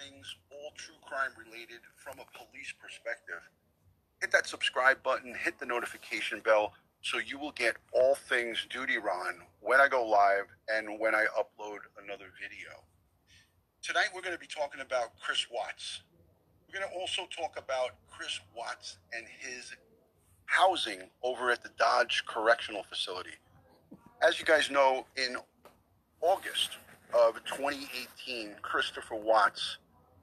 [0.00, 3.42] things, all true crime related from a police perspective.
[4.20, 8.98] Hit that subscribe button, hit the notification bell so you will get all things Duty
[8.98, 12.84] Ron when I go live and when I upload another video.
[13.82, 16.02] Tonight we're going to be talking about Chris Watts.
[16.68, 19.74] We're going to also talk about Chris Watts and his
[20.44, 23.38] housing over at the Dodge Correctional Facility.
[24.22, 25.36] As you guys know, in
[26.20, 26.76] August
[27.14, 29.78] of 2018, Christopher Watts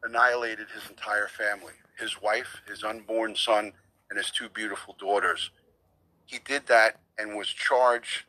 [0.08, 3.72] annihilated his entire family his wife, his unborn son,
[4.12, 5.50] and his two beautiful daughters.
[6.26, 8.26] He did that and was charged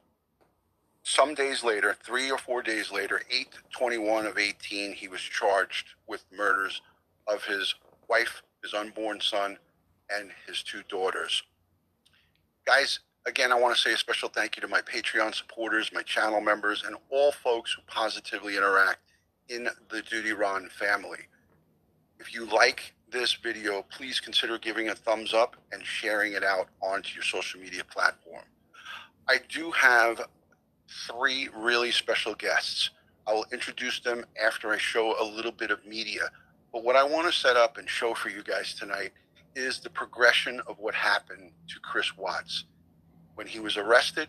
[1.09, 5.95] some days later, three or four days later, 8 21 of 18, he was charged
[6.07, 6.83] with murders
[7.27, 7.75] of his
[8.11, 9.57] wife, his unborn son,
[10.11, 11.43] and his two daughters.
[12.67, 16.03] Guys, again, I want to say a special thank you to my Patreon supporters, my
[16.03, 19.01] channel members, and all folks who positively interact
[19.49, 21.21] in the Duty Ron family.
[22.21, 26.69] If you like this video, please consider giving a thumbs up and sharing it out
[26.81, 28.45] onto your social media platform.
[29.29, 30.23] I do have
[31.07, 32.91] three really special guests.
[33.27, 36.31] I will introduce them after I show a little bit of media.
[36.73, 39.13] But what I want to set up and show for you guys tonight
[39.55, 42.65] is the progression of what happened to Chris Watts
[43.37, 44.29] when he was arrested,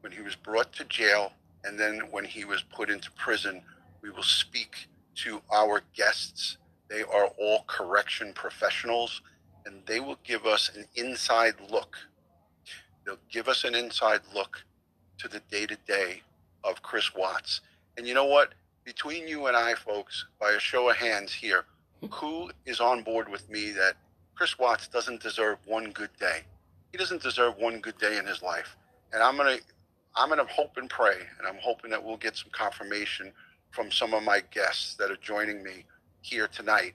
[0.00, 1.32] when he was brought to jail,
[1.64, 3.62] and then when he was put into prison.
[4.02, 6.56] We will speak to our guests.
[6.90, 9.22] They are all correction professionals,
[9.64, 11.96] and they will give us an inside look.
[13.06, 14.64] They'll give us an inside look
[15.18, 16.22] to the day to day
[16.64, 17.62] of Chris Watts.
[17.96, 18.52] And you know what?
[18.84, 21.64] Between you and I, folks, by a show of hands here,
[22.10, 23.94] who is on board with me that
[24.34, 26.44] Chris Watts doesn't deserve one good day?
[26.92, 28.76] he doesn't deserve one good day in his life.
[29.12, 29.58] And I'm gonna
[30.16, 33.32] I'm gonna hope and pray, and I'm hoping that we'll get some confirmation
[33.70, 35.84] from some of my guests that are joining me
[36.22, 36.94] here tonight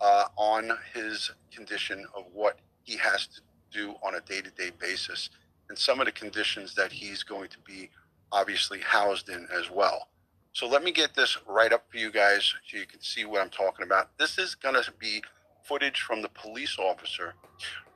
[0.00, 3.40] uh, on his condition of what he has to
[3.72, 5.30] do on a day-to-day basis,
[5.68, 7.90] and some of the conditions that he's going to be
[8.32, 10.08] obviously housed in as well.
[10.52, 13.42] So let me get this right up for you guys so you can see what
[13.42, 14.16] I'm talking about.
[14.18, 15.22] This is going to be
[15.64, 17.34] footage from the police officer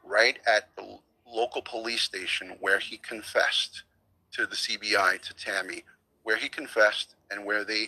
[0.05, 3.85] right at the local police station where he confessed
[4.33, 5.85] to the CBI, to Tammy,
[6.25, 7.87] where he confessed and where they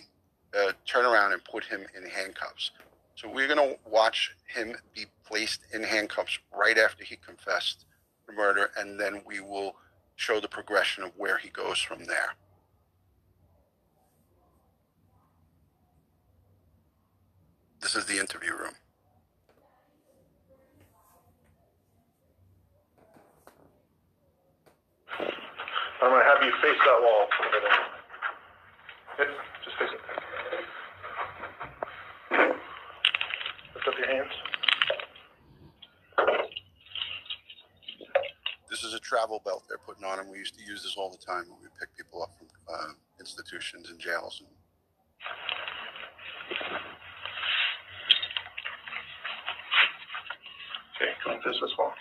[0.57, 2.71] uh, turn around and put him in handcuffs.
[3.15, 7.85] So we're going to watch him be placed in handcuffs right after he confessed
[8.27, 9.75] the murder, and then we will
[10.15, 12.35] show the progression of where he goes from there.
[17.81, 18.73] This is the interview room.
[26.01, 27.27] I'm gonna have you face that wall.
[29.19, 29.27] Yep,
[29.65, 30.01] just face it.
[33.75, 34.31] Lift up your hands.
[38.83, 40.29] This is a travel belt they're putting on him.
[40.29, 42.91] We used to use this all the time when we pick people up from uh,
[43.17, 44.43] institutions and jails.
[44.43, 44.49] And
[51.01, 51.93] Okay, and this wall.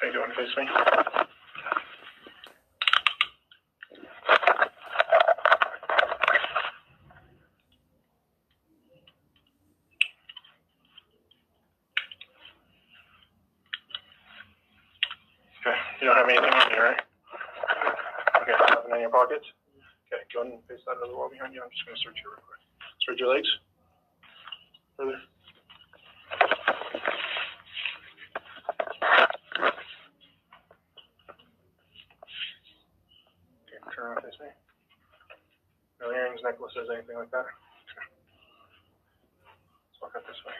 [0.00, 0.30] How you doing?
[0.36, 1.08] Face me.
[15.68, 17.00] Okay, you don't have anything on you, right?
[18.40, 19.44] Okay, nothing in your pockets?
[20.08, 20.42] Okay, go
[20.98, 21.62] ahead and face that other wall behind you.
[21.62, 22.58] I'm just gonna search you real quick.
[23.00, 23.48] Spread your legs.
[24.96, 25.20] Further.
[33.68, 34.46] Okay, turn around, face me.
[36.00, 37.46] No earrings, necklaces, anything like that?
[37.46, 38.06] Okay.
[39.90, 40.52] Let's walk up this way.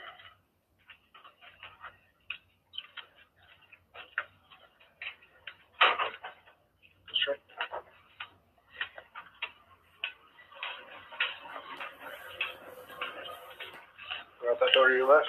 [7.23, 7.43] Straight.
[14.43, 15.29] Go out that door to your left.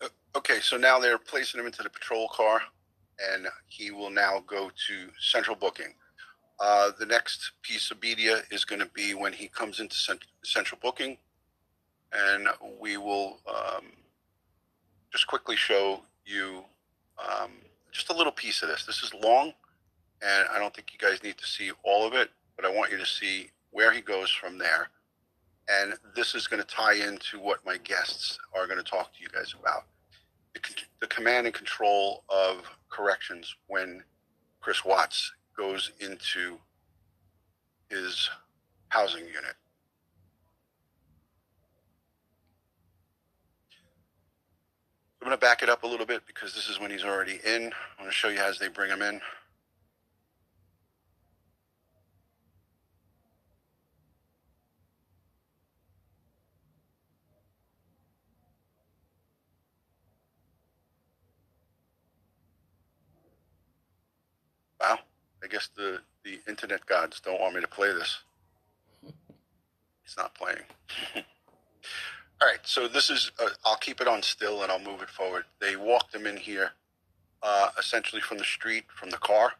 [0.00, 2.60] Uh, okay, so now they're placing him into the patrol car,
[3.34, 5.94] and he will now go to central booking.
[6.60, 10.26] Uh, the next piece of media is going to be when he comes into cent-
[10.44, 11.16] central booking,
[12.12, 13.86] and we will um,
[15.10, 16.62] just quickly show you
[17.18, 17.52] um,
[17.90, 18.84] just a little piece of this.
[18.84, 19.54] This is long,
[20.20, 22.92] and I don't think you guys need to see all of it, but I want
[22.92, 24.90] you to see where he goes from there.
[25.70, 29.22] And this is going to tie into what my guests are going to talk to
[29.22, 29.84] you guys about.
[31.00, 34.02] The, command and control of corrections when
[34.60, 36.58] Chris Watts goes into
[37.88, 38.28] his
[38.88, 39.54] housing unit.
[45.26, 47.40] I'm going to back it up a little bit because this is when he's already
[47.44, 47.64] in.
[47.64, 49.20] I'm going to show you as they bring him in.
[64.80, 65.00] Wow,
[65.42, 68.18] I guess the, the internet gods don't want me to play this.
[70.04, 70.58] It's not playing.
[72.40, 75.08] All right, so this is, uh, I'll keep it on still and I'll move it
[75.08, 75.44] forward.
[75.60, 76.72] They walked him in here
[77.42, 79.52] uh, essentially from the street, from the car.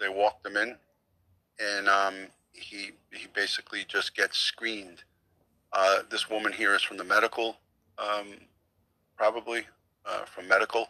[0.00, 0.76] They walked him in
[1.60, 2.14] and um,
[2.52, 5.04] he, he basically just gets screened.
[5.72, 7.56] Uh, this woman here is from the medical,
[7.98, 8.28] um,
[9.16, 9.66] probably
[10.06, 10.88] uh, from medical,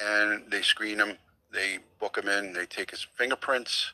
[0.00, 1.16] and they screen him.
[1.52, 2.52] They book him in.
[2.52, 3.92] They take his fingerprints.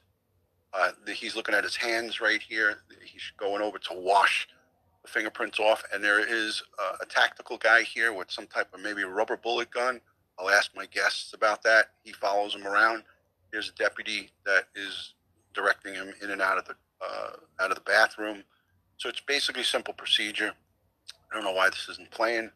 [0.72, 2.78] Uh, he's looking at his hands right here.
[3.04, 4.48] He's going over to wash
[5.02, 8.80] the fingerprints off, and there is uh, a tactical guy here with some type of
[8.80, 10.00] maybe a rubber bullet gun.
[10.38, 11.86] I'll ask my guests about that.
[12.02, 13.02] He follows him around.
[13.52, 15.14] There's a deputy that is
[15.54, 17.30] directing him in and out of the uh,
[17.60, 18.44] out of the bathroom.
[18.98, 20.52] So it's basically simple procedure.
[21.30, 22.50] I don't know why this isn't playing.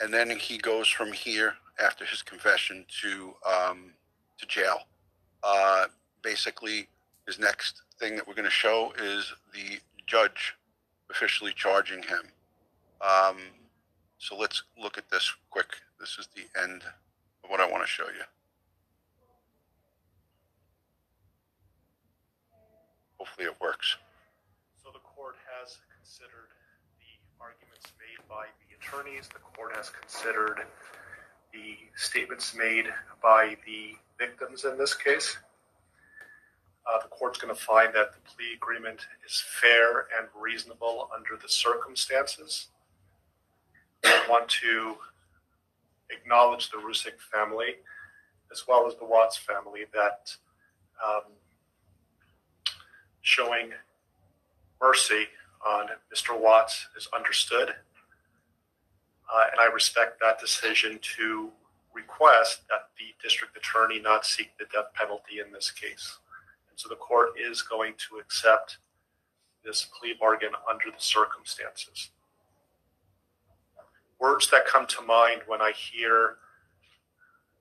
[0.00, 3.92] And then he goes from here after his confession to um,
[4.38, 4.78] to jail.
[5.42, 5.86] Uh,
[6.22, 6.88] basically,
[7.26, 10.54] his next thing that we're going to show is the judge
[11.10, 12.22] officially charging him.
[13.00, 13.36] Um,
[14.18, 15.68] so let's look at this quick.
[16.00, 16.82] This is the end
[17.42, 18.24] of what I want to show you.
[23.18, 23.96] Hopefully it works.
[24.82, 26.52] So the court has considered
[26.98, 29.28] the arguments made by the attorneys.
[29.28, 30.60] The court has considered
[31.52, 32.86] the statements made
[33.22, 35.38] by the victims in this case.
[36.86, 41.40] Uh, the court's going to find that the plea agreement is fair and reasonable under
[41.40, 42.68] the circumstances.
[44.04, 44.96] I want to
[46.10, 47.76] acknowledge the Rzucek family
[48.52, 50.36] as well as the Watts family that
[51.04, 51.22] um,
[53.22, 53.70] showing
[54.80, 55.26] mercy
[55.66, 56.38] on Mr.
[56.38, 57.70] Watts is understood.
[59.34, 61.50] Uh, and I respect that decision to
[61.94, 66.18] request that the district attorney not seek the death penalty in this case.
[66.74, 68.78] And so the court is going to accept
[69.64, 72.10] this plea bargain under the circumstances.
[74.18, 76.38] Words that come to mind when I hear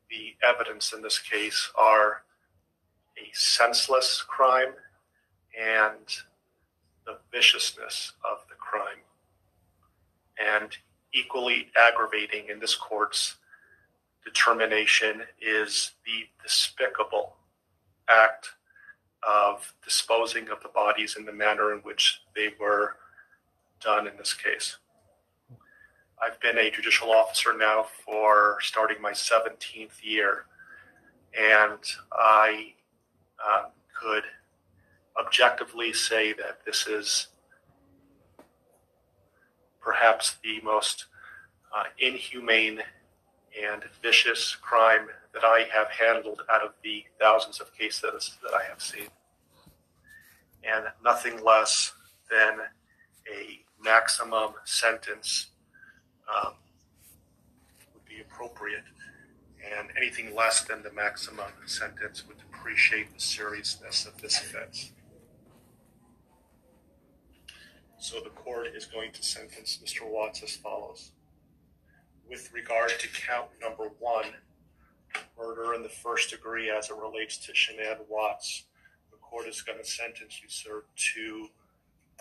[0.10, 2.24] the evidence in this case are
[3.16, 4.74] a senseless crime
[5.56, 6.08] and
[7.06, 9.04] the viciousness of the crime.
[10.44, 10.76] And
[11.14, 13.36] equally aggravating in this court's
[14.26, 17.36] determination is the despicable
[18.10, 18.50] act
[19.28, 22.98] of disposing of the bodies in the manner in which they were
[23.80, 24.78] done in this case.
[26.22, 30.46] I've been a judicial officer now for starting my 17th year,
[31.38, 31.80] and
[32.14, 32.74] I
[33.46, 33.66] uh,
[34.00, 34.24] could
[35.20, 37.28] objectively say that this is
[39.82, 41.06] perhaps the most
[41.76, 42.80] uh, inhumane
[43.62, 48.64] and vicious crime that I have handled out of the thousands of cases that I
[48.70, 49.08] have seen.
[50.64, 51.94] And nothing less
[52.30, 52.60] than
[53.32, 55.48] a maximum sentence
[56.30, 56.54] um,
[57.94, 58.84] would be appropriate.
[59.78, 64.92] And anything less than the maximum sentence would depreciate the seriousness of this offense.
[67.98, 70.06] So the court is going to sentence Mr.
[70.06, 71.12] Watts as follows.
[72.30, 74.26] With regard to count number one,
[75.38, 78.64] murder in the first degree as it relates to Shanann Watts,
[79.12, 81.48] the court is going to sentence you, sir, to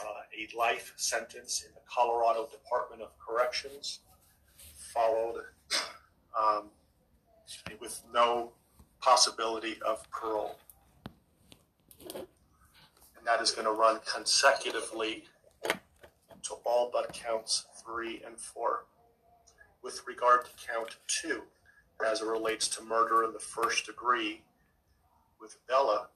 [0.00, 0.04] uh,
[0.36, 4.00] a life sentence in the Colorado Department of Corrections,
[4.92, 5.42] followed
[6.38, 6.70] um,
[7.80, 8.52] with no
[9.00, 10.58] possibility of parole.
[12.14, 15.24] And that is going to run consecutively
[15.64, 18.84] to all but counts three and four.
[19.82, 21.42] With regard to count two,
[22.04, 24.42] as it relates to murder in the first degree,
[25.40, 26.08] with Bella,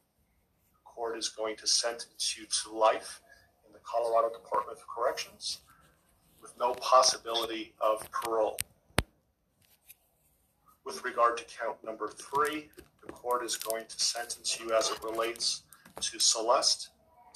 [0.73, 3.21] the court is going to sentence you to life
[3.66, 5.61] in the Colorado Department of Corrections
[6.40, 8.59] with no possibility of parole.
[10.85, 12.71] With regard to count number three,
[13.05, 15.62] the court is going to sentence you as it relates
[16.00, 16.90] to Celeste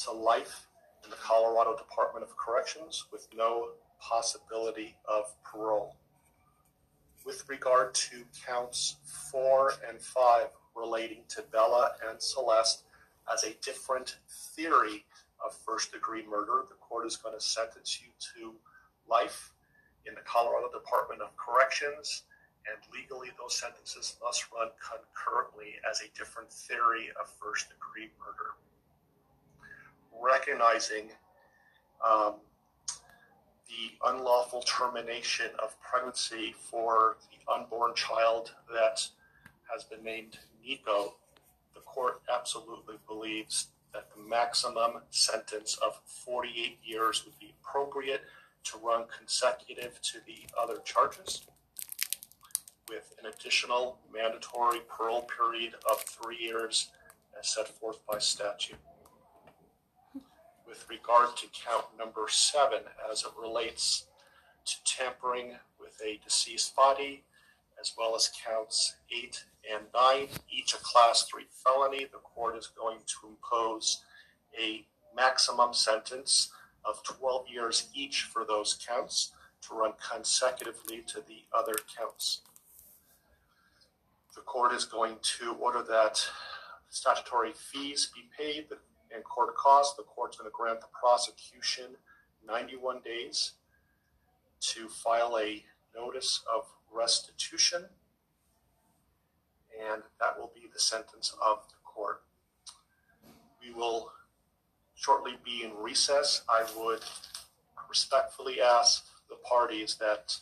[0.04, 0.69] to life
[1.04, 5.97] in the Colorado Department of Corrections with no possibility of parole.
[7.24, 8.96] With regard to counts
[9.30, 12.84] four and five relating to Bella and Celeste
[13.32, 14.16] as a different
[14.54, 15.04] theory
[15.44, 18.54] of first degree murder, the court is going to sentence you to
[19.08, 19.52] life
[20.06, 22.22] in the Colorado Department of Corrections,
[22.66, 28.56] and legally those sentences must run concurrently as a different theory of first degree murder.
[30.12, 31.10] Recognizing
[32.06, 32.34] um,
[33.70, 39.06] the unlawful termination of pregnancy for the unborn child that
[39.72, 41.14] has been named Nico,
[41.74, 48.22] the court absolutely believes that the maximum sentence of 48 years would be appropriate
[48.64, 51.42] to run consecutive to the other charges
[52.88, 56.88] with an additional mandatory parole period of three years
[57.38, 58.78] as set forth by statute.
[60.70, 64.06] With regard to count number seven, as it relates
[64.64, 67.24] to tampering with a deceased body,
[67.80, 72.68] as well as counts eight and nine, each a class three felony, the court is
[72.68, 74.04] going to impose
[74.56, 74.86] a
[75.16, 76.52] maximum sentence
[76.84, 82.42] of 12 years each for those counts to run consecutively to the other counts.
[84.36, 86.24] The court is going to order that
[86.90, 88.68] statutory fees be paid
[89.14, 89.97] and court costs.
[89.97, 91.97] The court's going to grant the prosecution
[92.47, 93.52] 91 days
[94.61, 95.64] to file a
[95.97, 97.85] notice of restitution,
[99.81, 102.23] and that will be the sentence of the court.
[103.62, 104.12] We will
[104.95, 106.43] shortly be in recess.
[106.49, 107.02] I would
[107.88, 110.37] respectfully ask the parties that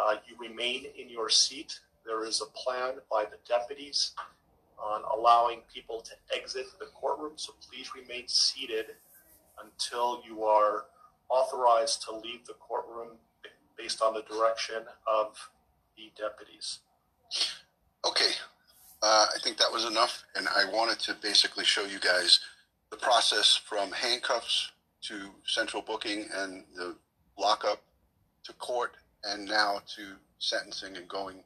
[0.00, 1.78] uh, you remain in your seat.
[2.04, 4.12] There is a plan by the deputies
[4.82, 8.86] on allowing people to exit the courtroom, so please remain seated
[9.62, 10.86] until you are
[11.28, 13.16] authorized to leave the courtroom
[13.78, 15.36] based on the direction of
[15.96, 16.80] the deputies.
[18.04, 18.32] Okay,
[19.02, 22.40] uh, I think that was enough, and I wanted to basically show you guys
[22.90, 24.72] the process from handcuffs
[25.02, 26.96] to central booking and the
[27.38, 27.82] lockup
[28.44, 28.92] to court,
[29.24, 31.42] and now to sentencing and going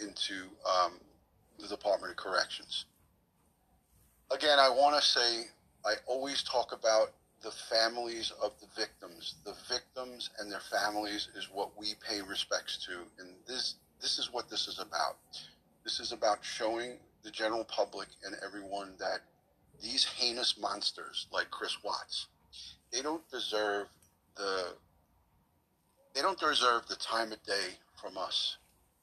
[0.00, 0.94] into um,
[1.62, 2.86] the Department of Corrections.
[4.30, 5.44] Again, I want to say
[5.84, 7.12] I always talk about
[7.42, 9.36] the families of the victims.
[9.44, 14.32] The victims and their families is what we pay respects to, and this this is
[14.32, 15.16] what this is about.
[15.84, 19.20] This is about showing the general public and everyone that
[19.82, 22.26] these heinous monsters like Chris Watts,
[22.92, 23.88] they don't deserve
[24.36, 24.74] the
[26.14, 28.56] they don't deserve the time of day from us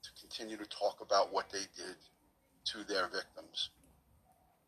[0.03, 1.95] to continue to talk about what they did
[2.71, 3.69] to their victims.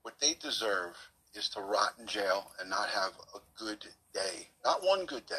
[0.01, 0.95] What they deserve
[1.33, 4.49] is to rot in jail and not have a good day.
[4.63, 5.35] Not one good day.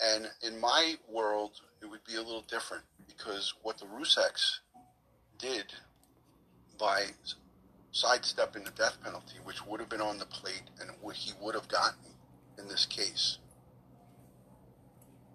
[0.00, 4.58] And in my world, it would be a little different because what the Rzuceks
[5.38, 5.66] did
[6.78, 7.04] by
[7.92, 11.54] sidestepping the death penalty, which would have been on the plate and what he would
[11.54, 12.10] have gotten
[12.58, 13.38] in this case,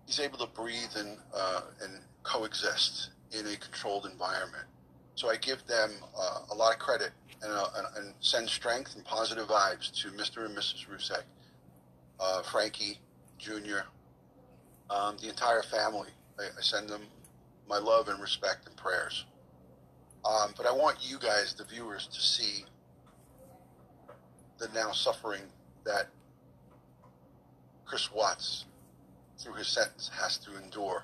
[0.05, 4.65] he's able to breathe and, uh, and coexist in a controlled environment.
[5.19, 7.11] So I give them uh, a lot of credit
[7.43, 10.45] and, uh, and, send strength and positive vibes to Mr.
[10.45, 10.87] and Mrs.
[10.87, 11.23] Rzucek,
[12.21, 12.99] uh, Frankie
[13.37, 13.79] Jr.,
[14.89, 16.07] um, the entire family.
[16.39, 17.01] I, I, send them
[17.67, 19.25] my love and respect and prayers.
[20.23, 22.63] Um, but I want you guys, the viewers, to see
[24.57, 25.41] the now suffering
[25.83, 26.07] that
[27.83, 28.67] Chris Watts,
[29.37, 31.03] through his sentence, has to endure.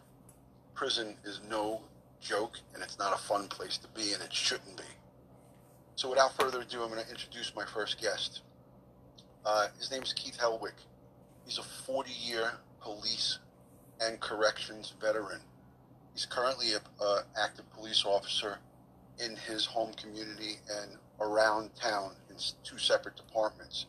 [0.74, 1.81] Prison is no
[2.22, 4.84] joke, and it's not a fun place to be, and it shouldn't be.
[5.95, 8.41] So, without further ado, I'm going to introduce my first guest.
[9.45, 10.74] Uh, his name is Keith Helwig.
[11.45, 13.39] He's a 40 year police
[14.01, 15.41] and corrections veteran.
[16.13, 16.81] He's currently an
[17.41, 18.57] active police officer
[19.24, 23.86] in his home community and around town in two separate departments.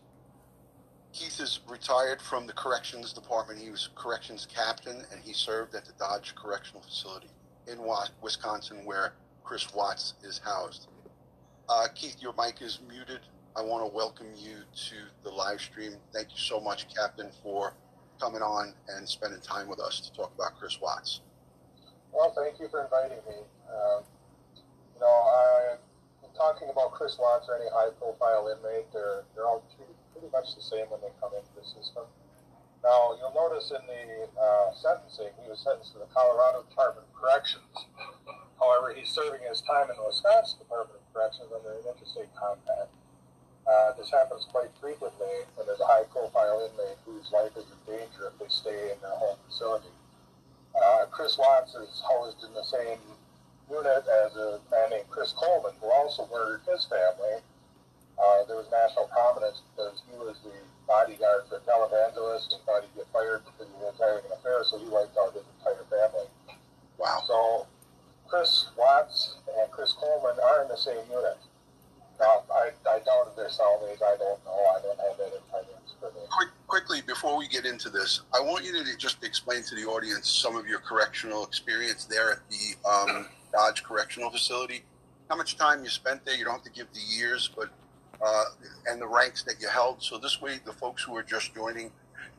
[1.13, 3.59] Keith is retired from the corrections department.
[3.59, 7.31] He was corrections captain and he served at the Dodge Correctional Facility
[7.67, 7.79] in
[8.23, 9.13] Wisconsin where
[9.45, 10.89] Chris Watts is housed.
[11.69, 13.21] Uh, Keith, your mic is muted.
[13.57, 14.57] I want to welcome you
[14.89, 15.97] to the live stream.
[16.13, 17.73] Thank you so much, Captain, for
[18.21, 21.21] coming on and spending time with us to talk about Chris Watts.
[22.13, 23.43] Well, thank you for inviting me.
[23.69, 24.01] Uh,
[24.95, 25.77] you know, I,
[26.37, 30.63] talking about Chris Watts or any high-profile inmate, they're they're all treated pretty much the
[30.63, 32.05] same when they come into the system.
[32.87, 37.15] Now, you'll notice in the uh, sentencing, he was sentenced to the Colorado Department of
[37.19, 37.75] Corrections.
[38.63, 42.95] However, he's serving his time in the Wisconsin Department of corrections under an interstate compact.
[43.67, 48.31] Uh, this happens quite frequently when there's a high-profile inmate whose life is in danger
[48.31, 49.91] if they stay in their home facility.
[50.79, 53.03] Uh, Chris Watts is housed in the same
[53.67, 57.43] unit as a man named Chris Coleman, who also murdered his family.
[58.15, 60.55] Uh, there was national prominence because he was the
[60.87, 64.63] bodyguard for a televangelist and thought he'd get fired because he was having an affair,
[64.65, 66.27] so he wiped out his entire family.
[66.99, 67.23] Wow.
[67.27, 67.67] So
[68.29, 71.39] Chris Watts and Chris Coleman are in the same unit.
[72.19, 74.03] Now, I, I doubt if they're cellmates.
[74.03, 74.57] I don't know.
[74.75, 76.21] I don't have that intelligence for me.
[76.31, 79.85] Quick, quickly, before we get into this, I want you to just explain to the
[79.85, 84.83] audience some of your correctional experience there at the um, Dodge Correctional Facility.
[85.29, 86.37] How much time you spent there?
[86.37, 87.69] You don't have to give the years, but
[88.25, 88.45] uh,
[88.87, 90.03] and the ranks that you held.
[90.03, 91.91] So this way, the folks who are just joining,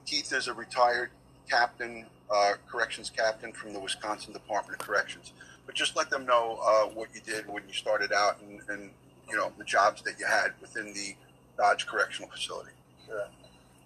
[0.06, 1.10] Keith is a retired
[1.50, 5.34] captain, uh, corrections captain from the Wisconsin Department of Corrections.
[5.66, 8.90] But just let them know uh, what you did when you started out and, and
[9.30, 11.16] you know the jobs that you had within the
[11.58, 12.72] Dodge Correctional Facility.
[13.06, 13.28] Sure.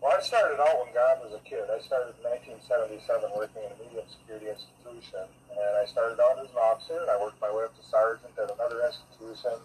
[0.02, 1.70] Well, I started out when God was a kid.
[1.70, 2.26] I started in
[2.66, 7.10] 1977 working in a medium security institution, and I started out as an officer, and
[7.10, 9.62] I worked my way up to sergeant at another institution.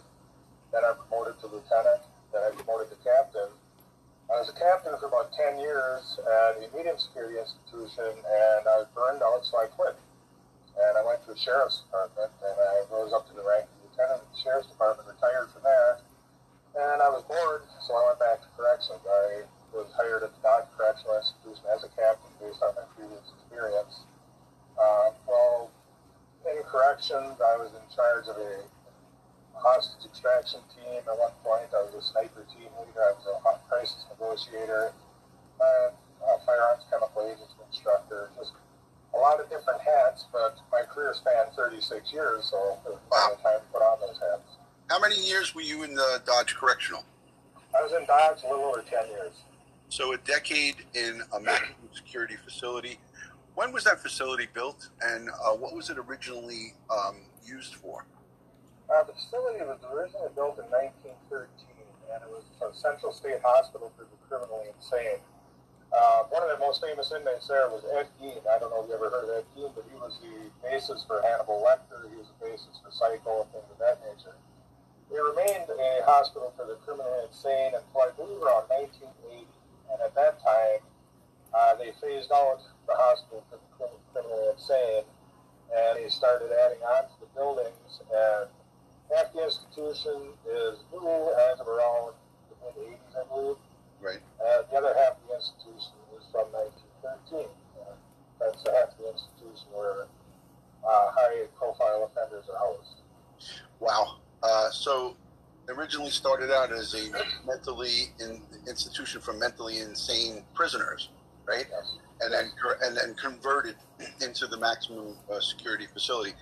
[0.73, 2.04] Then I promoted to lieutenant.
[2.43, 3.49] I promoted to captain.
[4.26, 8.83] I was a captain for about 10 years at a medium security institution, and I
[8.83, 9.95] was burned out, so I quit.
[10.75, 13.76] And I went to the sheriff's department, and I rose up to the rank of
[13.87, 16.02] lieutenant at the sheriff's department, retired from there.
[16.76, 19.00] And I was bored, so I went back to corrections.
[19.07, 23.25] I was hired at the Dodge Correctional Institution as a captain based on my previous
[23.40, 24.05] experience.
[24.75, 25.71] Uh, well,
[26.45, 28.66] in corrections, I was in charge of a
[29.59, 31.01] hostage extraction team.
[31.01, 33.01] At one point, I was a sniper team leader.
[33.03, 34.93] I was a crisis negotiator,
[35.61, 38.31] uh, a firearms chemical agents instructor.
[38.39, 38.53] Just
[39.15, 43.37] a lot of different hats, but my career spanned 36 years, so it was Wow.
[43.43, 44.57] time to put on those hats.
[44.91, 47.03] How many years were you in the Dodge Correctional?
[47.77, 49.33] I was in Dodge a little over 10 years.
[49.89, 52.99] So a decade in a maximum security facility.
[53.55, 58.05] When was that facility built, and uh, what was it originally um, used for?
[58.87, 61.51] Uh, the facility was originally built in 1913,
[62.14, 65.18] and it was a Central State Hospital for the criminally insane.
[65.90, 68.42] Uh, one of the most famous inmates there was Ed Gein.
[68.46, 71.03] I don't know if you ever heard of Ed Gein, but he was the basis
[71.03, 72.07] for Hannibal Lecter.
[72.11, 74.38] He was the basis for Psycho and things of that nature.
[75.11, 79.46] It remained a hospital for the criminally insane until I believe around 1980,
[79.90, 80.83] and at that time,
[81.55, 83.68] uh, they phased out the hospital for the
[84.14, 85.07] criminally insane,
[85.75, 88.51] and they started adding on to the buildings, and
[89.16, 92.12] half the institution is new as of around
[92.50, 93.57] the mid 80s, I believe.
[94.00, 94.20] Right.
[94.44, 97.48] And the other half of the institution is from 1913.
[97.81, 97.96] Uh,
[98.38, 100.07] that's the half of the institution where
[100.85, 103.00] uh, high profile offenders are housed.
[103.81, 104.16] Wow.
[104.42, 105.16] Uh, so
[105.68, 107.11] originally started out as a
[107.46, 111.09] mentally in, institution for mentally insane prisoners,
[111.46, 111.66] right?
[111.70, 111.96] Yes.
[112.20, 112.50] And then
[112.83, 113.76] and then converted
[114.22, 116.33] into the maximum uh, security facility.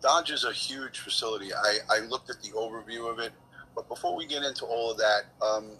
[0.00, 1.52] Dodge is a huge facility.
[1.52, 3.32] I, I looked at the overview of it,
[3.74, 5.72] but before we get into all of that, um,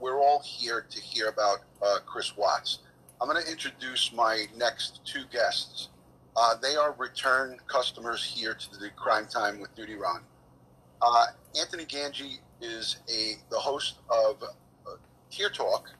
[0.00, 2.80] we're all here to hear about uh, Chris Watts.
[3.20, 5.88] I'm going to introduce my next two guests.
[6.36, 10.22] Uh, they are return customers here to the Crime Time with Duty Ron.
[11.00, 11.26] Uh,
[11.58, 14.96] Anthony Gangi is a the host of uh,
[15.30, 15.90] Tier Talk,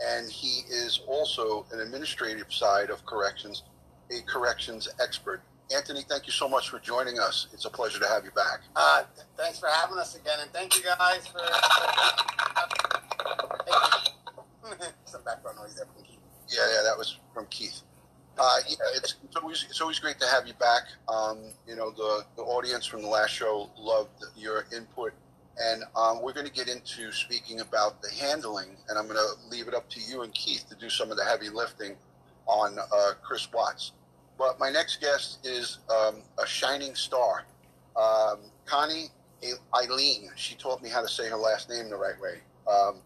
[0.00, 3.62] and he is also an administrative side of corrections,
[4.10, 5.42] a corrections expert.
[5.72, 7.46] Anthony, thank you so much for joining us.
[7.52, 8.60] It's a pleasure to have you back.
[8.76, 11.38] Uh, th- thanks for having us again, and thank you guys for.
[15.04, 16.18] Some background noise there from Keith.
[16.48, 17.80] Yeah, yeah, that was from Keith.
[18.36, 20.82] Uh, yeah, it's, it's always it's always great to have you back.
[21.08, 25.12] Um, you know, the the audience from the last show loved your input,
[25.58, 29.48] and um, we're going to get into speaking about the handling, and I'm going to
[29.50, 31.96] leave it up to you and Keith to do some of the heavy lifting
[32.46, 33.92] on uh, Chris Watts.
[34.38, 37.44] But my next guest is um, a shining star,
[37.96, 39.06] um, Connie
[39.74, 40.30] Eileen.
[40.36, 42.40] She taught me how to say her last name the right way.
[42.70, 42.96] Um,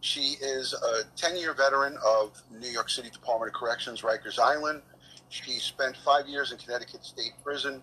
[0.00, 4.82] she is a 10 year veteran of New York City Department of Corrections, Rikers Island.
[5.28, 7.82] She spent five years in Connecticut State Prison,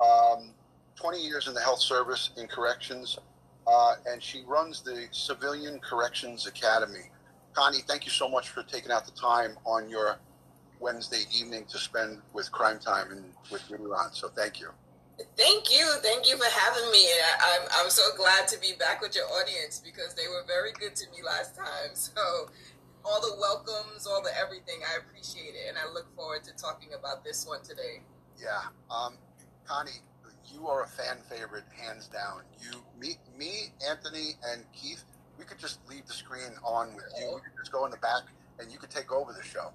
[0.00, 0.50] um,
[0.94, 3.18] 20 years in the health service in corrections,
[3.66, 7.10] uh, and she runs the Civilian Corrections Academy.
[7.52, 10.18] Connie, thank you so much for taking out the time on your
[10.80, 14.12] Wednesday evening to spend with Crime Time and with Ron.
[14.12, 14.68] So thank you.
[15.36, 15.84] Thank you.
[16.02, 17.04] Thank you for having me.
[17.04, 20.72] I, I'm, I'm so glad to be back with your audience because they were very
[20.78, 21.66] good to me last time.
[21.94, 22.50] So,
[23.04, 25.68] all the welcomes, all the everything, I appreciate it.
[25.68, 28.02] And I look forward to talking about this one today.
[28.40, 28.60] Yeah.
[28.90, 29.14] Um,
[29.64, 30.02] Connie,
[30.52, 32.42] you are a fan favorite, hands down.
[32.60, 35.04] You, me, me, Anthony, and Keith.
[35.38, 37.28] We could just leave the screen on with you.
[37.34, 38.22] We could just go in the back,
[38.58, 39.70] and you could take over the show.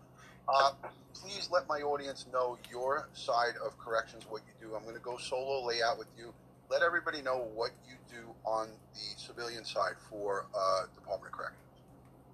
[0.48, 0.72] Uh,
[1.14, 4.76] please let my audience know your side of corrections, what you do.
[4.76, 6.34] I'm going to go solo layout with you.
[6.70, 11.60] Let everybody know what you do on the civilian side for uh, Department of Corrections.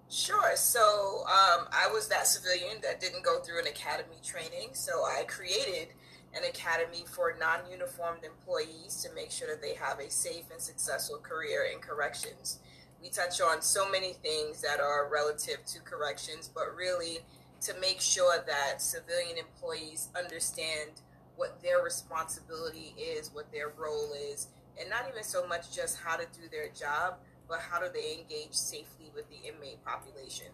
[0.09, 0.55] Sure.
[0.55, 4.69] So um, I was that civilian that didn't go through an academy training.
[4.73, 5.89] So I created
[6.35, 10.59] an academy for non uniformed employees to make sure that they have a safe and
[10.59, 12.59] successful career in corrections.
[13.01, 17.19] We touch on so many things that are relative to corrections, but really
[17.61, 21.01] to make sure that civilian employees understand
[21.35, 24.47] what their responsibility is, what their role is,
[24.79, 27.15] and not even so much just how to do their job,
[27.47, 30.47] but how do they engage safely with the inmate population?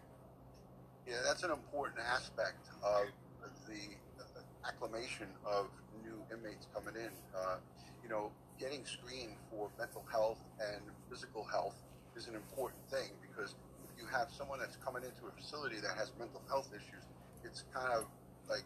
[1.07, 3.07] Yeah, that's an important aspect of
[3.67, 3.95] the
[4.67, 5.67] acclimation of
[6.03, 7.11] new inmates coming in.
[7.35, 7.57] Uh,
[8.03, 11.75] you know, getting screened for mental health and physical health
[12.15, 13.55] is an important thing because
[13.97, 17.03] you have someone that's coming into a facility that has mental health issues,
[17.43, 18.05] it's kind of
[18.49, 18.63] like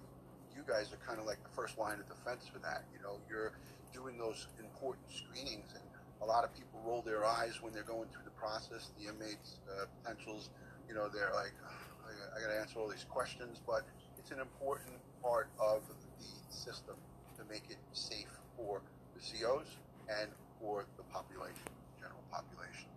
[0.55, 2.83] you guys are kind of like the first line of defense for that.
[2.93, 3.53] You know, you're
[3.93, 5.83] doing those important screenings, and
[6.21, 8.91] a lot of people roll their eyes when they're going through the process.
[8.99, 10.49] The inmates, uh, potentials,
[10.87, 13.87] you know, they're like, I, I got to answer all these questions, but
[14.17, 16.95] it's an important part of the system
[17.37, 18.81] to make it safe for
[19.15, 19.67] the COs
[20.09, 22.89] and for the population, general population.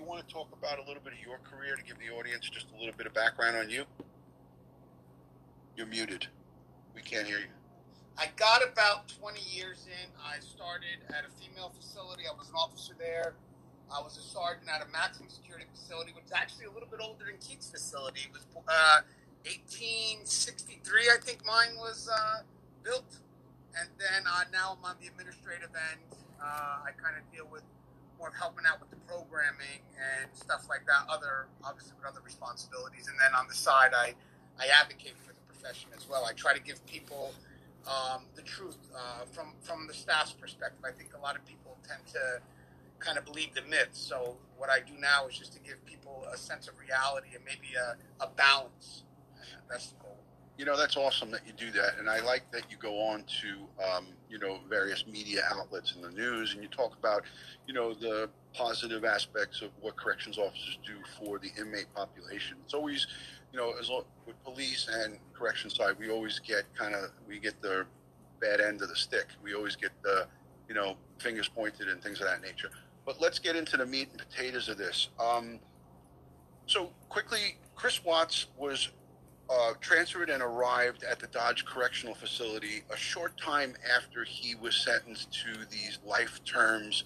[0.00, 2.48] You want to talk about a little bit of your career to give the audience
[2.48, 3.84] just a little bit of background on you?
[5.76, 6.26] You're muted.
[6.94, 7.52] We can't hear you.
[8.16, 10.08] I got about 20 years in.
[10.16, 12.24] I started at a female facility.
[12.24, 13.34] I was an officer there.
[13.92, 17.00] I was a sergeant at a maximum security facility, which is actually a little bit
[17.02, 18.20] older than Keith's facility.
[18.24, 19.04] It was uh,
[19.44, 22.40] 1863, I think mine was uh,
[22.84, 23.18] built.
[23.76, 26.00] And then uh, now I'm on the administrative end.
[26.40, 27.62] Uh, I kind of deal with
[28.28, 31.06] of helping out with the programming and stuff like that.
[31.08, 34.14] Other obviously with other responsibilities, and then on the side, I
[34.58, 36.24] I advocate for the profession as well.
[36.24, 37.32] I try to give people
[37.86, 40.84] um, the truth uh, from from the staff's perspective.
[40.84, 42.40] I think a lot of people tend to
[42.98, 43.98] kind of believe the myths.
[43.98, 47.44] So what I do now is just to give people a sense of reality and
[47.44, 49.04] maybe a, a balance.
[49.68, 50.09] That's the goal.
[50.60, 53.24] You know, that's awesome that you do that, and I like that you go on
[53.40, 57.22] to, um, you know, various media outlets in the news, and you talk about,
[57.66, 62.58] you know, the positive aspects of what corrections officers do for the inmate population.
[62.62, 63.06] It's always,
[63.54, 67.38] you know, as lo- with police and correction side, we always get kind of we
[67.38, 67.86] get the
[68.38, 69.28] bad end of the stick.
[69.42, 70.26] We always get the,
[70.68, 72.68] you know, fingers pointed and things of that nature.
[73.06, 75.08] But let's get into the meat and potatoes of this.
[75.18, 75.58] Um,
[76.66, 78.90] so quickly, Chris Watts was
[79.50, 84.76] uh, transferred and arrived at the Dodge Correctional Facility a short time after he was
[84.76, 87.04] sentenced to these life terms.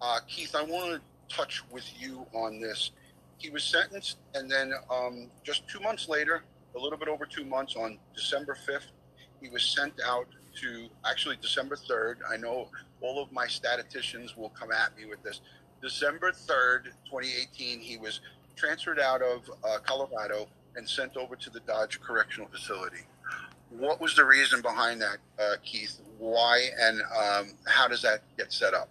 [0.00, 2.92] Uh, Keith, I want to touch with you on this.
[3.36, 6.42] He was sentenced, and then um, just two months later,
[6.74, 8.90] a little bit over two months, on December 5th,
[9.42, 10.26] he was sent out
[10.62, 12.16] to actually December 3rd.
[12.30, 12.68] I know
[13.00, 15.40] all of my statisticians will come at me with this.
[15.82, 18.20] December 3rd, 2018, he was
[18.56, 20.46] transferred out of uh, Colorado
[20.76, 23.04] and sent over to the Dodge Correctional Facility.
[23.70, 25.98] What was the reason behind that, uh, Keith?
[26.18, 28.88] Why and um, how does that get set up?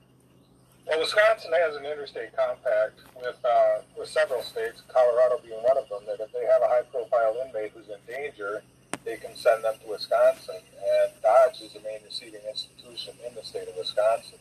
[0.88, 5.88] Well, Wisconsin has an interstate compact with uh, with several states, Colorado being one of
[5.88, 8.63] them, that if they have a high-profile inmate who's in danger,
[9.06, 10.58] they can send them to Wisconsin.
[10.58, 14.39] And Dodge is the main receiving institution in the state of Wisconsin.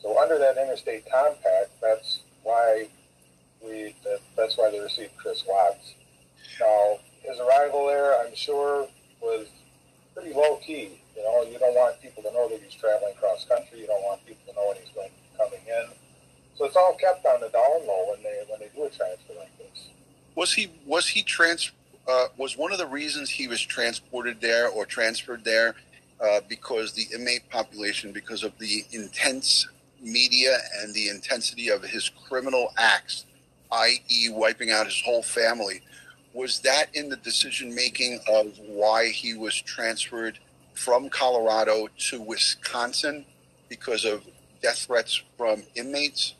[0.00, 2.88] So under that interstate compact, that's why
[3.62, 5.94] we that, that's why they received Chris Watts.
[6.60, 8.88] Now his arrival there, I'm sure,
[9.20, 9.46] was
[10.14, 11.00] pretty low key.
[11.16, 13.80] You know, you don't want people to know that he's traveling cross country.
[13.80, 15.86] You don't want people to know when he's going coming in.
[16.56, 19.34] So it's all kept on the down low when they when they do a transfer
[19.38, 19.90] like this.
[20.34, 21.72] Was he was he trans
[22.08, 25.74] uh, was one of the reasons he was transported there or transferred there
[26.20, 29.66] uh, because the inmate population because of the intense
[30.00, 33.24] media and the intensity of his criminal acts,
[33.72, 35.82] i.e., wiping out his whole family.
[36.36, 40.38] Was that in the decision making of why he was transferred
[40.74, 43.24] from Colorado to Wisconsin
[43.70, 44.22] because of
[44.60, 46.34] death threats from inmates?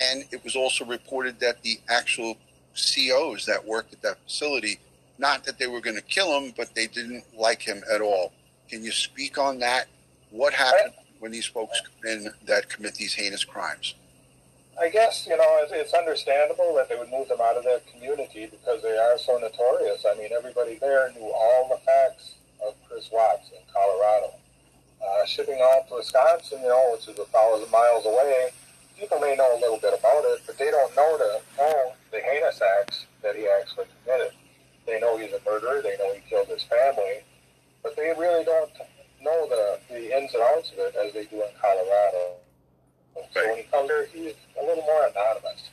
[0.00, 2.36] And it was also reported that the actual
[2.76, 4.78] COs that worked at that facility,
[5.18, 8.32] not that they were going to kill him, but they didn't like him at all.
[8.68, 9.86] Can you speak on that?
[10.30, 13.96] What happened when these folks come in that commit these heinous crimes?
[14.80, 17.80] I guess, you know, it's, it's understandable that they would move them out of their
[17.92, 20.04] community because they are so notorious.
[20.08, 22.34] I mean, everybody there knew all the facts
[22.66, 24.34] of Chris Watts in Colorado.
[25.02, 28.50] Uh, shipping off to Wisconsin, you know, which is a thousand miles away,
[28.98, 32.20] people may know a little bit about it, but they don't know the know the
[32.20, 34.32] heinous acts that he actually committed.
[34.86, 35.82] They know he's a murderer.
[35.82, 37.24] They know he killed his family,
[37.82, 38.70] but they really don't
[39.20, 42.38] know the, the ins and outs of it as they do in Colorado.
[43.14, 45.70] So when he comes here, he's a little more anonymous.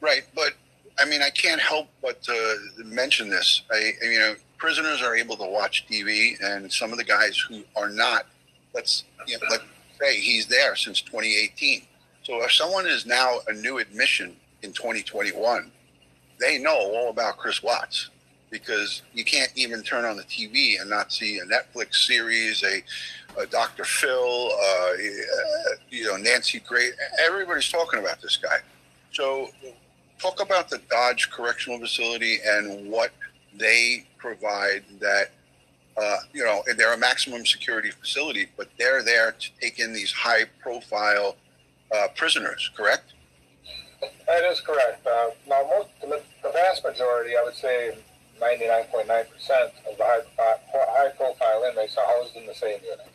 [0.00, 0.52] Right, but
[0.98, 3.62] I mean, I can't help but to mention this.
[3.70, 7.38] I, you uh, know, prisoners are able to watch TV, and some of the guys
[7.38, 8.26] who are not,
[8.74, 9.64] let's you know, let's
[10.00, 11.82] say he's there since 2018.
[12.22, 15.70] So if someone is now a new admission in 2021,
[16.40, 18.10] they know all about Chris Watts
[18.50, 22.82] because you can't even turn on the TV and not see a Netflix series, a,
[23.38, 23.84] a Dr.
[23.84, 24.92] Phil, uh,
[25.90, 26.92] you know, Nancy Grace.
[27.24, 28.58] Everybody's talking about this guy.
[29.12, 29.48] So,
[30.18, 33.12] talk about the Dodge Correctional Facility and what
[33.54, 35.30] they provide that.
[35.96, 40.12] Uh, you know, they're a maximum security facility, but they're there to take in these
[40.12, 41.36] high profile
[41.92, 43.14] uh, prisoners, correct?
[44.28, 45.04] That is correct.
[45.04, 47.96] Uh, now, most, the, the vast majority, I would say
[48.40, 53.08] 99.9% of the high, high profile inmates are housed in the same unit.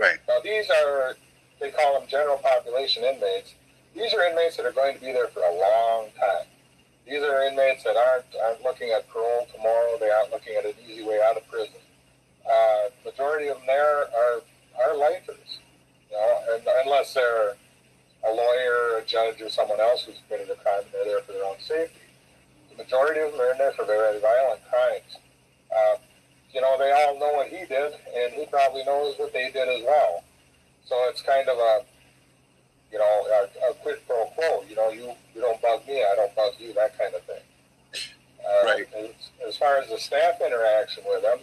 [0.00, 0.16] Right.
[0.26, 1.14] Now, these are,
[1.60, 3.54] they call them general population inmates.
[3.94, 6.48] These are inmates that are going to be there for a long time.
[7.06, 9.98] These are inmates that aren't, aren't looking at parole tomorrow.
[10.00, 11.76] They aren't looking at an easy way out of prison.
[12.48, 14.40] Uh, majority of them there are,
[14.86, 15.58] are lifers,
[16.10, 17.56] you know, and, unless they're
[18.24, 21.32] a lawyer, a judge, or someone else who's committed a crime and they're there for
[21.32, 22.00] their own safety
[22.70, 25.18] The majority of them are in there for very violent crimes.
[25.70, 25.96] Uh,
[26.52, 29.68] you know, they all know what he did, and he probably knows what they did
[29.68, 30.24] as well.
[30.84, 31.84] So it's kind of a,
[32.90, 34.64] you know, a, a quid pro quo.
[34.68, 37.42] You know, you, you don't bug me, I don't bug you, that kind of thing.
[38.40, 38.88] Uh, right.
[38.96, 39.10] As,
[39.46, 41.38] as far as the staff interaction with them,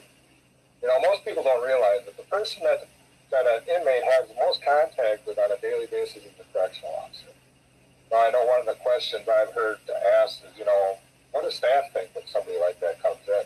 [0.81, 2.87] you know, most people don't realize that the person that
[3.29, 6.93] that an inmate has the most contact with on a daily basis is the correctional
[7.03, 7.27] officer.
[8.09, 9.79] Now, I know one of the questions I've heard
[10.23, 10.97] asked is, you know,
[11.31, 13.43] what does staff think when somebody like that comes in?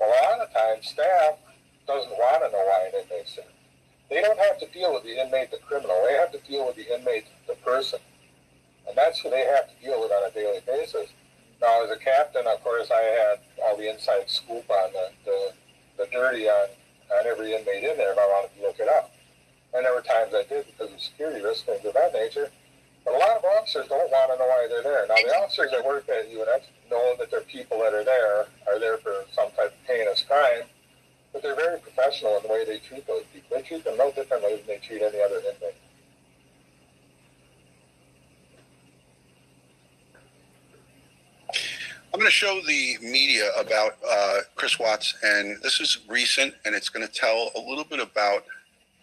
[0.00, 1.38] A lot of times, staff
[1.86, 3.44] doesn't want to know why an inmate's in.
[4.10, 5.96] They don't have to deal with the inmate, the criminal.
[6.06, 7.98] They have to deal with the inmate, the person.
[8.86, 11.10] And that's who they have to deal with on a daily basis.
[11.60, 15.52] Now, as a captain, of course, I had all the inside scoop on the, the,
[15.98, 16.68] the dirty on,
[17.18, 19.12] on every inmate in there if I wanted to look it up.
[19.74, 22.50] And there were times I did because of security risks, things of that nature.
[23.06, 25.06] But a lot of officers don't want to know why they're there.
[25.06, 28.80] Now, the officers that work at UNF know that their people that are there are
[28.80, 30.64] there for some type of heinous crime,
[31.32, 33.56] but they're very professional in the way they treat those people.
[33.56, 35.76] They treat them no differently than they treat any other inmate.
[42.12, 46.74] I'm going to show the media about uh, Chris Watts, and this is recent, and
[46.74, 48.46] it's going to tell a little bit about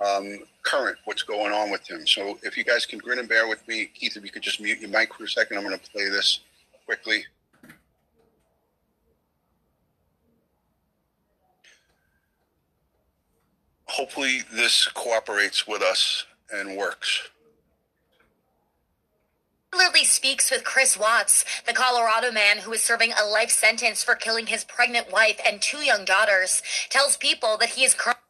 [0.04, 2.06] um, current, what's going on with him.
[2.06, 4.62] So if you guys can grin and bear with me, Keith, if you could just
[4.62, 6.40] mute your mic for a second, I'm going to play this
[6.86, 7.26] quickly.
[13.86, 17.30] Hopefully, this cooperates with us and works
[20.04, 24.16] regularly speaks with Chris Watts, the Colorado man who is serving a life sentence for
[24.16, 28.23] killing his pregnant wife and two young daughters, tells people that he is currently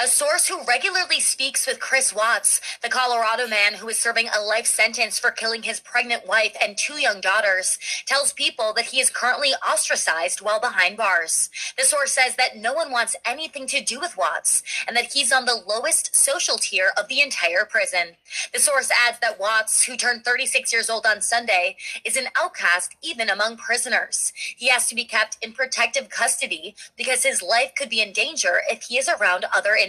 [0.00, 4.40] a source who regularly speaks with Chris Watts, the Colorado man who is serving a
[4.40, 9.00] life sentence for killing his pregnant wife and two young daughters, tells people that he
[9.00, 11.50] is currently ostracized while behind bars.
[11.76, 15.32] The source says that no one wants anything to do with Watts and that he's
[15.32, 18.14] on the lowest social tier of the entire prison.
[18.52, 22.94] The source adds that Watts, who turned 36 years old on Sunday, is an outcast
[23.02, 24.32] even among prisoners.
[24.56, 28.60] He has to be kept in protective custody because his life could be in danger
[28.70, 29.87] if he is around other inmates.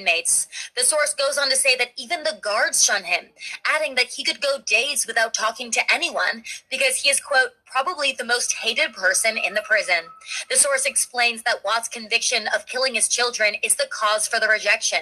[0.75, 3.27] The source goes on to say that even the guards shun him,
[3.65, 8.11] adding that he could go days without talking to anyone because he is, quote, probably
[8.11, 10.05] the most hated person in the prison.
[10.49, 14.47] The source explains that Watt's conviction of killing his children is the cause for the
[14.47, 14.99] rejection.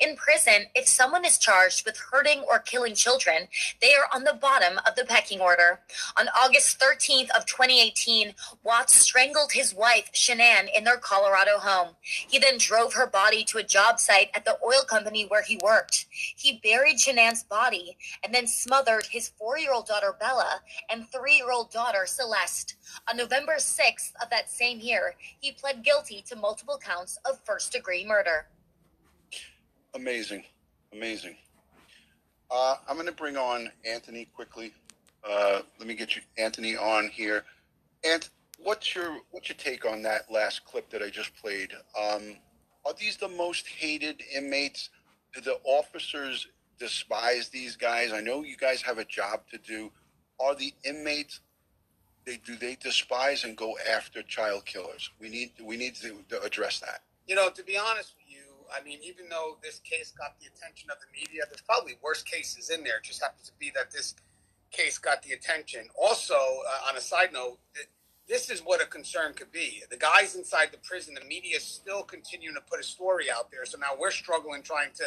[0.00, 3.48] In prison, if someone is charged with hurting or killing children,
[3.80, 5.80] they are on the bottom of the pecking order.
[6.18, 11.96] On August 13th of 2018, Watts strangled his wife, Shanann, in their Colorado home.
[12.02, 15.58] He then drove her body to a job site at the oil company where he
[15.62, 16.06] worked.
[16.10, 21.36] He buried Shanann's body and then smothered his four year old daughter Bella and three
[21.36, 21.50] year
[22.06, 22.76] Celeste.
[23.08, 27.72] On November 6th of that same year, he pled guilty to multiple counts of first
[27.72, 28.46] degree murder.
[29.94, 30.44] Amazing,
[30.92, 31.36] amazing.
[32.50, 34.72] Uh, I'm going to bring on Anthony quickly.
[35.28, 37.44] Uh, let me get you, Anthony, on here.
[38.04, 41.72] And what's your what's your take on that last clip that I just played?
[42.00, 42.36] Um,
[42.84, 44.90] are these the most hated inmates?
[45.34, 46.46] Do the officers
[46.78, 48.12] despise these guys?
[48.12, 49.90] I know you guys have a job to do.
[50.38, 51.40] Are the inmates
[52.26, 55.10] they do they despise and go after child killers?
[55.20, 57.02] We need we need to, to address that.
[57.26, 58.42] You know, to be honest with you,
[58.76, 62.22] I mean, even though this case got the attention of the media, there's probably worse
[62.22, 62.98] cases in there.
[62.98, 64.14] It just happens to be that this
[64.70, 65.88] case got the attention.
[66.00, 67.88] Also, uh, on a side note, th-
[68.28, 69.82] this is what a concern could be.
[69.88, 73.52] The guys inside the prison, the media is still continuing to put a story out
[73.52, 73.64] there.
[73.64, 75.04] So now we're struggling trying to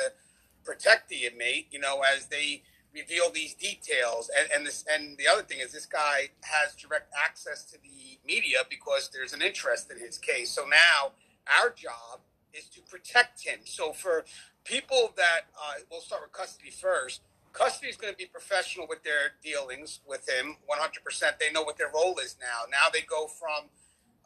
[0.64, 4.30] protect the inmate, you know, as they reveal these details.
[4.38, 8.20] And, and this and the other thing is this guy has direct access to the
[8.26, 10.52] media because there's an interest in his case.
[10.52, 11.14] So now
[11.62, 12.22] our job
[12.54, 13.60] is to protect him.
[13.66, 14.26] So for
[14.64, 17.22] people that uh, we'll start with custody first.
[17.52, 21.40] Custody is going to be professional with their dealings with him, 100%.
[21.40, 22.70] They know what their role is now.
[22.70, 23.70] Now they go from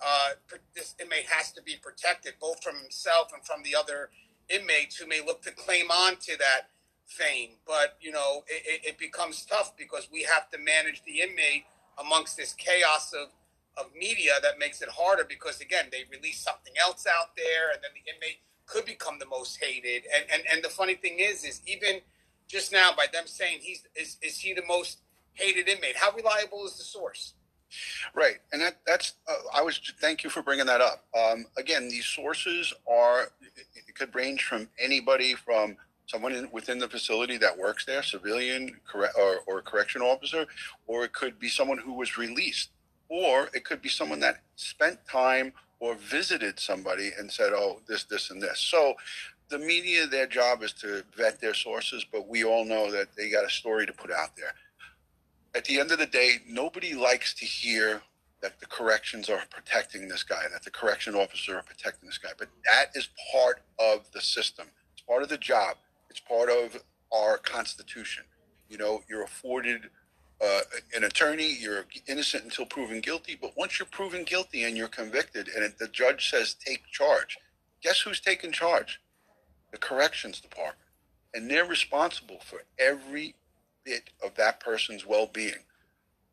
[0.03, 0.31] uh,
[0.75, 4.09] this inmate has to be protected both from himself and from the other
[4.49, 6.67] inmates who may look to claim on to that
[7.07, 7.51] fame.
[7.65, 11.65] But, you know, it, it becomes tough because we have to manage the inmate
[11.99, 13.29] amongst this chaos of,
[13.77, 17.79] of media that makes it harder because, again, they release something else out there and
[17.83, 20.03] then the inmate could become the most hated.
[20.15, 22.01] And, and, and the funny thing is, is even
[22.47, 24.99] just now by them saying he's is, is he the most
[25.33, 27.33] hated inmate, how reliable is the source?
[28.13, 29.81] Right, and that, that's uh, I was.
[29.99, 31.05] Thank you for bringing that up.
[31.17, 35.75] Um, again, these sources are it could range from anybody from
[36.13, 40.45] someone in, within the facility that works there, civilian corre- or, or correction officer,
[40.85, 42.69] or it could be someone who was released,
[43.09, 48.03] or it could be someone that spent time or visited somebody and said, "Oh, this,
[48.03, 48.93] this, and this." So,
[49.49, 53.29] the media, their job is to vet their sources, but we all know that they
[53.29, 54.53] got a story to put out there.
[55.55, 58.01] At the end of the day, nobody likes to hear
[58.41, 62.31] that the corrections are protecting this guy, that the correction officer are protecting this guy.
[62.37, 64.67] But that is part of the system.
[64.93, 65.77] It's part of the job.
[66.13, 66.79] It's part of
[67.11, 68.23] our constitution.
[68.69, 69.89] You know, you're afforded
[70.39, 70.59] uh,
[70.95, 71.57] an attorney.
[71.59, 73.35] You're innocent until proven guilty.
[73.41, 77.39] But once you're proven guilty and you're convicted, and the judge says take charge,
[77.81, 79.01] guess who's taking charge?
[79.71, 80.77] The corrections department,
[81.33, 83.33] and they're responsible for every
[83.83, 85.65] bit of that person's well-being.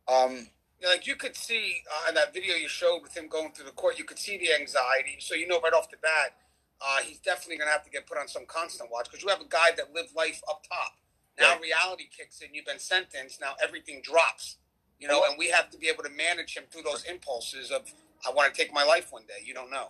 [0.09, 0.49] Um,
[0.87, 3.73] like you could see uh, in that video you showed with him going through the
[3.73, 5.17] court, you could see the anxiety.
[5.21, 6.37] So you know right off the bat,
[6.81, 9.29] uh, he's definitely going to have to get put on some constant watch because you
[9.29, 10.95] have a guy that lived life up top.
[11.39, 11.61] Now Right.
[11.63, 12.55] reality kicks in.
[12.55, 13.41] You've been sentenced.
[13.41, 14.57] Now everything drops.
[14.99, 17.83] You know, and we have to be able to manage him through those impulses of
[18.27, 19.43] I want to take my life one day.
[19.45, 19.89] You don't know.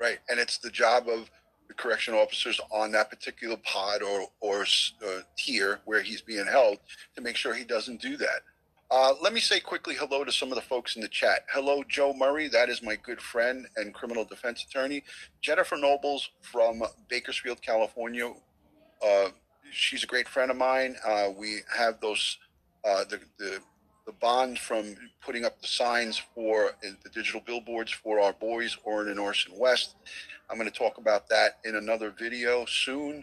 [0.00, 1.30] Right, and it's the job of
[1.68, 4.62] the correction officers on that particular pod or or
[5.06, 6.78] uh, tier where he's being held
[7.14, 8.40] to make sure he doesn't do that.
[8.90, 11.44] Uh, let me say quickly hello to some of the folks in the chat.
[11.52, 12.48] Hello, Joe Murray.
[12.48, 15.04] That is my good friend and criminal defense attorney.
[15.42, 18.32] Jennifer Nobles from Bakersfield, California.
[19.06, 19.28] Uh,
[19.70, 20.96] she's a great friend of mine.
[21.06, 22.38] Uh, we have those
[22.82, 23.60] uh, the the
[24.06, 29.20] the from putting up the signs for the digital billboards for our boys, Orrin and
[29.20, 29.96] Orson West.
[30.48, 33.22] I'm going to talk about that in another video soon.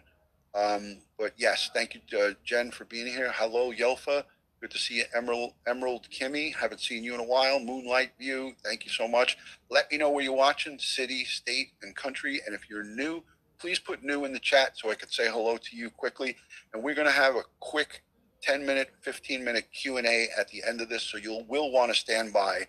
[0.54, 3.32] Um, but yes, thank you, uh, Jen, for being here.
[3.34, 4.26] Hello, Yelfa.
[4.66, 6.56] Good to see you, Emerald, Emerald Kimmy.
[6.56, 7.60] Haven't seen you in a while.
[7.60, 8.56] Moonlight View.
[8.64, 9.38] Thank you so much.
[9.70, 12.42] Let me know where you're watching, city, state, and country.
[12.44, 13.22] And if you're new,
[13.60, 16.36] please put new in the chat so I could say hello to you quickly.
[16.74, 18.02] And we're going to have a quick
[18.42, 21.04] 10 minute, 15 minute Q&A at the end of this.
[21.04, 22.62] So you will will want to stand by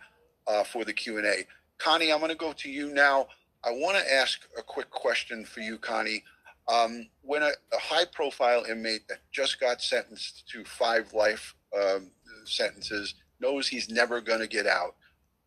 [0.47, 1.47] uh, for the Q&A.
[1.79, 3.27] Connie, I'm going to go to you now.
[3.65, 6.25] I want to ask a quick question for you, Connie.
[6.69, 12.11] Um, when a, a high profile inmate that just got sentenced to five life um,
[12.45, 14.95] sentences knows he's never going to get out,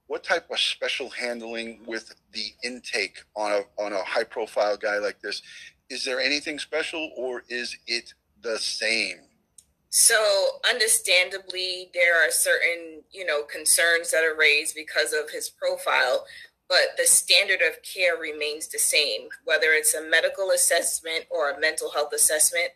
[0.07, 4.97] what type of special handling with the intake on a, on a high profile guy
[4.97, 5.41] like this?
[5.89, 9.17] Is there anything special or is it the same?
[9.91, 16.25] So, understandably, there are certain, you know, concerns that are raised because of his profile,
[16.67, 19.29] but the standard of care remains the same.
[19.45, 22.69] Whether it's a medical assessment or a mental health assessment,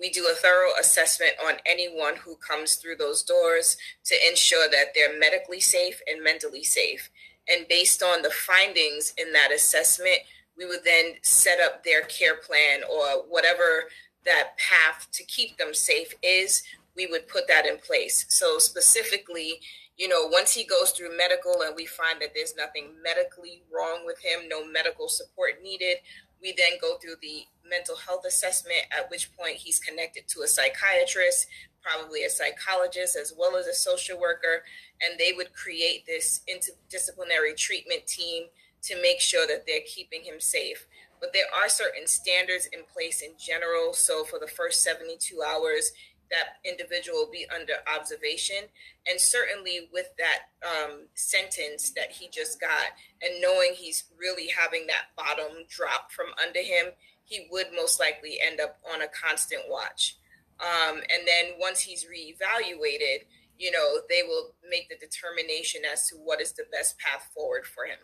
[0.00, 4.94] we do a thorough assessment on anyone who comes through those doors to ensure that
[4.94, 7.10] they're medically safe and mentally safe.
[7.48, 10.18] And based on the findings in that assessment,
[10.56, 13.84] we would then set up their care plan or whatever
[14.24, 16.62] that path to keep them safe is.
[16.96, 18.24] We would put that in place.
[18.28, 19.60] So specifically,
[19.96, 24.04] you know, once he goes through medical and we find that there's nothing medically wrong
[24.04, 25.98] with him, no medical support needed,
[26.44, 30.46] we then go through the mental health assessment, at which point he's connected to a
[30.46, 31.46] psychiatrist,
[31.82, 34.62] probably a psychologist, as well as a social worker,
[35.02, 38.44] and they would create this interdisciplinary treatment team
[38.82, 40.86] to make sure that they're keeping him safe.
[41.18, 43.94] But there are certain standards in place in general.
[43.94, 45.92] So for the first 72 hours,
[46.30, 48.68] that individual be under observation.
[49.08, 52.86] And certainly with that um, sentence that he just got,
[53.22, 56.92] and knowing he's really having that bottom drop from under him,
[57.24, 60.16] he would most likely end up on a constant watch.
[60.60, 63.24] Um, and then once he's reevaluated,
[63.58, 67.66] you know, they will make the determination as to what is the best path forward
[67.66, 67.98] for him.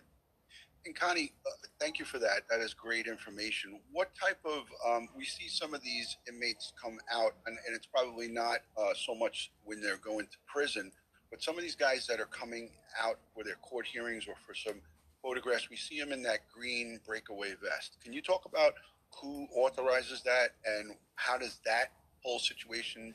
[0.87, 2.49] And Connie, uh, thank you for that.
[2.49, 3.81] That is great information.
[3.93, 7.87] What type of, um, we see some of these inmates come out, and, and it's
[7.87, 10.91] probably not uh, so much when they're going to prison,
[11.31, 12.71] but some of these guys that are coming
[13.03, 14.81] out for their court hearings or for some
[15.23, 17.99] photographs, we see them in that green breakaway vest.
[18.03, 18.73] Can you talk about
[19.21, 23.15] who authorizes that and how does that whole situation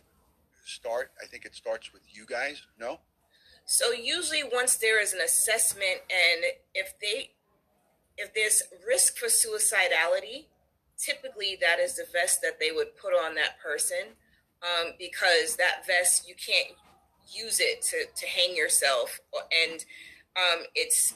[0.65, 1.11] start?
[1.21, 2.99] I think it starts with you guys, no?
[3.65, 6.43] So usually once there is an assessment and
[6.75, 7.31] if they
[8.17, 10.45] if there's risk for suicidality,
[10.97, 14.15] typically that is the vest that they would put on that person
[14.63, 16.77] um, because that vest you can't
[17.29, 19.85] use it to, to hang yourself and
[20.37, 21.13] um, it's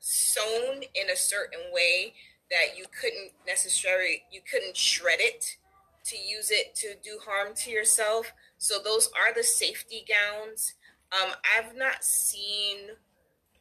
[0.00, 2.12] sewn in a certain way
[2.50, 5.56] that you couldn't necessarily you couldn't shred it
[6.04, 8.32] to use it to do harm to yourself.
[8.58, 10.74] So those are the safety gowns.
[11.12, 12.90] Um, i've not seen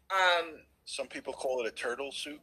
[0.09, 2.41] um, some people call it a turtle suit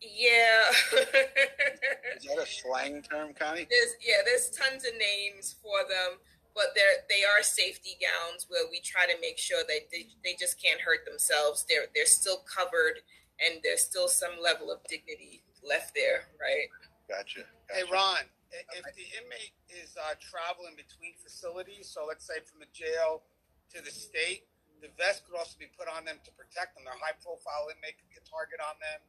[0.00, 0.68] yeah.
[2.16, 3.68] Is that a slang term, Connie?
[3.68, 6.18] There's yeah, there's tons of names for them,
[6.54, 10.36] but they're they are safety gowns where we try to make sure that they, they
[10.38, 11.64] just can't hurt themselves.
[11.68, 13.04] They're they're still covered
[13.40, 16.68] and there's still some level of dignity left there, right?
[17.08, 17.40] Gotcha.
[17.40, 17.72] gotcha.
[17.72, 22.70] Hey, Ron, if the inmate is uh, traveling between facilities, so let's say from the
[22.72, 23.24] jail
[23.72, 24.44] to the state,
[24.84, 26.88] the vest could also be put on them to protect them.
[26.88, 29.00] They're high profile inmate could be a target on them.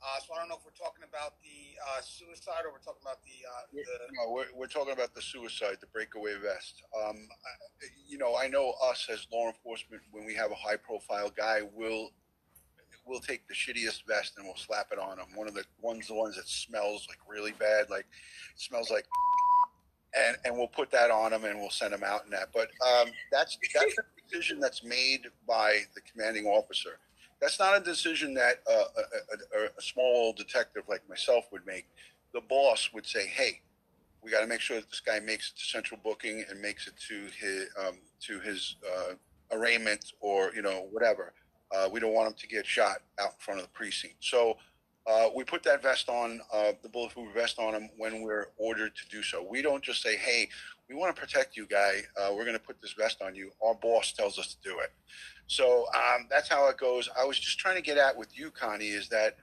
[0.00, 3.04] Uh, so I don't know if we're talking about the uh, suicide or we're talking
[3.04, 3.44] about the.
[3.44, 3.84] Uh, the...
[4.16, 6.82] No, we're, we're talking about the suicide, the breakaway vest.
[6.96, 7.28] Um,
[8.08, 11.60] you know, I know us as law enforcement, when we have a high profile guy,
[11.74, 12.08] we'll
[13.04, 15.26] we'll take the shittiest vest and we'll slap it on him.
[15.34, 18.06] One of the ones, the ones that smells like really bad, like
[18.56, 19.04] smells like,
[20.16, 22.48] and and we'll put that on him and we'll send him out in that.
[22.54, 27.00] But um, that's that's a decision that's made by the commanding officer
[27.40, 31.86] that's not a decision that a, a, a, small detective like myself would make.
[32.34, 33.60] The boss would say, "Hey,
[34.22, 36.86] we got to make sure that this guy makes it to central booking and makes
[36.86, 39.14] it to his um, to his uh,
[39.56, 41.32] arraignment or you know whatever.
[41.74, 44.56] Uh, we don't want him to get shot out in front of the precinct." So.
[45.06, 48.94] Uh, we put that vest on, uh, the bulletproof vest on him when we're ordered
[48.94, 49.42] to do so.
[49.42, 50.50] We don't just say, "Hey,
[50.90, 52.00] we want to protect you, guy.
[52.20, 54.80] Uh, we're going to put this vest on you." Our boss tells us to do
[54.80, 54.92] it.
[55.46, 57.08] So um, that's how it goes.
[57.18, 59.36] I was just trying to get at with you, Connie, is that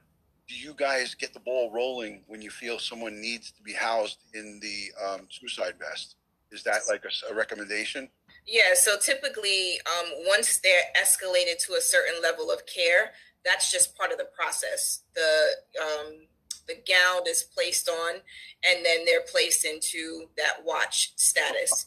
[0.48, 4.18] do you guys get the ball rolling when you feel someone needs to be housed
[4.34, 6.16] in the um, suicide vest?
[6.50, 8.08] Is that like a, a recommendation?
[8.46, 13.12] Yeah, so typically, um, once they're escalated to a certain level of care,
[13.44, 15.02] that's just part of the process.
[15.14, 16.26] The um,
[16.68, 18.16] the gown is placed on,
[18.64, 21.86] and then they're placed into that watch status.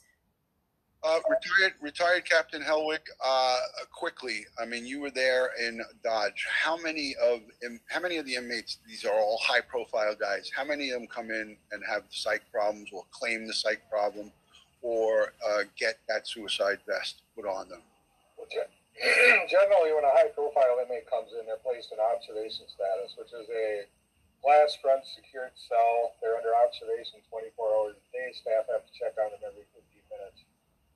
[1.03, 3.07] Uh, retired, retired Captain Helwick.
[3.25, 3.57] Uh,
[3.91, 6.45] quickly, I mean, you were there in Dodge.
[6.47, 7.41] How many of
[7.89, 8.77] how many of the inmates?
[8.87, 10.51] These are all high-profile guys.
[10.55, 14.31] How many of them come in and have psych problems, or claim the psych problem,
[14.83, 17.81] or uh, get that suicide vest put on them?
[19.49, 23.85] Generally, when a high-profile inmate comes in, they're placed in observation status, which is a
[24.41, 26.17] glass front secured cell.
[26.19, 28.29] They're under observation 24 hours a day.
[28.33, 30.41] Staff have to check on them every 15 minutes.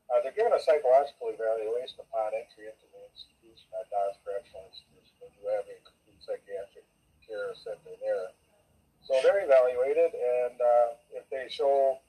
[0.10, 5.14] Uh, they're given a psychological evaluation upon entry into the institution at Dodge Correctional Institution.
[5.18, 6.86] They do have a complete psychiatric
[7.26, 8.30] care center there.
[9.02, 12.02] So they're evaluated, and uh, if they show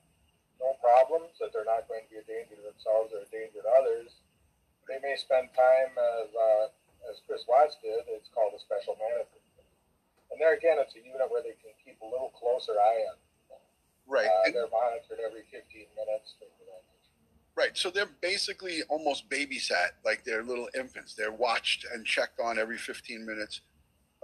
[0.61, 3.61] no problems, that they're not going to be a danger to themselves or a danger
[3.61, 4.25] to others,
[4.89, 6.67] they may spend time as uh,
[7.13, 8.07] as Chris Watts did.
[8.09, 9.46] It's called a special management.
[10.31, 13.17] And there again, it's a unit where they can keep a little closer eye on.
[14.07, 14.27] Right.
[14.27, 15.63] Uh, they're monitored every 15
[15.97, 16.35] minutes.
[17.57, 17.77] Right.
[17.77, 21.15] So they're basically almost babysat, like they're little infants.
[21.15, 23.63] They're watched and checked on every 15 minutes.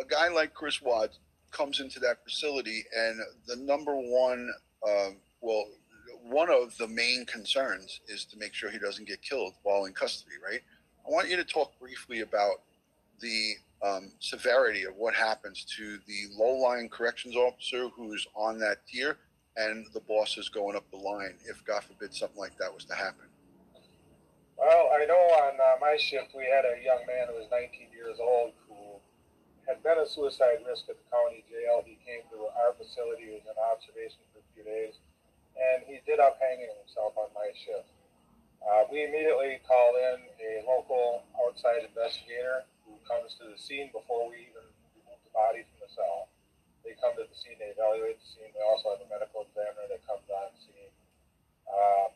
[0.00, 1.18] A guy like Chris Watts,
[1.52, 4.50] comes into that facility, and the number one,
[4.86, 5.66] uh, well,
[6.24, 9.92] one of the main concerns is to make sure he doesn't get killed while in
[9.92, 10.60] custody, right?
[11.06, 12.62] I want you to talk briefly about
[13.20, 19.18] the um, severity of what happens to the low-lying corrections officer who's on that tier
[19.56, 22.84] and the boss is going up the line if, God forbid, something like that was
[22.86, 23.26] to happen.
[24.56, 27.90] Well, I know on uh, my shift we had a young man who was 19
[27.92, 29.02] years old who
[29.66, 31.82] had been a suicide risk at the county jail.
[31.84, 34.94] He came to our facility, was in observation for a few days,
[35.58, 37.90] and he did up hanging himself on my shift.
[38.62, 42.62] Uh, we immediately called in a local outside investigator
[43.04, 44.64] comes to the scene before we even
[44.96, 46.30] remove the body from the cell.
[46.82, 48.50] They come to the scene, they evaluate the scene.
[48.50, 50.92] We also have a medical examiner that comes on scene.
[51.66, 52.10] Uh,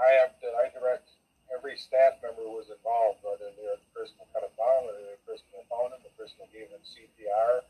[0.00, 1.06] I have to, I direct
[1.52, 5.02] every staff member who was involved, whether they're the person who cut him down, whether
[5.04, 7.62] they're the person who found him, the person who gave CPR,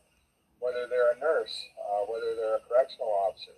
[0.62, 3.56] whether they're a nurse, uh, whether they're a correctional officer,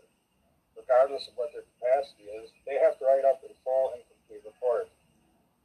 [0.74, 4.42] regardless of what their capacity is, they have to write up a full and complete
[4.42, 4.90] report.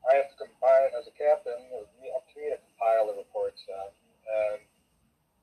[0.07, 3.19] I have to compile, as a captain, it was up to me to compile the
[3.19, 4.63] reports uh, and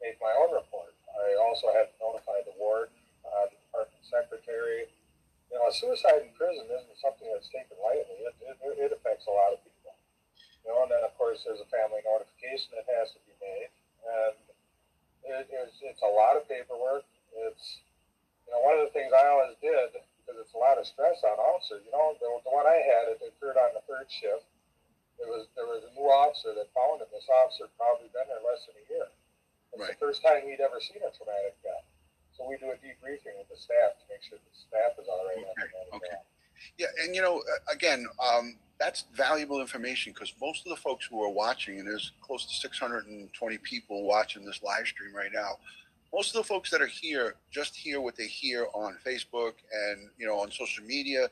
[0.00, 0.96] make my own report.
[1.12, 2.92] I also have to notify the ward,
[3.24, 4.88] uh, the department secretary,
[5.50, 8.18] you know, a suicide in prison isn't something that's taken lightly.
[8.26, 9.94] It, it, it affects a lot of people.
[10.66, 13.70] You know, and then of course there's a family notification that has to be made,
[14.02, 14.34] and
[15.22, 17.06] it, it's, it's a lot of paperwork.
[17.46, 17.78] It's
[18.44, 19.94] you know one of the things I always did
[20.56, 21.84] a lot of stress on officers.
[21.84, 24.48] You know, the, the one I had it occurred on the third shift.
[25.20, 27.08] There was there was a new officer that found him.
[27.12, 29.08] This officer probably been there less than a year.
[29.76, 29.92] It's Right.
[29.92, 31.84] the first time he'd ever seen a traumatic death.
[32.32, 35.24] So we do a debriefing with the staff to make sure the staff is all
[35.28, 35.44] right.
[35.44, 36.16] that Okay.
[36.78, 37.42] Yeah, and you know,
[37.72, 42.12] again, um, that's valuable information because most of the folks who are watching, and there's
[42.20, 45.58] close to 620 people watching this live stream right now.
[46.16, 50.08] Most of the folks that are here just hear what they hear on Facebook and
[50.16, 51.28] you know on social media,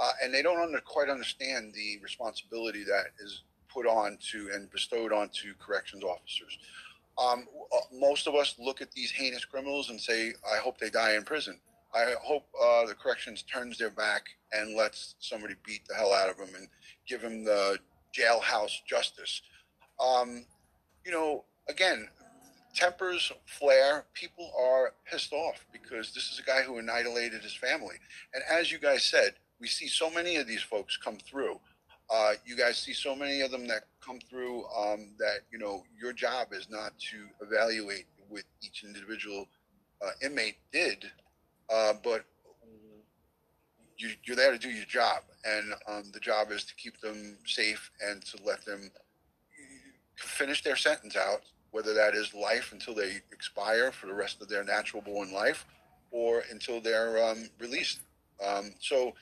[0.00, 4.70] uh, and they don't under, quite understand the responsibility that is put on to and
[4.70, 6.56] bestowed onto corrections officers.
[7.18, 10.88] Um, uh, most of us look at these heinous criminals and say, "I hope they
[10.88, 11.58] die in prison."
[11.92, 14.22] I hope uh, the corrections turns their back
[14.52, 16.68] and lets somebody beat the hell out of them and
[17.08, 17.78] give them the
[18.16, 19.42] jailhouse justice.
[19.98, 20.44] Um,
[21.04, 22.08] you know, again,
[22.74, 24.04] tempers flare.
[24.14, 27.96] People are pissed off because this is a guy who annihilated his family.
[28.34, 31.58] And as you guys said, we see so many of these folks come through.
[32.10, 35.82] Uh, you guys see so many of them that come through um, that, you know,
[36.00, 39.46] your job is not to evaluate what each individual
[40.04, 41.04] uh, inmate did,
[41.72, 42.24] uh, but
[43.98, 45.22] you, you're there to do your job.
[45.44, 48.90] And um, the job is to keep them safe and to let them
[50.16, 54.48] finish their sentence out, whether that is life until they expire for the rest of
[54.48, 55.66] their natural born life
[56.10, 58.00] or until they're um, released.
[58.44, 59.12] Um, so,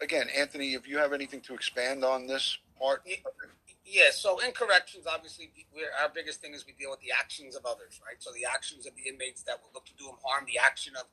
[0.00, 3.02] again, Anthony, if you have anything to expand on this part,
[3.84, 5.52] Yeah, so in corrections, obviously,
[6.00, 8.16] our biggest thing is we deal with the actions of others, right?
[8.18, 10.94] So the actions of the inmates that will look to do them harm, the action
[10.96, 11.04] of,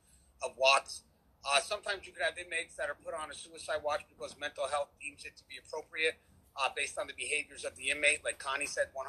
[0.42, 1.04] of Watts.
[1.44, 4.70] Uh, sometimes you could have inmates that are put on a suicide watch because mental
[4.70, 6.22] health deems it to be appropriate
[6.58, 8.99] uh, based on the behaviors of the inmate, like Connie said, 100%.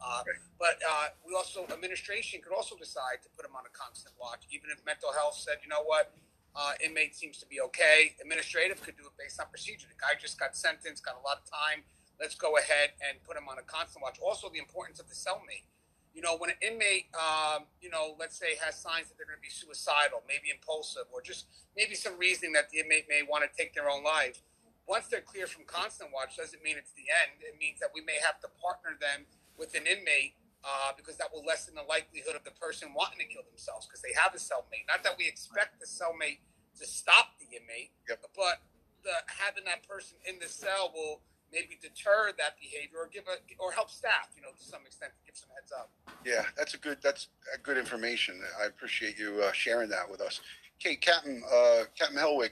[0.00, 0.24] Uh,
[0.58, 4.48] But uh, we also, administration could also decide to put them on a constant watch,
[4.50, 6.12] even if mental health said, you know what,
[6.56, 8.14] uh, inmate seems to be okay.
[8.22, 9.88] Administrative could do it based on procedure.
[9.90, 11.82] The guy just got sentenced, got a lot of time.
[12.20, 14.18] Let's go ahead and put him on a constant watch.
[14.22, 15.66] Also, the importance of the cellmate.
[16.14, 19.36] You know, when an inmate, um, you know, let's say has signs that they're going
[19.36, 21.46] to be suicidal, maybe impulsive, or just
[21.76, 24.38] maybe some reasoning that the inmate may want to take their own life.
[24.86, 27.40] Once they're clear from constant watch, doesn't mean it's the end.
[27.40, 29.24] It means that we may have to partner them
[29.56, 33.28] with an inmate uh, because that will lessen the likelihood of the person wanting to
[33.28, 34.84] kill themselves because they have a cellmate.
[34.88, 36.44] Not that we expect the cellmate
[36.80, 38.28] to stop the inmate, Yep.
[38.36, 38.60] but
[39.04, 41.20] the, having that person in the cell will
[41.52, 45.12] maybe deter that behavior or give a or help staff, you know, to some extent,
[45.16, 45.90] to give some heads up.
[46.24, 48.40] Yeah, that's a good that's a good information.
[48.60, 50.40] I appreciate you uh, sharing that with us.
[50.80, 52.50] Okay, Captain uh, Captain Helwig,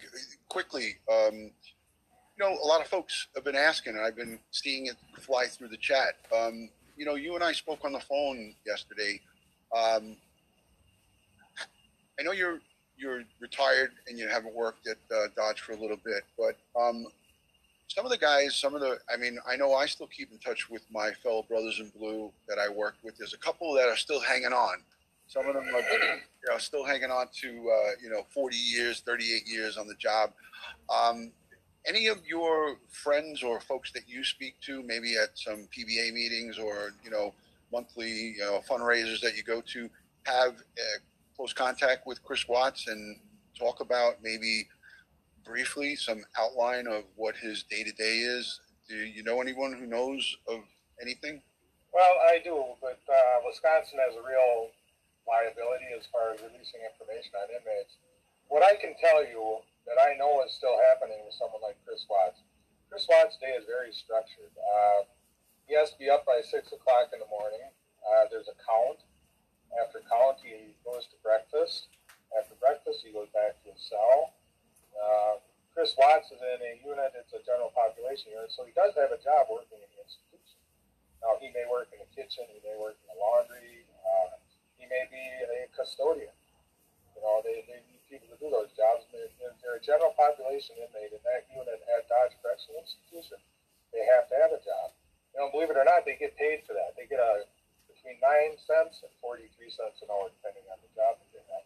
[0.48, 0.96] quickly.
[1.10, 1.50] Um,
[2.42, 5.68] know, a lot of folks have been asking, and I've been seeing it fly through
[5.68, 6.14] the chat.
[6.36, 9.20] Um, you know, you and I spoke on the phone yesterday.
[9.74, 10.16] Um,
[12.18, 12.60] I know you're
[12.96, 17.06] you're retired and you haven't worked at uh, Dodge for a little bit, but um,
[17.88, 20.38] some of the guys, some of the, I mean, I know I still keep in
[20.38, 23.16] touch with my fellow brothers in blue that I worked with.
[23.18, 24.76] There's a couple that are still hanging on.
[25.26, 29.00] Some of them are you know, still hanging on to, uh, you know, 40 years,
[29.00, 30.30] 38 years on the job.
[30.88, 31.32] Um,
[31.86, 36.58] any of your friends or folks that you speak to, maybe at some PBA meetings
[36.58, 37.34] or, you know,
[37.72, 39.88] monthly you know, fundraisers that you go to,
[40.24, 40.98] have uh,
[41.36, 43.16] close contact with Chris Watts and
[43.58, 44.68] talk about maybe
[45.44, 48.60] briefly some outline of what his day to day is?
[48.88, 50.60] Do you know anyone who knows of
[51.00, 51.42] anything?
[51.92, 54.70] Well, I do, but uh, Wisconsin has a real
[55.26, 57.96] liability as far as releasing information on inmates.
[58.48, 62.06] What I can tell you that I know is still happening with someone like Chris
[62.06, 62.42] Watts.
[62.90, 64.52] Chris Watts' day is very structured.
[64.54, 65.08] Uh,
[65.66, 67.64] he has to be up by six o'clock in the morning.
[68.02, 69.00] Uh, there's a count.
[69.80, 71.88] After count, he goes to breakfast.
[72.36, 74.36] After breakfast, he goes back to his cell.
[74.92, 75.40] Uh,
[75.72, 79.08] Chris Watts is in a unit, it's a general population unit, so he does have
[79.08, 80.60] a job working in the institution.
[81.24, 84.36] Now, he may work in the kitchen, he may work in the laundry, uh,
[84.76, 86.36] he may be a custodian.
[87.16, 87.80] You know, they, they
[88.12, 89.08] people to do those jobs.
[89.08, 93.40] They're, they're a general population inmate in that unit at Dodge Correctional Institution.
[93.96, 94.92] They have to have a job.
[95.32, 96.92] You know, believe it or not, they get paid for that.
[96.92, 97.48] They get a
[97.88, 101.64] between nine cents and forty-three cents an hour, depending on the job that they have.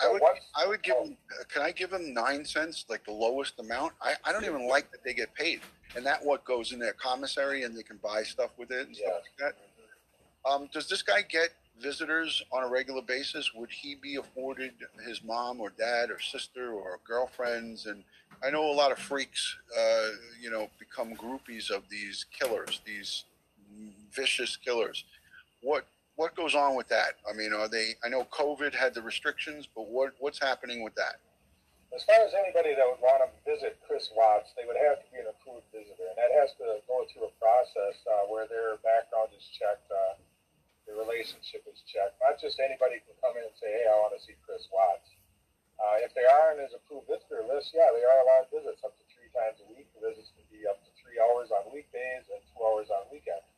[0.00, 1.16] I would, once- I would give them,
[1.48, 3.92] can I give them nine cents, like the lowest amount?
[4.02, 5.60] I, I don't even like that they get paid.
[5.96, 8.96] And that what goes in their commissary and they can buy stuff with it and
[8.96, 10.50] stuff like that?
[10.50, 11.50] Um, does this guy get
[11.80, 13.52] visitors on a regular basis?
[13.54, 14.72] Would he be afforded
[15.06, 17.86] his mom or dad or sister or girlfriends?
[17.86, 18.04] And
[18.42, 20.08] I know a lot of freaks, uh,
[20.40, 23.24] you know, become groupies of these killers, these
[24.12, 25.04] vicious killers.
[25.62, 27.16] What what goes on with that?
[27.28, 27.94] I mean, are they?
[28.04, 31.16] I know COVID had the restrictions, but what what's happening with that?
[31.94, 35.06] As far as anybody that would want to visit Chris Watts, they would have to
[35.12, 38.80] be an approved visitor, and that has to go through a process uh, where their
[38.80, 40.16] background is checked, uh,
[40.92, 42.20] their relationship is checked.
[42.20, 45.08] Not just anybody can come in and say, "Hey, I want to see Chris Watts."
[45.80, 48.92] Uh, if they are on his approved visitor list, yeah, they are allowed visits up
[49.00, 49.88] to three times a week.
[49.96, 53.48] The visits can be up to three hours on weekdays and two hours on weekends.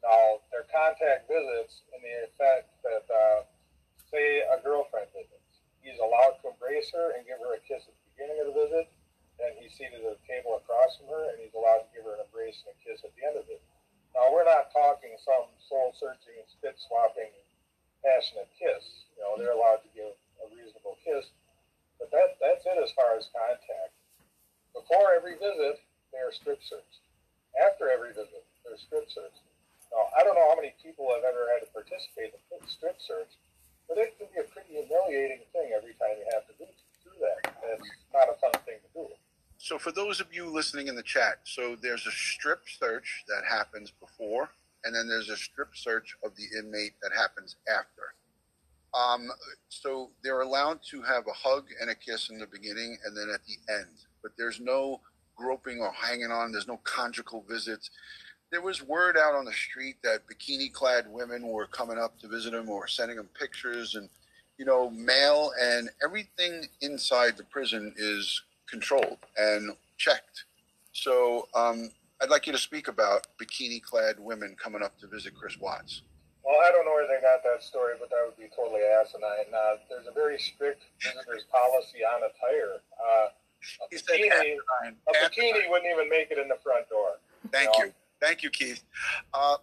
[0.00, 3.42] Now, their contact visits in the effect that, uh,
[4.06, 7.92] say, a girlfriend visits, he's allowed to embrace her and give her a kiss at
[7.92, 8.86] the beginning of the visit.
[9.36, 12.14] Then he's seated at a table across from her, and he's allowed to give her
[12.14, 13.60] an embrace and a kiss at the end of it.
[14.18, 17.30] Now, we're not talking some soul searching, spit swapping,
[18.02, 19.06] passionate kiss.
[19.14, 20.10] You know, they're allowed to give
[20.42, 21.30] a reasonable kiss,
[22.02, 23.94] but that that's it as far as contact.
[24.74, 25.78] Before every visit,
[26.10, 26.98] they are strip searched.
[27.62, 29.46] After every visit, they're strip searched.
[29.94, 32.98] Now, I don't know how many people have ever had to participate in a strip
[32.98, 33.30] search,
[33.86, 36.66] but it can be a pretty humiliating thing every time you have to do,
[37.06, 37.54] do that.
[37.70, 39.06] It's not a fun thing to do.
[39.68, 43.42] So, for those of you listening in the chat, so there's a strip search that
[43.46, 44.48] happens before,
[44.82, 48.14] and then there's a strip search of the inmate that happens after.
[48.94, 49.28] Um,
[49.68, 53.28] so they're allowed to have a hug and a kiss in the beginning, and then
[53.28, 54.06] at the end.
[54.22, 55.02] But there's no
[55.36, 56.50] groping or hanging on.
[56.50, 57.90] There's no conjugal visits.
[58.50, 62.54] There was word out on the street that bikini-clad women were coming up to visit
[62.54, 64.08] him or sending him pictures, and
[64.56, 70.44] you know, mail and everything inside the prison is controlled and checked.
[70.92, 71.90] So um,
[72.22, 76.02] I'd like you to speak about bikini clad women coming up to visit Chris Watts.
[76.44, 79.52] Well, I don't know where they got that story, but that would be totally asinine.
[79.52, 82.80] Uh, there's a very strict visitors policy on attire.
[82.98, 83.28] Uh,
[83.84, 84.58] a bikini, asinine.
[85.06, 85.54] a Asinine.
[85.54, 87.18] bikini wouldn't even make it in the front door.
[87.52, 87.84] Thank No.
[87.86, 87.92] you.
[88.20, 88.82] Thank you, Keith.
[89.34, 89.56] Uh,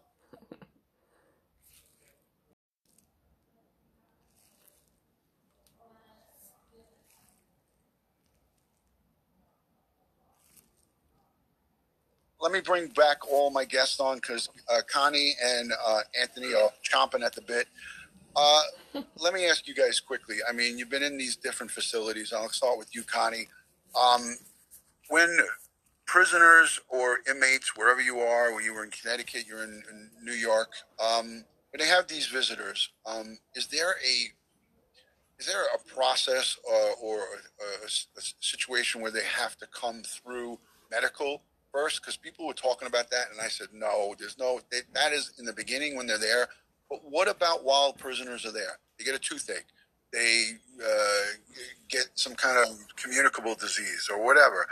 [12.45, 16.69] let me bring back all my guests on because uh, Connie and uh, Anthony are
[16.87, 17.65] chomping at the bit.
[18.35, 18.61] Uh,
[19.17, 20.35] let me ask you guys quickly.
[20.47, 22.31] I mean, you've been in these different facilities.
[22.31, 23.47] I'll start with you, Connie.
[23.99, 24.35] Um,
[25.09, 25.35] when
[26.05, 30.33] prisoners or inmates, wherever you are, when you were in Connecticut, you're in, in New
[30.33, 30.69] York,
[31.03, 34.29] um, when they have these visitors, um, is there a
[35.39, 40.03] is there a process uh, or a, a, a situation where they have to come
[40.03, 40.59] through
[40.91, 41.41] medical
[41.75, 42.01] first?
[42.01, 44.15] Because people were talking about that, and I said no.
[44.17, 46.47] There's no they, that is in the beginning when they're there.
[46.89, 48.79] But what about while prisoners are there?
[48.97, 49.65] They get a toothache,
[50.13, 50.51] they
[50.81, 51.25] uh,
[51.89, 54.67] get some kind of communicable disease or whatever.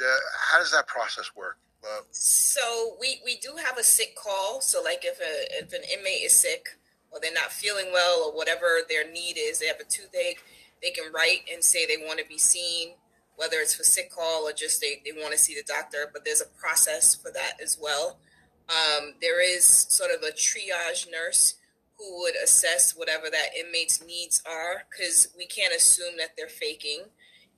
[0.00, 0.06] Uh,
[0.50, 1.58] how does that process work?
[1.84, 4.60] Uh, So we, we do have a sick call.
[4.60, 6.66] So like if a if an inmate is sick
[7.10, 10.42] or they're not feeling well or whatever their need is, they have a toothache,
[10.82, 12.92] they can write and say they want to be seen,
[13.36, 16.10] whether it's for sick call or just they, they want to see the doctor.
[16.12, 18.18] But there's a process for that as well.
[18.68, 21.54] Um, there is sort of a triage nurse
[21.98, 27.00] who would assess whatever that inmate's needs are because we can't assume that they're faking.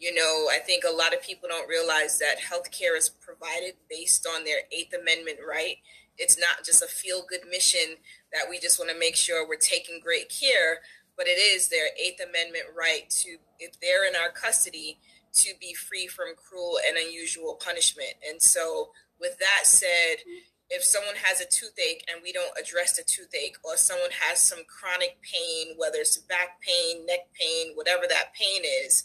[0.01, 4.27] You know, I think a lot of people don't realize that healthcare is provided based
[4.27, 5.77] on their Eighth Amendment right.
[6.19, 7.97] It's not just a feel good mission
[8.33, 10.81] that we just want to make sure we're taking great care,
[11.17, 14.99] but it is their Eighth Amendment right to, if they're in our custody,
[15.35, 18.15] to be free from cruel and unusual punishment.
[18.29, 20.25] And so, with that said,
[20.69, 24.61] if someone has a toothache and we don't address the toothache, or someone has some
[24.67, 29.05] chronic pain, whether it's back pain, neck pain, whatever that pain is,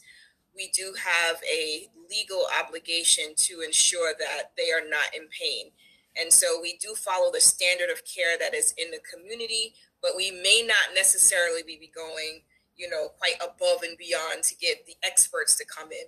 [0.56, 5.72] we do have a legal obligation to ensure that they are not in pain.
[6.20, 10.12] And so we do follow the standard of care that is in the community, but
[10.18, 12.42] we may not necessarily be going,
[12.78, 16.08] you know, quite above and beyond to get the experts to come in.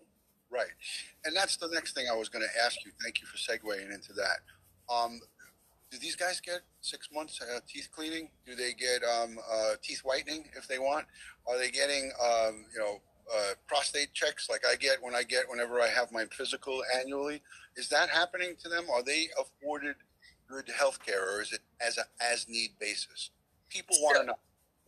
[0.52, 0.72] Right.
[1.26, 2.92] And that's the next thing I was going to ask you.
[3.04, 4.40] Thank you for segueing into that.
[4.94, 5.20] Um,
[5.92, 8.30] do these guys get six months uh, teeth cleaning?
[8.46, 11.06] Do they get um, uh, teeth whitening if they want?
[11.48, 13.02] Are they getting, um, you know,
[13.36, 17.42] uh, prostate checks like I get when I get whenever I have my physical annually?
[17.76, 18.86] Is that happening to them?
[18.92, 19.96] Are they afforded
[20.48, 23.32] good health care or is it as a as need basis?
[23.70, 24.40] People want to know.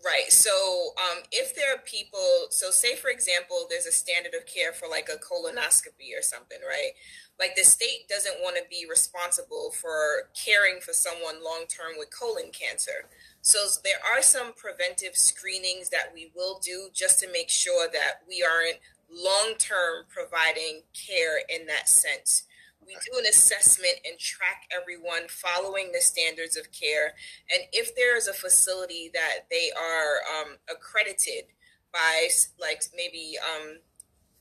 [0.03, 0.31] Right.
[0.31, 4.73] So, um, if there are people, so say for example, there's a standard of care
[4.73, 6.93] for like a colonoscopy or something, right?
[7.39, 12.09] Like the state doesn't want to be responsible for caring for someone long term with
[12.09, 13.09] colon cancer.
[13.41, 18.21] So there are some preventive screenings that we will do just to make sure that
[18.27, 18.79] we aren't
[19.11, 22.43] long term providing care in that sense.
[22.91, 27.15] We do an assessment and track everyone following the standards of care.
[27.49, 31.45] And if there is a facility that they are um, accredited
[31.93, 32.27] by,
[32.59, 33.77] like maybe um,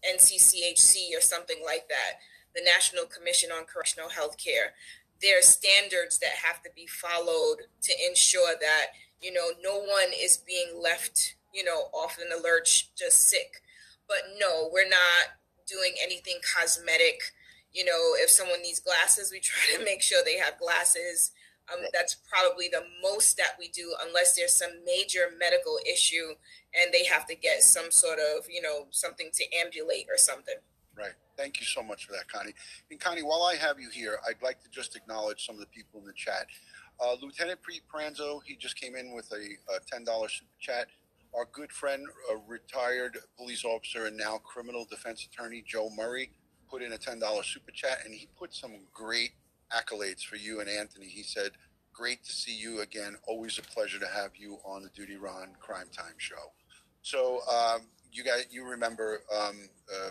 [0.02, 2.18] NCCHC or something like that,
[2.56, 4.74] the National Commission on Correctional Health Care,
[5.22, 8.86] there are standards that have to be followed to ensure that,
[9.22, 13.62] you know, no one is being left, you know, off in the lurch just sick.
[14.08, 15.38] But no, we're not
[15.68, 17.30] doing anything cosmetic
[17.72, 21.32] you know, if someone needs glasses, we try to make sure they have glasses.
[21.72, 26.34] Um, that's probably the most that we do, unless there's some major medical issue
[26.74, 30.56] and they have to get some sort of, you know, something to ambulate or something.
[30.96, 31.12] Right.
[31.36, 32.54] Thank you so much for that, Connie.
[32.90, 35.66] And Connie, while I have you here, I'd like to just acknowledge some of the
[35.66, 36.46] people in the chat.
[37.00, 40.88] Uh, Lieutenant Pete Pranzo, he just came in with a, a $10 super chat.
[41.34, 46.30] Our good friend, a retired police officer and now criminal defense attorney, Joe Murray,
[46.70, 49.32] put in a $10 super chat and he put some great
[49.72, 51.06] accolades for you and Anthony.
[51.06, 51.52] He said,
[51.92, 53.16] Great to see you again.
[53.26, 56.52] Always a pleasure to have you on the Duty Ron Crime Time show.
[57.02, 60.10] So, um, you guys, you remember um, uh,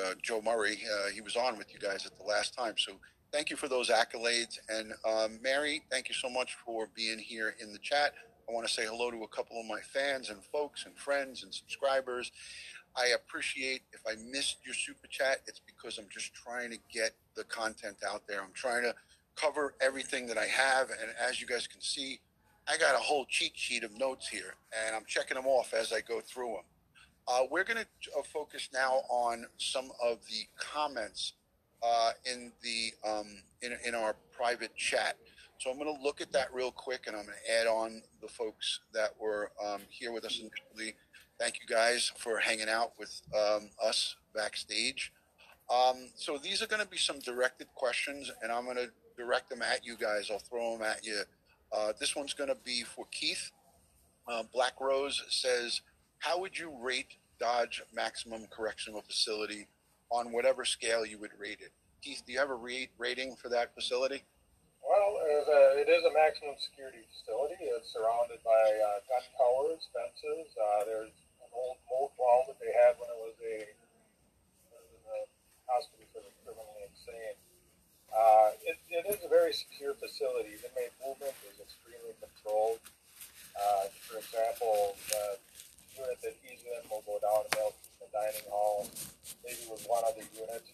[0.00, 0.78] uh, Joe Murray?
[0.90, 2.74] Uh, he was on with you guys at the last time.
[2.78, 2.92] So,
[3.32, 4.58] thank you for those accolades.
[4.68, 8.14] And um, Mary, thank you so much for being here in the chat.
[8.48, 11.42] I want to say hello to a couple of my fans and folks and friends
[11.42, 12.30] and subscribers.
[12.96, 17.12] I appreciate if I missed your super chat, it's because I'm just trying to get
[17.36, 18.40] the content out there.
[18.42, 18.94] I'm trying to
[19.36, 20.88] cover everything that I have.
[20.90, 22.20] And as you guys can see,
[22.68, 24.54] I got a whole cheat sheet of notes here,
[24.86, 26.64] and I'm checking them off as I go through them.
[27.28, 31.34] Uh, we're going to uh, focus now on some of the comments
[31.82, 33.26] uh, in the um,
[33.62, 35.16] in, in our private chat.
[35.58, 38.02] So I'm going to look at that real quick, and I'm going to add on
[38.20, 40.94] the folks that were um, here with us initially
[41.38, 45.12] Thank you guys for hanging out with um, us backstage.
[45.70, 49.50] Um, so these are going to be some directed questions, and I'm going to direct
[49.50, 50.30] them at you guys.
[50.30, 51.22] I'll throw them at you.
[51.72, 53.50] Uh, this one's going to be for Keith.
[54.26, 55.82] Uh, Black Rose says,
[56.20, 59.68] "How would you rate Dodge Maximum Correctional Facility
[60.10, 61.72] on whatever scale you would rate it?"
[62.02, 64.24] Keith, do you have a rating for that facility?
[64.80, 67.58] Well, it is, a, it is a maximum security facility.
[67.74, 70.54] It's surrounded by uh, gun towers, fences.
[70.54, 71.10] Uh, there's
[71.56, 73.56] old mold wall that they had when it was a,
[74.76, 75.16] a
[75.66, 77.36] hospital for the criminally insane.
[78.12, 80.56] Uh, it, it is a very secure facility.
[80.60, 82.80] Inmate movement is extremely controlled.
[83.56, 85.40] Uh, for example, the
[85.96, 88.84] unit that he's in will go down to the dining hall,
[89.44, 90.64] maybe with one other unit,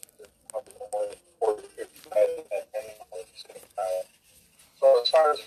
[0.51, 2.95] probably more than 40 50 beds at any
[3.79, 4.07] time.
[4.83, 5.39] So as far as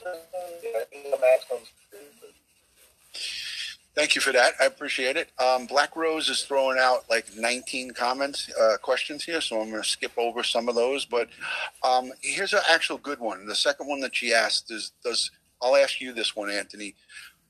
[0.63, 2.15] yeah, the maximum security
[3.95, 4.53] Thank you for that.
[4.59, 5.29] I appreciate it.
[5.39, 9.81] Um, Black Rose is throwing out like 19 comments, uh, questions here, so I'm going
[9.81, 11.05] to skip over some of those.
[11.05, 11.29] But
[11.81, 13.45] um, here's an actual good one.
[13.45, 15.31] The second one that she asked is, does
[15.61, 16.93] I'll ask you this one, Anthony.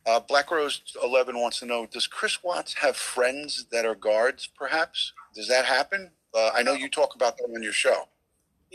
[0.05, 4.47] Uh, Black Rose 11 wants to know: Does Chris Watts have friends that are guards?
[4.47, 6.11] Perhaps does that happen?
[6.33, 8.07] Uh, I know you talk about that on your show.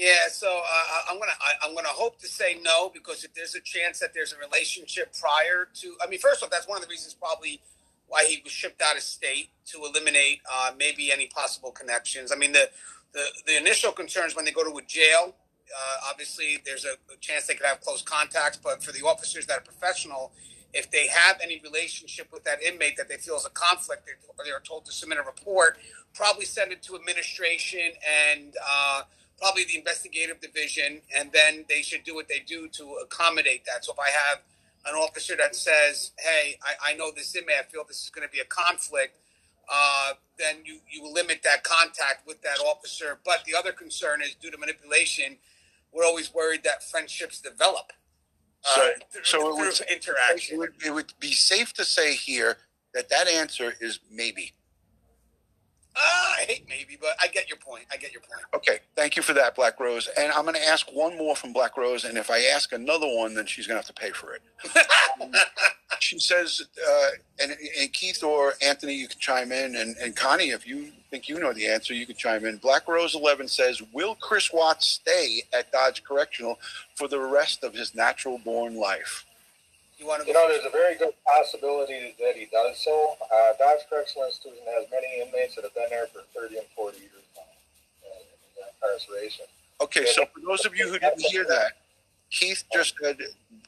[0.01, 3.55] Yeah, so uh, I'm gonna I, am gonna hope to say no because if there's
[3.57, 6.85] a chance that there's a relationship prior to, I mean, first off, that's one of
[6.85, 7.63] the reasons probably
[8.09, 12.33] why he was shipped out of state to eliminate uh, maybe any possible connections.
[12.33, 12.71] I mean, the
[13.15, 15.37] the, the initial concerns when they go to a jail,
[15.71, 19.59] uh, obviously there's a, chance they could have close contacts, but for the officers that
[19.59, 20.33] are professional,
[20.75, 24.13] If they have any relationship with that inmate that they feel is a conflict, they,
[24.45, 25.79] they are told to submit a report.
[26.15, 27.93] Probably send it to administration
[28.35, 29.03] and uh,
[29.41, 33.85] probably the investigative division, and then they should do what they do to accommodate that.
[33.85, 34.41] So if I have
[34.87, 37.57] an officer that says, "Hey, I, I know this inmate.
[37.61, 39.15] I feel this is going to be a conflict,"
[39.71, 43.19] uh, then you you limit that contact with that officer.
[43.25, 45.39] But the other concern is due to manipulation.
[45.93, 47.93] We're always worried that friendships develop.
[48.65, 50.55] Uh, So- through, so it through would- interaction.
[50.55, 52.59] It would, it would be safe to say here
[52.95, 54.53] that that answer is maybe.
[55.97, 57.85] Ah, I hate maybe, but I get your point.
[57.93, 58.43] I get your point.
[58.55, 60.09] Okay, thank you for that, Black Rose.
[60.17, 63.07] And I'm going to ask one more from Black Rose, and if I ask another
[63.09, 64.43] one, then she's going to have to pay for it.
[66.01, 67.09] she says, uh,
[67.41, 71.29] and, and Keith or Anthony, you can chime in, and, and Connie, if you think
[71.29, 72.57] you know the answer, you can chime in.
[72.59, 76.59] Black Rose 11 says, Will Chris Watts stay at Dodge Correctional
[76.95, 79.27] for the rest of his natural born life?
[80.01, 83.17] You want to You know, there's a very good possibility that he does so.
[83.23, 86.99] Uh, Dodge Correctional Institution has many inmates that have been there for 30 and 40
[86.99, 87.43] years now
[88.09, 88.17] uh,
[88.57, 89.45] in incarceration.
[89.83, 91.73] Okay, so for those of you who didn't hear that,
[92.31, 93.19] Keith just said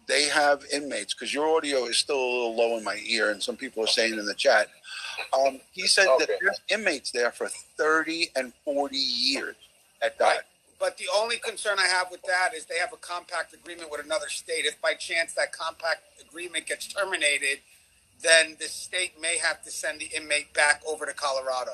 [0.06, 3.42] they have inmates because your audio is still a little low in my ear, and
[3.42, 4.68] some people are saying in the chat.
[5.38, 9.56] Um, he said that there's inmates there for 30 and 40 years
[10.00, 10.28] at Dodge.
[10.28, 10.40] Right.
[10.82, 14.04] But the only concern I have with that is they have a compact agreement with
[14.04, 14.64] another state.
[14.64, 17.60] If by chance that compact agreement gets terminated,
[18.20, 21.70] then the state may have to send the inmate back over to Colorado.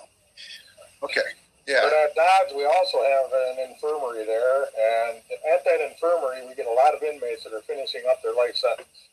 [1.03, 1.23] Okay,
[1.67, 1.81] Yeah.
[1.85, 5.23] But at Dodge, we also have an infirmary there, and
[5.55, 8.57] at that infirmary, we get a lot of inmates that are finishing up their life
[8.57, 9.09] sentence.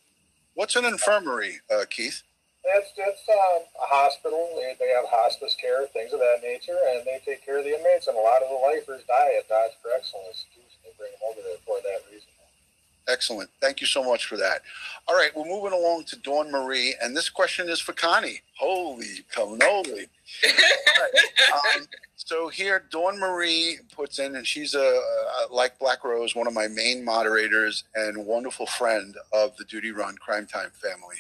[0.56, 2.22] what's an infirmary, uh, Keith?
[2.66, 4.49] It's, it's um, a hospital.
[4.57, 7.78] They, they have hospice care, things of that nature, and they take care of the
[7.78, 8.07] inmates.
[8.07, 10.82] And a lot of the lifers die at Dodge Correctional Institution.
[10.84, 12.35] They bring them over there for that reason.
[13.08, 13.49] Excellent.
[13.62, 14.62] Thank you so much for that.
[15.08, 18.41] All right, we're moving along to Dawn Marie, and this question is for Connie.
[18.58, 20.08] Holy cannoli.
[21.53, 21.86] um,
[22.16, 24.99] so here, Dawn Marie puts in, and she's a
[25.51, 30.16] like Black Rose, one of my main moderators and wonderful friend of the Duty Ron
[30.16, 31.18] Crime Time family.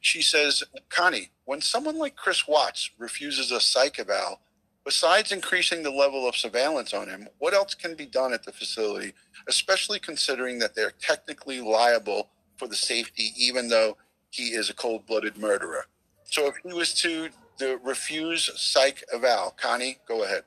[0.00, 4.40] She says, Connie, when someone like Chris Watts refuses a psych eval,
[4.86, 8.52] besides increasing the level of surveillance on him, what else can be done at the
[8.52, 9.12] facility,
[9.48, 13.96] especially considering that they're technically liable for the safety, even though
[14.30, 15.86] he is a cold-blooded murderer?
[16.24, 17.28] So if he was to
[17.58, 20.44] the refuse psych eval, Connie, go ahead.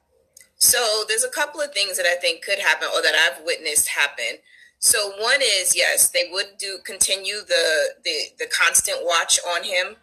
[0.56, 3.90] So there's a couple of things that I think could happen or that I've witnessed
[3.90, 4.40] happen.
[4.80, 9.96] So one is yes, they would do continue the the the constant watch on him.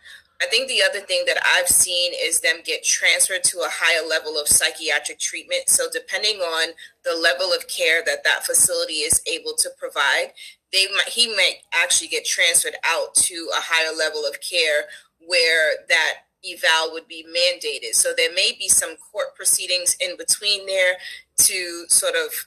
[0.43, 4.07] I think the other thing that I've seen is them get transferred to a higher
[4.07, 5.69] level of psychiatric treatment.
[5.69, 6.75] So depending on
[7.05, 10.33] the level of care that that facility is able to provide,
[10.73, 14.85] they might he might actually get transferred out to a higher level of care
[15.27, 16.15] where that
[16.45, 17.95] eval would be mandated.
[17.95, 20.95] So there may be some court proceedings in between there
[21.39, 22.47] to sort of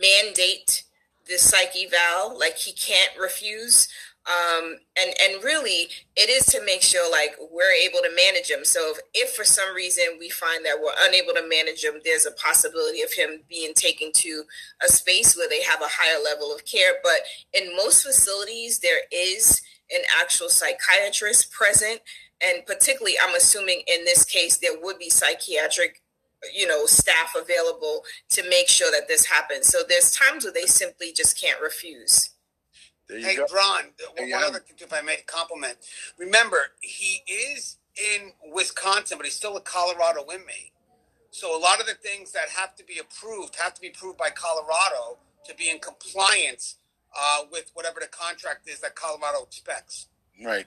[0.00, 0.84] mandate
[1.26, 3.88] the psych eval, like he can't refuse.
[4.26, 8.64] Um, and and really, it is to make sure like we're able to manage him.
[8.64, 12.24] So if, if for some reason we find that we're unable to manage him, there's
[12.24, 14.44] a possibility of him being taken to
[14.82, 16.94] a space where they have a higher level of care.
[17.02, 17.20] But
[17.52, 19.60] in most facilities, there is
[19.90, 22.00] an actual psychiatrist present
[22.42, 26.02] and particularly i'm assuming in this case there would be psychiatric
[26.54, 30.66] you know staff available to make sure that this happens so there's times where they
[30.66, 32.30] simply just can't refuse
[33.08, 33.46] Hey, go.
[33.54, 33.84] Ron,
[34.16, 35.76] There one other thing, if I may compliment.
[36.18, 40.72] Remember, he is in Wisconsin, but he's still a Colorado inmate.
[41.30, 44.18] So a lot of the things that have to be approved have to be approved
[44.18, 46.76] by Colorado to be in compliance
[47.18, 50.06] uh, with whatever the contract is that Colorado expects.
[50.42, 50.66] Right.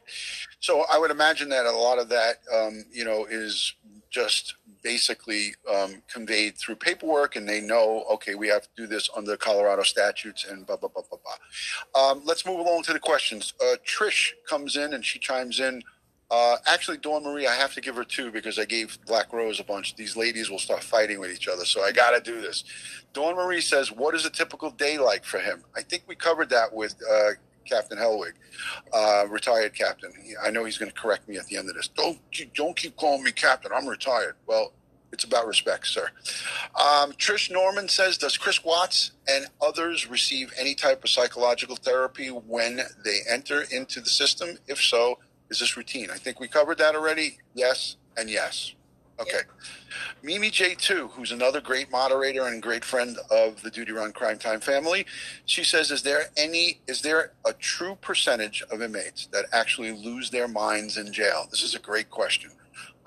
[0.60, 3.74] So I would imagine that a lot of that, um, you know, is
[4.10, 9.10] just basically um, conveyed through paperwork, and they know, okay, we have to do this
[9.16, 12.02] under Colorado statutes, and blah blah blah blah blah.
[12.02, 13.54] Um, let's move along to the questions.
[13.62, 15.82] Uh, Trish comes in and she chimes in.
[16.30, 19.62] Uh, actually, Dawn Marie, I have to give her two because I gave Black Rose
[19.62, 19.96] a bunch.
[19.96, 22.66] These ladies will start fighting with each other, so I got to do this.
[23.14, 26.50] Dawn Marie says, "What is a typical day like for him?" I think we covered
[26.50, 27.32] that with uh,
[27.68, 28.34] Captain Helwig,
[28.94, 30.14] uh, retired captain.
[30.24, 31.88] He- I know he's going to correct me at the end of this.
[31.90, 33.72] Don't keep, don't keep calling me captain.
[33.74, 34.36] I'm retired.
[34.48, 34.74] Well,
[35.12, 36.10] it's about respect, sir.
[36.76, 42.30] Um, Trish Norman says, "Does Chris Watts and others receive any type of psychological therapy
[42.30, 44.60] when they enter into the system?
[44.68, 47.40] If so, is this routine?" I think we covered that already.
[47.54, 48.74] Yes and yes.
[49.20, 49.42] Okay.
[50.22, 54.60] Mimi J2, who's another great moderator and great friend of the Duty Ron Crime Time
[54.60, 55.06] family,
[55.46, 56.82] she says, "Is there any?
[56.88, 61.64] Is there a true percentage of inmates that actually lose their minds in jail?" This
[61.64, 62.52] is a great question.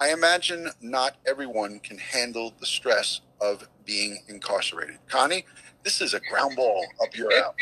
[0.00, 4.98] I imagine not everyone can handle the stress of being incarcerated.
[5.08, 5.44] Connie,
[5.84, 7.54] this is a ground ball up your alley.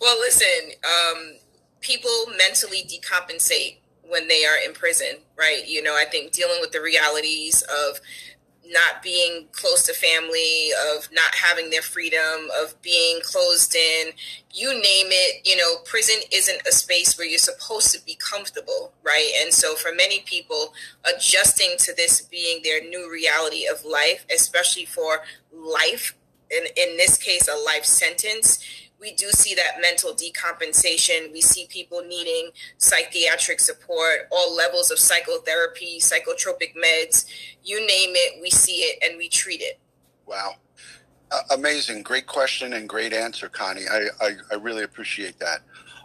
[0.00, 1.34] well, listen, um,
[1.80, 3.78] people mentally decompensate
[4.08, 5.66] when they are in prison, right?
[5.66, 8.00] You know, I think dealing with the realities of
[8.70, 14.12] not being close to family, of not having their freedom, of being closed in,
[14.52, 18.92] you name it, you know, prison isn't a space where you're supposed to be comfortable,
[19.02, 19.30] right?
[19.42, 24.84] And so for many people, adjusting to this being their new reality of life, especially
[24.84, 25.20] for
[25.52, 26.14] life,
[26.50, 28.64] in, in this case, a life sentence,
[29.00, 31.32] we do see that mental decompensation.
[31.32, 37.26] We see people needing psychiatric support, all levels of psychotherapy, psychotropic meds,
[37.62, 39.78] you name it, we see it and we treat it.
[40.26, 40.54] Wow.
[41.30, 42.02] Uh, amazing.
[42.02, 43.86] Great question and great answer, Connie.
[43.90, 45.60] I, I, I really appreciate that.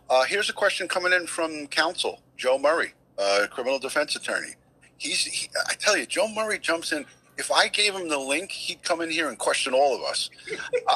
[0.10, 4.54] Uh, here's a question coming in from counsel, Joe Murray, uh, criminal defense attorney.
[4.98, 7.06] He's, he, I tell you, Joe Murray jumps in.
[7.38, 10.30] If I gave him the link, he'd come in here and question all of us.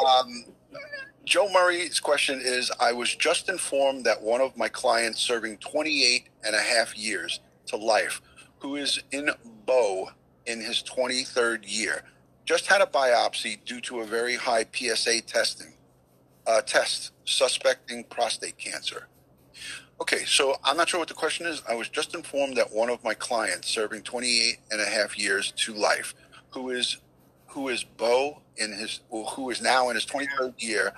[0.05, 0.45] Um,
[1.27, 6.29] Joe Murray's question is I was just informed that one of my clients serving 28
[6.45, 8.21] and a half years to life,
[8.59, 9.31] who is in
[9.65, 10.07] Bow
[10.45, 12.05] in his 23rd year,
[12.45, 15.73] just had a biopsy due to a very high PSA testing
[16.47, 19.09] uh, test suspecting prostate cancer.
[19.99, 21.61] Okay, so I'm not sure what the question is.
[21.67, 25.51] I was just informed that one of my clients serving 28 and a half years
[25.57, 26.15] to life,
[26.51, 26.99] who is
[27.47, 30.93] who is Bo in his who is now in his 23rd year,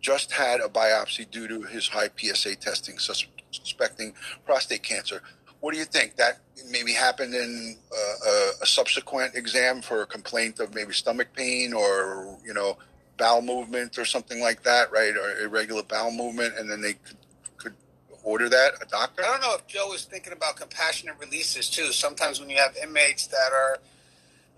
[0.00, 5.22] just had a biopsy due to his high PSA testing, suspecting prostate cancer.
[5.60, 6.16] What do you think?
[6.16, 6.40] That
[6.70, 11.72] maybe happened in uh, a, a, subsequent exam for a complaint of maybe stomach pain
[11.72, 12.76] or you know
[13.16, 15.16] bowel movement or something like that, right?
[15.16, 17.16] Or irregular bowel movement, and then they could,
[17.56, 17.74] could
[18.22, 19.22] order that a doctor.
[19.22, 21.92] I don't know if Joe was thinking about compassionate releases too.
[21.92, 23.78] Sometimes when you have inmates that are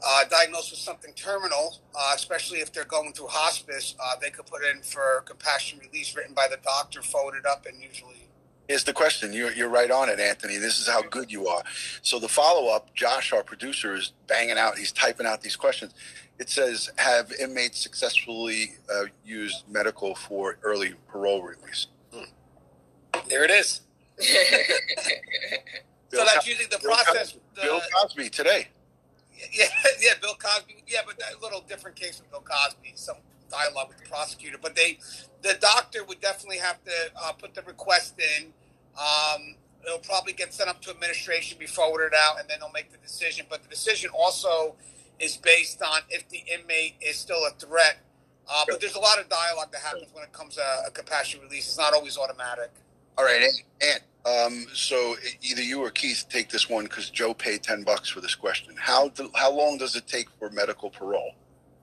[0.06, 4.46] uh, diagnosed with something terminal, uh, especially if they're going through hospice, uh, they could
[4.46, 8.28] put in for compassion release written by the doctor, forwarded up, and usually.
[8.68, 9.32] Here's the question.
[9.32, 10.58] You're, you're right on it, Anthony.
[10.58, 11.62] This is how good you are.
[12.02, 15.92] So the follow up, Josh, our producer, is banging out, he's typing out these questions.
[16.38, 21.86] It says, Have inmates successfully uh, used medical for early parole release?
[22.12, 22.24] Hmm.
[23.28, 23.80] There it is.
[24.18, 27.32] so that's usually the Bill process.
[27.32, 28.68] Cosby, the, Bill Cosby today.
[29.52, 29.66] Yeah,
[30.00, 30.84] yeah, Bill Cosby.
[30.86, 32.92] Yeah, but a little different case with Bill Cosby.
[32.94, 33.16] Some
[33.50, 34.98] dialogue with the prosecutor, but they,
[35.42, 38.52] the doctor would definitely have to uh, put the request in.
[38.98, 42.90] Um, it'll probably get sent up to administration, be forwarded out, and then they'll make
[42.90, 43.46] the decision.
[43.48, 44.74] But the decision also
[45.18, 47.98] is based on if the inmate is still a threat.
[48.48, 51.40] Uh, but there's a lot of dialogue that happens when it comes to a compassion
[51.40, 51.66] release.
[51.66, 52.70] It's not always automatic.
[53.18, 53.48] All right,
[53.80, 58.08] and, um, so either you or Keith take this one because Joe paid ten bucks
[58.08, 58.74] for this question.
[58.76, 61.32] How do, how long does it take for medical parole?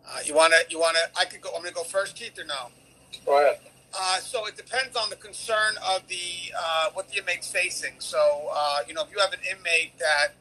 [0.06, 1.20] Uh, you want to you want to?
[1.20, 1.50] I could go.
[1.56, 2.70] I'm going to go first, Keith, or no?
[3.26, 3.60] Go ahead.
[3.98, 7.94] Uh, so it depends on the concern of the uh, what the inmate's facing.
[8.00, 10.34] So uh, you know, if you have an inmate that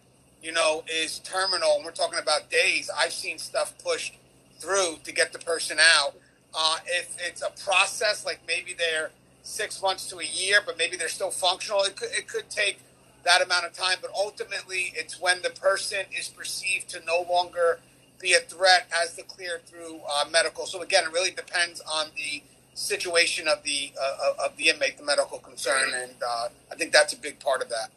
[0.43, 4.15] you know is terminal, and we're talking about days, I've seen stuff pushed
[4.59, 6.15] through to get the person out.
[6.55, 9.11] Uh, if it's a process, like maybe they're
[9.43, 11.83] six months to a year, but maybe they're still functional.
[11.83, 12.81] It could, it could take
[13.25, 17.81] that amount of time, but ultimately, it's when the person is perceived to no longer
[18.21, 20.67] be a threat as declared through uh, medical.
[20.67, 22.43] So again, it really depends on the
[22.75, 27.13] situation of the uh, of the inmate, the medical concern, and uh, I think that's
[27.13, 27.91] a big part of that.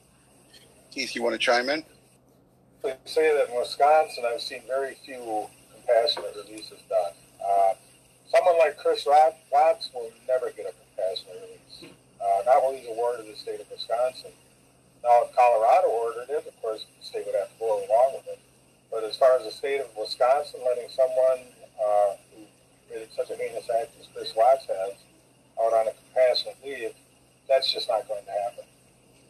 [0.91, 1.83] Keith, you want to chime in?
[2.83, 7.13] They say that in Wisconsin, I've seen very few compassionate releases done.
[7.43, 7.73] Uh,
[8.27, 11.93] someone like Chris Watts will never get a compassionate release.
[12.21, 14.31] Uh, not will he's a ward of the state of Wisconsin.
[15.03, 18.27] Now, if Colorado ordered it, of course, the state would have to go along with
[18.27, 18.39] it.
[18.89, 22.47] But as far as the state of Wisconsin letting someone uh, who
[22.87, 24.95] committed such a heinous act as Chris Watts has
[25.61, 26.93] out on a compassionate leave,
[27.47, 28.65] that's just not going to happen.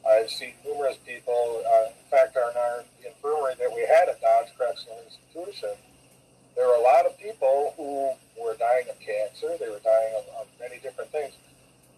[0.07, 4.53] I've seen numerous people, uh, in fact, our, our infirmary that we had at Dodge
[4.57, 5.73] Correctional Institution,
[6.55, 9.57] there were a lot of people who were dying of cancer.
[9.59, 11.33] They were dying of, of many different things.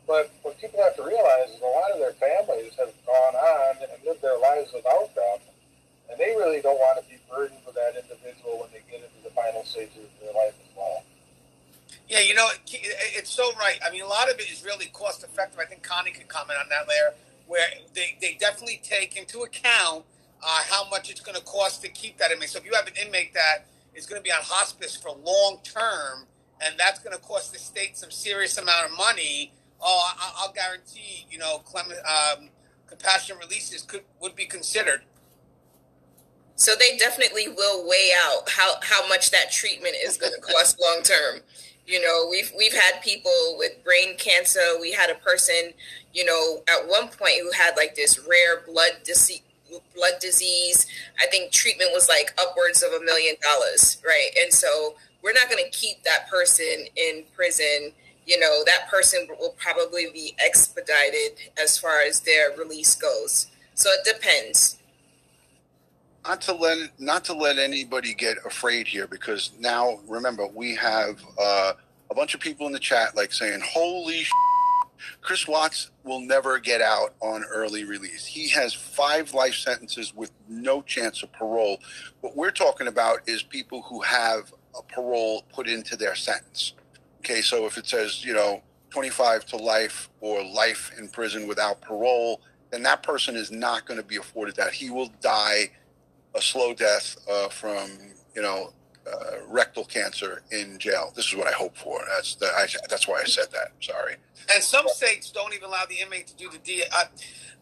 [0.07, 3.75] But what people have to realize is a lot of their families have gone on
[3.83, 5.39] and lived their lives without them,
[6.09, 9.19] and they really don't want to be burdened with that individual when they get into
[9.21, 11.03] the final stages of their life as well.
[12.07, 13.77] Yeah, you know, it's so right.
[13.85, 15.59] I mean, a lot of it is really cost effective.
[15.59, 17.13] I think Connie could comment on that layer,
[17.47, 20.05] where they, they definitely take into account
[20.41, 22.49] uh, how much it's going to cost to keep that inmate.
[22.49, 25.59] So if you have an inmate that is going to be on hospice for long
[25.65, 26.27] term,
[26.61, 29.51] and that's going to cost the state some serious amount of money,
[29.81, 32.49] oh, I, will guarantee you know clement, um,
[32.87, 35.01] compassionate releases could would be considered.
[36.55, 40.81] So they definitely will weigh out how, how much that treatment is going to cost
[40.81, 41.41] long term.
[41.85, 44.59] You know, we've we've had people with brain cancer.
[44.81, 45.73] We had a person,
[46.13, 49.41] you know, at one point who had like this rare blood disease
[49.95, 50.85] blood disease.
[51.21, 54.29] I think treatment was like upwards of a million dollars, right?
[54.41, 57.91] And so we're not going to keep that person in prison.
[58.27, 63.47] You know, that person will probably be expedited as far as their release goes.
[63.73, 64.77] So it depends.
[66.25, 71.23] Not to let not to let anybody get afraid here, because now remember we have
[71.39, 71.73] uh,
[72.11, 74.31] a bunch of people in the chat like saying, "Holy." Sh-
[75.21, 78.25] Chris Watts will never get out on early release.
[78.25, 81.79] He has five life sentences with no chance of parole.
[82.21, 86.73] What we're talking about is people who have a parole put into their sentence.
[87.29, 88.61] Okay, so if it says, you know,
[88.91, 92.39] 25 to life or life in prison without parole,
[92.71, 94.71] then that person is not going to be afforded that.
[94.71, 95.71] He will die
[96.35, 97.89] a slow death uh, from,
[98.33, 98.71] you know,
[99.05, 101.11] uh, rectal cancer in jail.
[101.17, 101.99] This is what I hope for.
[102.15, 103.73] That's the, I, that's why I said that.
[103.81, 104.15] Sorry.
[104.55, 107.05] And some states don't even allow the inmate to do the D, uh,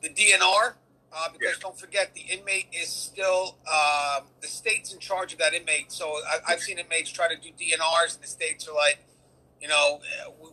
[0.03, 0.73] the DNR
[1.11, 1.61] uh, because yeah.
[1.61, 5.91] don't forget the inmate is still um, the state's in charge of that inmate.
[5.91, 6.05] So
[6.47, 8.99] I, have seen inmates try to do DNRs, and the states are like,
[9.61, 9.99] you know,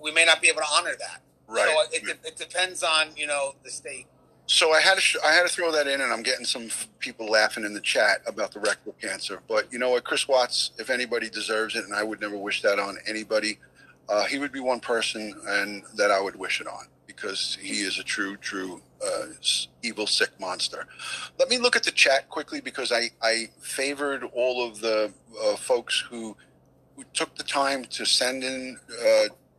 [0.01, 1.23] we may not be able to honor that.
[1.47, 1.69] Right.
[1.69, 4.07] So it, it depends on you know the state.
[4.47, 6.69] So I had to sh- I had to throw that in, and I'm getting some
[6.99, 9.41] people laughing in the chat about the rectal cancer.
[9.49, 12.63] But you know what, Chris Watts, if anybody deserves it, and I would never wish
[12.63, 13.59] that on anybody,
[14.09, 17.81] uh, he would be one person, and that I would wish it on because he
[17.81, 19.27] is a true, true uh,
[19.83, 20.87] evil, sick monster.
[21.39, 25.13] Let me look at the chat quickly because I I favored all of the
[25.45, 26.37] uh, folks who
[26.97, 29.07] who took the time to send in uh,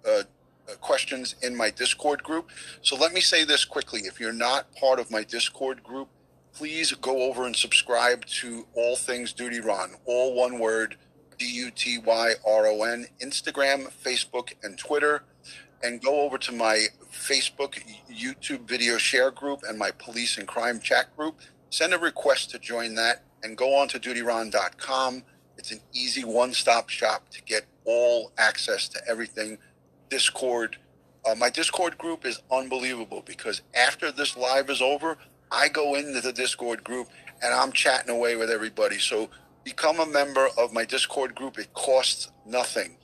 [0.07, 0.23] uh,
[0.69, 2.49] uh, questions in my Discord group.
[2.81, 4.01] So let me say this quickly.
[4.01, 6.09] If you're not part of my Discord group,
[6.53, 10.95] please go over and subscribe to All Things Duty Ron, all one word,
[11.37, 15.23] D U T Y R O N, Instagram, Facebook, and Twitter.
[15.81, 17.77] And go over to my Facebook,
[18.09, 21.39] YouTube video share group, and my police and crime chat group.
[21.71, 25.23] Send a request to join that and go on to dutyron.com.
[25.63, 29.57] It's an easy one stop shop to get all access to everything
[30.09, 30.75] Discord.
[31.25, 35.17] Uh, my Discord group is unbelievable because after this live is over,
[35.53, 37.07] I go into the Discord group
[37.41, 38.99] and I'm chatting away with everybody.
[38.99, 39.29] So
[39.63, 41.57] become a member of my Discord group.
[41.57, 42.97] It costs nothing.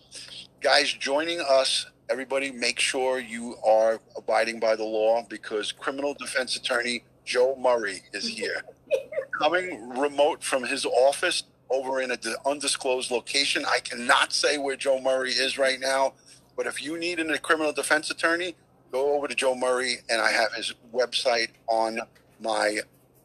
[0.59, 6.57] Guys, joining us, everybody make sure you are abiding by the law because criminal defense
[6.57, 8.63] attorney Joe Murray is here.
[9.39, 13.65] Coming remote from his office over in an undisclosed location.
[13.65, 16.13] I cannot say where Joe Murray is right now
[16.59, 18.53] but if you need a criminal defense attorney,
[18.91, 22.01] go over to Joe Murray, and I have his website on
[22.41, 22.79] my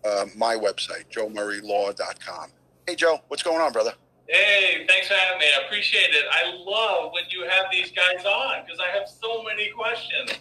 [0.05, 2.51] uh, my website, joemurraylaw.com.
[2.86, 3.95] Hey, Joe, what's going on, brother?
[4.28, 5.47] Hey, thanks for having me.
[5.47, 6.24] I appreciate it.
[6.30, 10.38] I love when you have these guys on because I have so many questions.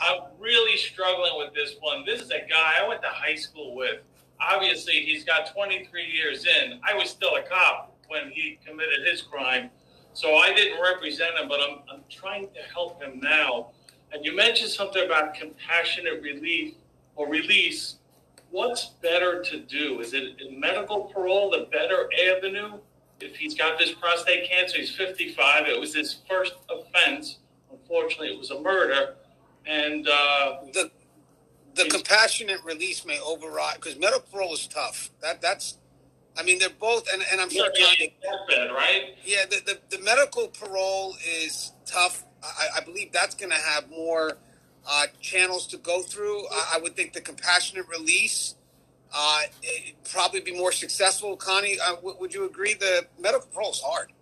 [0.00, 2.06] I'm really struggling with this one.
[2.06, 3.96] This is a guy I went to high school with.
[4.50, 6.80] Obviously, he's got 23 years in.
[6.82, 9.70] I was still a cop when he committed his crime.
[10.14, 13.70] So I didn't represent him, but I'm, I'm trying to help him now.
[14.12, 16.74] And you mentioned something about compassionate relief
[17.16, 17.96] or release.
[18.50, 20.00] What's better to do?
[20.00, 22.78] Is it medical parole the better avenue?
[23.20, 25.66] If he's got this prostate cancer, he's 55.
[25.66, 27.38] It was his first offense.
[27.70, 29.14] Unfortunately, it was a murder.
[29.64, 30.90] And uh, the
[31.74, 35.10] the compassionate release may override because medical parole is tough.
[35.20, 35.78] That that's
[36.38, 37.70] I mean, they're both, and, and I'm sure.
[37.76, 38.06] Yeah,
[38.48, 39.14] bed, right?
[39.24, 42.24] Yeah, the, the, the, medical parole is tough.
[42.42, 44.38] I, I believe that's going to have more
[44.88, 46.46] uh, channels to go through.
[46.48, 48.54] I, I, would think the compassionate release
[49.14, 49.42] uh,
[50.10, 51.36] probably be more successful.
[51.36, 52.74] Connie, uh, w- would you agree?
[52.74, 54.12] The medical parole is hard.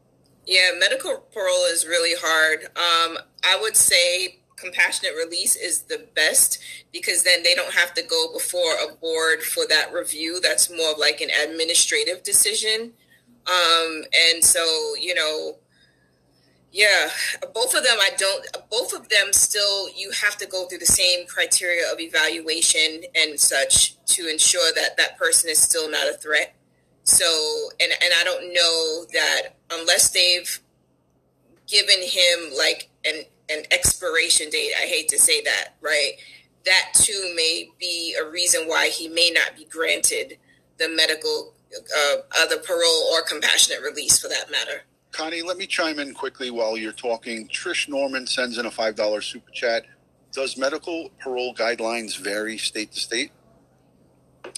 [0.46, 2.64] Yeah, medical parole is really hard.
[2.76, 6.58] Um, I would say compassionate release is the best
[6.92, 10.40] because then they don't have to go before a board for that review.
[10.40, 12.92] That's more of like an administrative decision.
[13.46, 15.56] Um, and so, you know,
[16.72, 17.08] yeah,
[17.52, 20.86] both of them, I don't, both of them still, you have to go through the
[20.86, 26.12] same criteria of evaluation and such to ensure that that person is still not a
[26.12, 26.54] threat.
[27.02, 27.26] So,
[27.80, 30.60] and, and I don't know that unless they've
[31.66, 34.72] given him like an an expiration date.
[34.80, 36.12] I hate to say that, right?
[36.64, 40.38] That too may be a reason why he may not be granted
[40.78, 44.82] the medical, uh, other parole or compassionate release for that matter.
[45.12, 47.48] Connie, let me chime in quickly while you're talking.
[47.48, 49.84] Trish Norman sends in a $5 super chat.
[50.32, 53.32] Does medical parole guidelines vary state to state?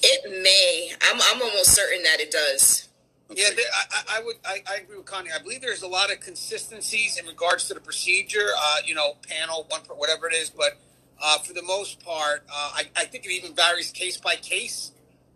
[0.02, 0.90] It may.
[1.02, 2.89] I'm, I'm almost certain that it does.
[3.36, 4.36] Yeah, there, I, I- would.
[4.44, 5.30] I, I agree with Connie.
[5.36, 8.48] I believe there's a lot of consistencies in regards to the procedure.
[8.59, 10.50] Uh, you know, panel one, per- whatever it is.
[10.50, 10.78] But
[11.22, 14.92] uh, for the most part, uh, I, I think it even varies case by case.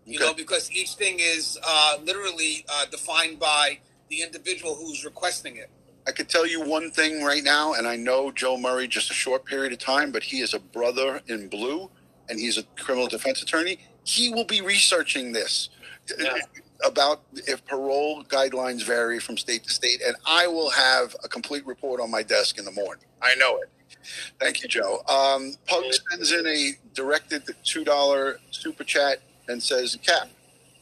[0.07, 0.27] You Okay.
[0.27, 5.71] know, because each thing is uh, literally uh, defined by the individual who's requesting it.
[6.09, 9.15] I could tell you one thing right now, and I know Joe Murray just a
[9.15, 11.91] short period of time, but he is a brother in blue,
[12.29, 13.79] and he's a criminal defense attorney.
[14.05, 15.71] He will be researching this
[16.19, 16.35] Yeah.
[16.85, 21.67] About if parole guidelines vary from state to state, and I will have a complete
[21.67, 23.05] report on my desk in the morning.
[23.23, 23.71] I know it.
[24.39, 25.03] Thank you, Joe.
[25.09, 30.29] Um, Pug sends in a directed two dollar super chat and says, "Cap,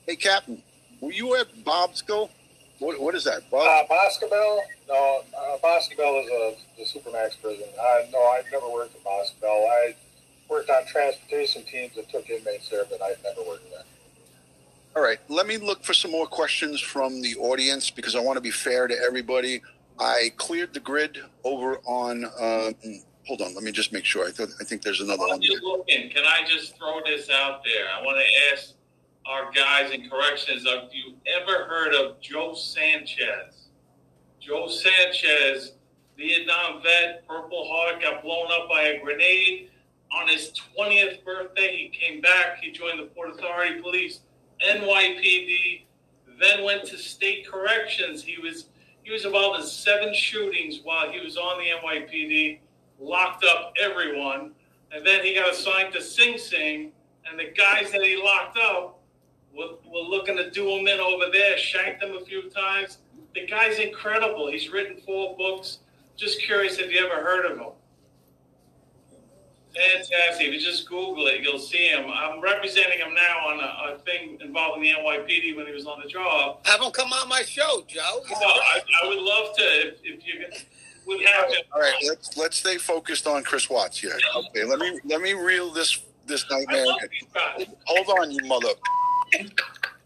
[0.06, 0.62] hey Captain,
[1.00, 2.28] were you at Bobsco?
[2.80, 3.48] What, what is that?
[3.50, 3.66] Bob?
[3.66, 4.62] Uh, Boscobel?
[4.88, 6.56] No, uh, Boscobel is
[6.94, 7.66] a supermax prison.
[7.78, 9.66] Uh, no, I've never worked at Boscobel.
[9.70, 9.94] I
[10.48, 13.84] worked on transportation teams that took inmates there, but I've never worked there.
[14.96, 18.36] All right, let me look for some more questions from the audience because I want
[18.36, 19.60] to be fair to everybody.
[19.98, 22.24] I cleared the grid over on.
[22.24, 22.74] Um,
[23.26, 24.24] hold on, let me just make sure.
[24.26, 25.42] I I think there's another While one.
[25.42, 27.86] you're looking, can I just throw this out there?
[27.92, 28.74] I want to ask
[29.26, 33.68] our guys in corrections, have you ever heard of Joe Sanchez?
[34.40, 35.72] Joe Sanchez,
[36.16, 39.70] Vietnam vet, Purple Heart, got blown up by a grenade.
[40.12, 42.58] On his 20th birthday, he came back.
[42.60, 44.20] He joined the Port Authority Police,
[44.64, 45.82] NYPD,
[46.40, 48.22] then went to state corrections.
[48.22, 48.66] He was
[49.02, 52.58] he was involved in seven shootings while he was on the NYPD,
[52.98, 54.52] locked up everyone,
[54.92, 56.90] and then he got assigned to Sing Sing,
[57.28, 59.00] and the guys that he locked up
[59.54, 62.98] were, were looking to do him in over there, shanked him a few times.
[63.34, 64.50] The guy's incredible.
[64.50, 65.80] He's written four books.
[66.16, 67.72] Just curious if you ever heard of him.
[69.74, 70.46] Fantastic.
[70.48, 72.05] If you just Google it, you'll see him.
[72.10, 76.01] I'm representing him now on a, a thing involving the NYPD when he was on
[76.02, 76.64] the job.
[76.66, 78.22] Have him come on my show, Joe.
[78.28, 80.66] So I, I would love to if, if you could-
[81.06, 81.56] would have him.
[81.74, 84.16] All right, let's let's stay focused on Chris Watts here.
[84.36, 86.86] Okay, let me let me reel this this I nightmare.
[86.86, 86.98] love
[87.59, 87.66] in.
[87.84, 88.68] Hold on, you mother.
[89.38, 89.46] Um,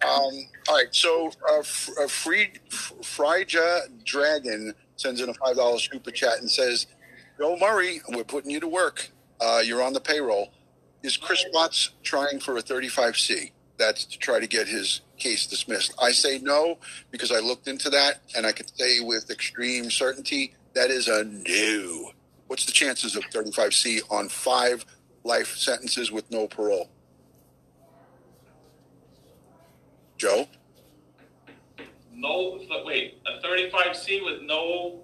[0.02, 5.88] all right, so uh, F- uh, Free F- Frija Dragon sends in a five dollars
[5.88, 6.86] super chat and says,
[7.38, 9.10] "Joe Murray, we're putting you to work.
[9.40, 10.52] Uh, you're on the payroll.
[11.02, 13.52] Is Chris Watts trying for a 35C?
[13.78, 15.94] That's to try to get his case dismissed.
[16.02, 16.78] I say no
[17.10, 21.24] because I looked into that and I can say with extreme certainty that is a
[21.24, 22.12] no.
[22.48, 24.84] What's the chances of 35C on five
[25.22, 26.88] life sentences with no parole?
[30.16, 30.48] Joe?
[32.12, 35.02] No, wait, a 35C with no.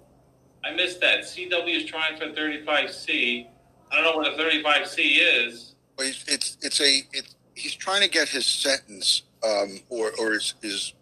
[0.65, 1.21] I missed that.
[1.21, 3.47] CW is trying for 35C.
[3.91, 5.17] I don't know what a 35C
[5.47, 5.75] is.
[5.97, 10.33] Well, It's it's, it's a it, he's trying to get his sentence um, or or
[10.33, 10.93] his, his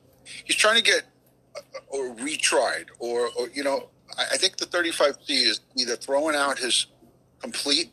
[0.44, 1.04] he's trying to get
[1.56, 6.36] uh, or retried or, or you know I, I think the 35C is either throwing
[6.36, 6.88] out his
[7.40, 7.92] complete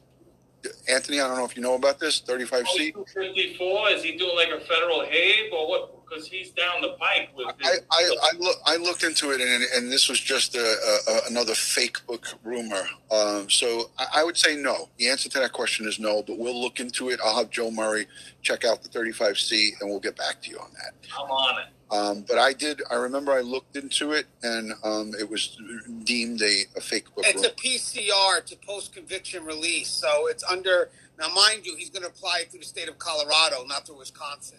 [0.88, 3.90] Anthony I don't know if you know about this 35C 54?
[3.90, 5.99] Is he doing like a federal Hague or what?
[6.10, 7.46] Because he's down the pike with.
[7.62, 11.12] I, I, I, look, I looked into it, and, and this was just a, a,
[11.12, 12.82] a, another fake book rumor.
[13.12, 14.88] Um, so I, I would say no.
[14.98, 17.20] The answer to that question is no, but we'll look into it.
[17.24, 18.06] I'll have Joe Murray
[18.42, 20.94] check out the 35C, and we'll get back to you on that.
[21.16, 21.66] I'm on it.
[21.92, 22.82] Um, but I did.
[22.90, 25.56] I remember I looked into it, and um, it was
[26.04, 27.24] deemed a, a fake book.
[27.26, 27.54] It's a rumor.
[27.54, 29.88] PCR to post conviction release.
[29.88, 32.98] So it's under, now mind you, he's going to apply it through the state of
[32.98, 34.58] Colorado, not through Wisconsin.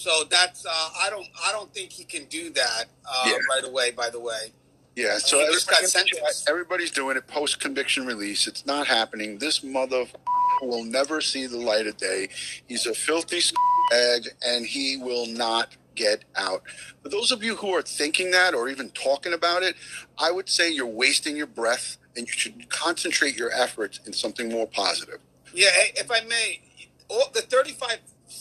[0.00, 3.32] So that's, uh, I don't, I don't think he can do that uh, Yeah.
[3.50, 4.52] right away, by the way.
[4.96, 8.46] Yeah, so just got everybody- everybody's doing it post conviction release.
[8.46, 9.38] It's not happening.
[9.38, 10.06] This mother
[10.62, 12.28] will never see the light of day.
[12.66, 13.40] He's a filthy
[13.92, 16.62] egg, and he will not get out.
[17.02, 19.76] For those of you who are thinking that or even talking about it,
[20.18, 24.48] I would say you're wasting your breath, and you should concentrate your efforts in something
[24.48, 25.18] more positive.
[25.52, 26.60] Yeah, if I may,
[27.08, 27.42] all, the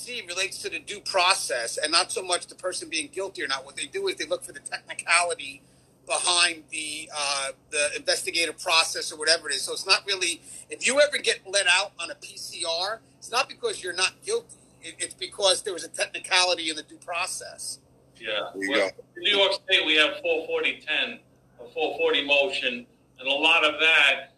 [0.09, 3.47] 35C relates to the due process and not so much the person being guilty or
[3.47, 3.65] not.
[3.65, 5.61] What they do is they look for the technicality
[6.05, 9.61] behind the uh, the investigative process or whatever it is.
[9.61, 13.47] So it's not really if you ever get let out on a PCR, it's not
[13.47, 14.55] because you're not guilty.
[14.81, 17.79] It, it's because there was a technicality in the due process.
[18.17, 18.49] Yeah.
[18.53, 18.91] Well.
[19.15, 21.19] In New York State, we have 44010,
[21.59, 22.85] a 440 motion,
[23.19, 24.31] and a lot of that,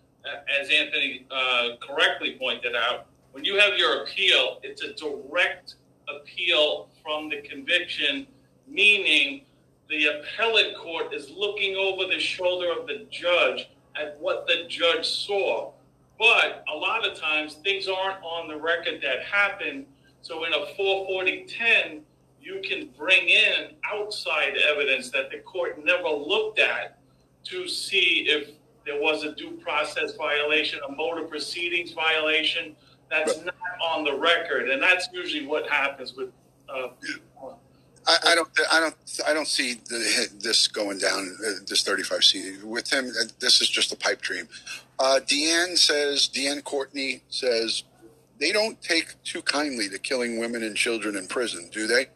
[0.60, 5.76] as Anthony uh, correctly pointed out, when you have your appeal, it's a direct
[6.08, 8.28] appeal from the conviction,
[8.68, 9.41] meaning
[9.90, 15.08] the appellate court is looking over the shoulder of the judge at what the judge
[15.08, 15.72] saw.
[16.18, 19.86] But a lot of times things aren't on the record that happened.
[20.22, 22.02] So in a 44010,
[22.41, 26.98] you can bring in outside evidence that the court never looked at
[27.45, 28.52] to see if
[28.86, 32.76] there was a due process violation, a motor proceedings violation.
[33.12, 36.32] That's not on the record, and that's usually what happens with.
[36.70, 36.90] Uh,
[38.08, 38.96] I, I don't, I don't,
[39.28, 41.38] I don't see the, this going down.
[41.46, 43.08] Uh, this 35C with him.
[43.20, 44.48] uh, This is just a pipe dream.
[45.00, 47.84] Uh, Deanne says, Deanne Courtney says,
[48.40, 52.08] they don't take too kindly to killing women and children in prison, do they?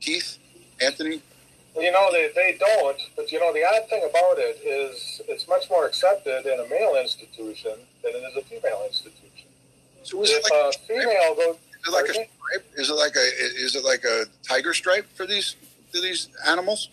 [0.00, 0.38] Keith,
[0.80, 1.22] Anthony,
[1.74, 5.20] Well, You know, they, they don't, but you know, the odd thing about it is
[5.28, 7.72] it's much more accepted in a male institution
[8.02, 9.23] than it is a female institution.
[10.04, 12.28] So is it like, a uh, female goes, is it like a pardon me?
[12.36, 12.66] stripe?
[12.76, 13.26] Is it like a,
[13.64, 15.56] is it like a tiger stripe for these,
[15.92, 16.88] for these animals?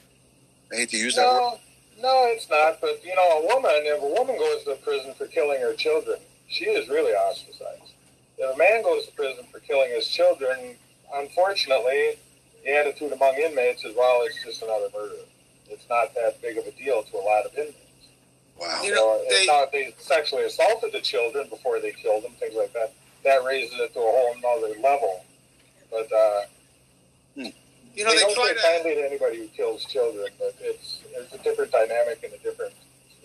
[0.71, 1.39] I hate to use that word.
[1.39, 1.59] No,
[2.01, 2.79] no, it's not.
[2.81, 6.17] But you know, a woman, if a woman goes to prison for killing her children,
[6.47, 7.93] she is really ostracized.
[8.37, 10.75] If a man goes to prison for killing his children,
[11.13, 12.17] unfortunately,
[12.63, 15.15] the attitude among inmates is, well, it's just another murder.
[15.69, 17.75] It's not that big of a deal to a lot of inmates.
[18.59, 18.81] Wow.
[18.83, 22.33] You know, So, they- if not, they sexually assaulted the children before they killed them,
[22.39, 22.93] things like that.
[23.23, 25.25] That raises it to a whole nother level.
[25.91, 26.41] But uh,
[27.95, 28.63] You know, they, they don't try take to.
[28.63, 32.73] kindly to anybody who kills children, but it's it's a different dynamic in the different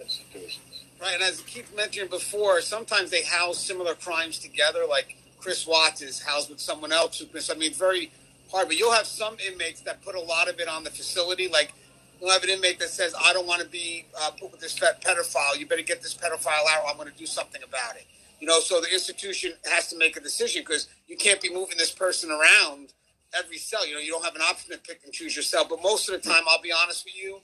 [0.01, 0.85] institutions.
[1.01, 4.81] Right, and as Keith mentioned before, sometimes they house similar crimes together.
[4.89, 7.20] Like Chris Watts is housed with someone else.
[7.20, 8.10] Who, so I mean, very
[8.51, 8.68] hard.
[8.68, 11.48] But you'll have some inmates that put a lot of it on the facility.
[11.48, 11.74] Like
[12.20, 14.78] you'll have an inmate that says, "I don't want to be uh, put with this
[14.78, 15.59] pedophile.
[15.59, 16.85] You better get this pedophile out.
[16.85, 18.06] Or I'm going to do something about it."
[18.41, 21.79] You know, so the institution has to make a decision because you can't be moving
[21.79, 22.93] this person around
[23.37, 23.87] every cell.
[23.87, 25.69] You know, you don't have an option to pick and choose yourself.
[25.69, 27.41] But most of the time, I'll be honest with you,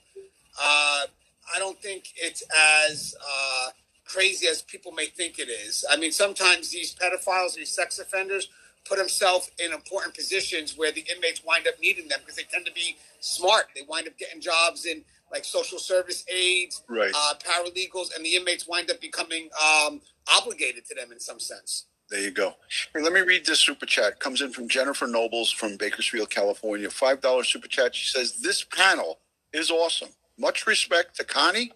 [0.61, 1.07] uh,
[1.55, 2.43] I don't think it's
[2.89, 3.71] as uh,
[4.05, 5.85] crazy as people may think it is.
[5.91, 8.49] I mean, sometimes these pedophiles, these sex offenders,
[8.85, 12.67] put themselves in important positions where the inmates wind up needing them because they tend
[12.67, 13.67] to be smart.
[13.75, 17.13] They wind up getting jobs in like social service aides, Right.
[17.17, 20.01] uh, paralegals, and the inmates wind up becoming um,
[20.37, 21.87] obligated to them in some sense.
[22.11, 22.55] There you go.
[22.95, 24.21] Hey, let me read this super chat.
[24.21, 26.91] Comes in from Jennifer Nobles from Bakersfield, California.
[26.91, 27.95] Five dollar super chat.
[27.95, 29.21] She says this panel
[29.53, 30.11] is awesome.
[30.39, 31.73] Much respect to Connie,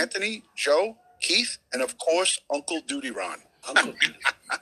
[0.00, 3.38] Anthony, Joe, Keith, and of course Uncle Duty Ron.
[3.68, 3.94] Uncle-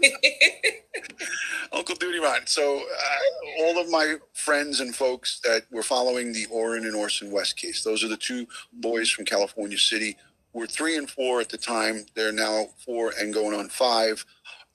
[1.72, 2.46] Uncle Duty Ron.
[2.46, 7.30] So uh, all of my friends and folks that were following the Orrin and Orson
[7.30, 7.82] West case.
[7.82, 10.16] Those are the two boys from California City.
[10.52, 12.06] Were three and four at the time.
[12.14, 14.24] They're now four and going on five.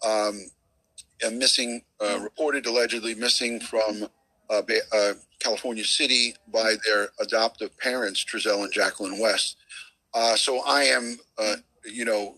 [0.05, 0.41] Um,
[1.31, 4.07] missing, uh, reported allegedly missing from
[4.49, 4.61] uh,
[4.93, 9.57] uh, California City by their adoptive parents, Trezell and Jacqueline West.
[10.13, 12.35] Uh, so I am, uh, you know,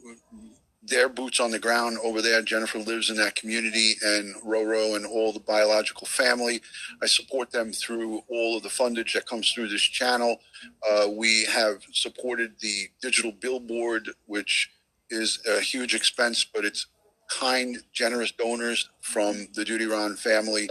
[0.84, 2.42] their boots on the ground over there.
[2.42, 6.62] Jennifer lives in that community, and Roro and all the biological family.
[7.02, 10.38] I support them through all of the fundage that comes through this channel.
[10.90, 14.72] Uh, we have supported the digital billboard, which
[15.10, 16.88] is a huge expense, but it's
[17.30, 20.70] kind, generous donors from the Duty Ron family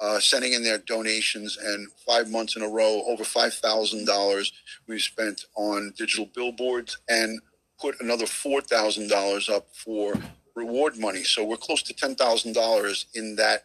[0.00, 1.58] uh, sending in their donations.
[1.58, 4.52] And five months in a row, over $5,000
[4.86, 7.40] we've spent on digital billboards and
[7.80, 10.14] put another $4,000 up for
[10.54, 11.24] reward money.
[11.24, 13.64] So we're close to $10,000 in that.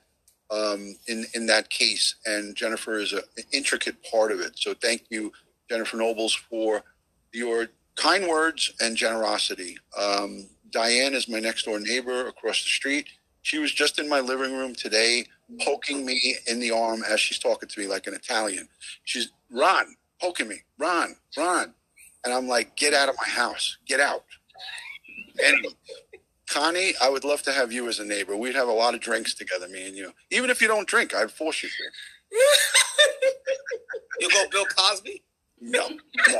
[0.51, 4.51] Um, in in that case, and Jennifer is a, an intricate part of it.
[4.59, 5.33] So thank you,
[5.67, 6.83] Jennifer Nobles, for
[7.33, 9.77] your kind words and generosity.
[9.97, 13.07] Um, Diane is my next door neighbor across the street.
[13.41, 15.25] She was just in my living room today,
[15.61, 18.67] poking me in the arm as she's talking to me like an Italian.
[19.03, 21.73] She's Ron, poking me, Ron, Ron.
[22.26, 24.26] And I'm like, get out of my house, get out.
[25.43, 25.73] Anyway,
[26.49, 28.35] Connie, I would love to have you as a neighbor.
[28.35, 30.14] We'd have a lot of drinks together, me and you.
[30.31, 32.38] Even if you don't drink, I'd force you to.
[34.19, 35.22] You go Bill Cosby?
[35.61, 35.88] No.
[35.89, 36.39] no.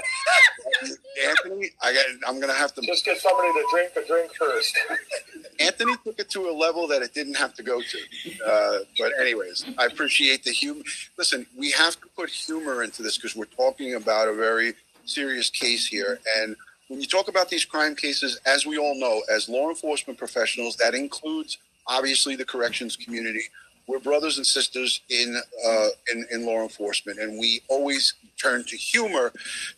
[1.28, 4.32] Anthony, I got, I'm going to have to Just get somebody to drink a drink
[4.36, 4.78] first.
[5.60, 7.98] Anthony took it to a level that it didn't have to go to.
[8.45, 10.84] Uh, but anyways, I appreciate the humor.
[11.18, 14.74] Listen, we have to put humor into this because we're talking about a very
[15.06, 16.19] serious case here.
[16.38, 16.56] And
[16.88, 20.76] when you talk about these crime cases, as we all know, as law enforcement professionals,
[20.77, 21.57] that includes
[21.88, 23.44] obviously the corrections community.
[23.88, 28.76] We're brothers and sisters in uh, in, in law enforcement, and we always turn to
[28.76, 29.32] humor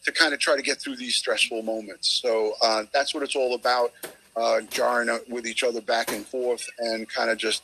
[0.06, 2.22] to kind of try to get through these stressful moments.
[2.22, 3.92] So uh, that's what it's all about
[4.38, 7.64] uh, jarring with each other back and forth and kind of just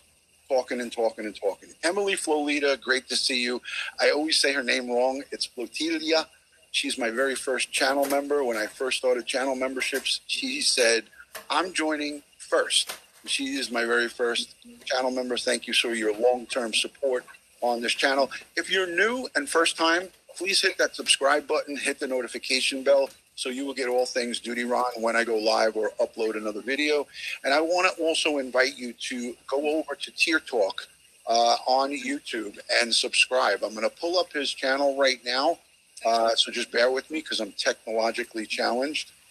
[0.50, 1.70] talking and talking and talking.
[1.84, 3.62] Emily Flolita, great to see you.
[4.02, 5.24] I always say her name wrong.
[5.32, 6.26] It's Flotilia.
[6.74, 8.44] She's my very first channel member.
[8.44, 11.04] When I first started channel memberships, she said,
[11.48, 12.98] I'm joining first.
[13.26, 15.38] She is my very first channel member.
[15.38, 17.26] Thank you for your long term support
[17.62, 18.32] on this channel.
[18.56, 23.12] If you're new and first time, please hit that subscribe button, hit the notification bell
[23.36, 26.64] so you will get all things Duty Ron when I go live or upload another
[26.64, 27.06] video.
[27.44, 30.88] And I want to also invite you to go over to Tier Talk
[31.28, 33.64] uh, on YouTube and subscribe.
[33.64, 35.60] I'm going to pull up his channel right now.
[36.06, 39.12] Uh, so just bear with me because I'm technologically challenged.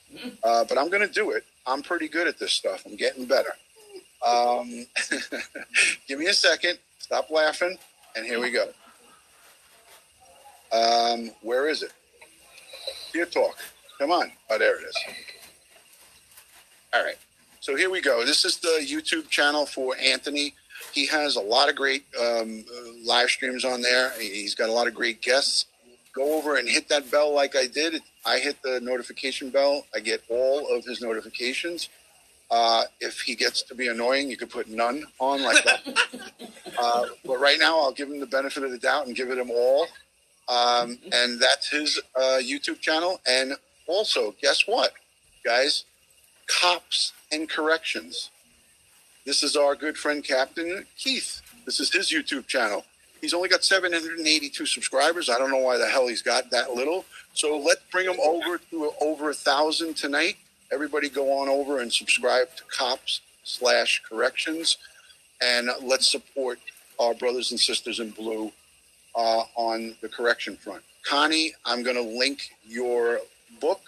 [0.44, 1.42] Uh, but I'm going to do it.
[1.66, 2.82] I'm pretty good at this stuff.
[2.84, 3.54] I'm getting better.
[4.26, 4.86] Um,
[6.06, 6.78] give me a second.
[6.98, 7.78] Stop laughing.
[8.14, 8.66] And here we go.
[10.70, 11.92] Um, where is it?
[13.12, 13.56] Tier Talk.
[13.98, 14.32] Come on.
[14.50, 14.96] Oh, there it is.
[16.92, 17.16] All right.
[17.60, 18.24] So here we go.
[18.24, 20.54] This is the YouTube channel for Anthony.
[20.92, 24.12] He has a lot of great um, uh, live streams on there.
[24.18, 25.66] He's got a lot of great guests.
[26.14, 28.02] Go over and hit that bell like I did.
[28.26, 29.86] I hit the notification bell.
[29.94, 31.88] I get all of his notifications.
[32.50, 35.80] Uh, if he gets to be annoying, you could put none on like that.
[36.78, 39.38] uh, but right now, I'll give him the benefit of the doubt and give it
[39.38, 39.86] him all.
[40.48, 43.20] Um, and that's his uh, YouTube channel.
[43.26, 43.54] And
[43.86, 44.92] also, guess what,
[45.46, 45.84] guys?
[46.46, 48.30] Cops and Corrections.
[49.24, 51.40] This is our good friend Captain Keith.
[51.64, 52.84] This is his YouTube channel.
[53.22, 55.30] He's only got 782 subscribers.
[55.30, 57.04] I don't know why the hell he's got that little.
[57.34, 60.36] So let's bring him over to over a thousand tonight.
[60.72, 64.76] Everybody go on over and subscribe to Cops slash Corrections,
[65.40, 66.58] and let's support
[66.98, 68.50] our brothers and sisters in blue
[69.14, 70.82] uh, on the correction front.
[71.04, 73.20] Connie, I'm going to link your
[73.60, 73.82] book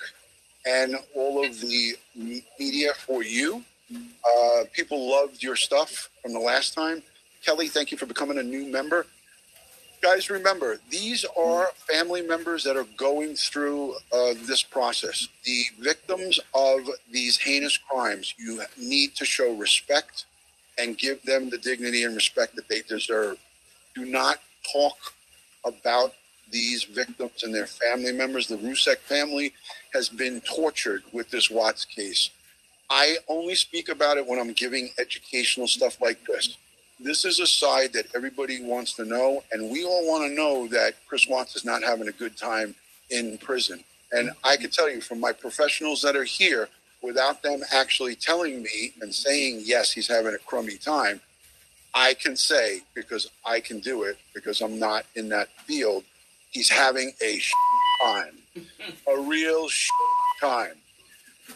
[0.65, 3.65] and all of the media for you.
[3.93, 7.03] Uh, people loved your stuff from the last time.
[7.45, 9.07] Kelly, thank you for becoming a new member.
[10.05, 15.29] Guys, remember, these are family members that are going through uh, this process.
[15.45, 20.27] The victims of these heinous crimes, you need to show respect
[20.77, 23.39] and give them the dignity and respect that they deserve.
[23.95, 24.41] Do not
[24.71, 24.99] talk
[25.65, 26.13] about
[26.51, 28.47] these victims and their family members.
[28.47, 29.55] The Rzucek family
[29.95, 32.29] has been tortured with this Watts case.
[32.91, 36.59] I only speak about it when I'm giving educational stuff like this.
[37.01, 40.69] This is a side that everybody wants to know, and we all want to know
[40.69, 42.75] that Chris Watts is not having a good time
[43.11, 43.83] in prison.
[44.13, 46.69] And I can tell you from my professionals that are here,
[47.03, 51.21] without them actually telling me and saying, yes, he's having a crummy time,
[51.95, 56.05] I can say, because I can do it, because I'm not in that field,
[56.51, 57.41] he's having a
[58.03, 58.39] time,
[59.09, 59.69] a real
[60.41, 60.77] time.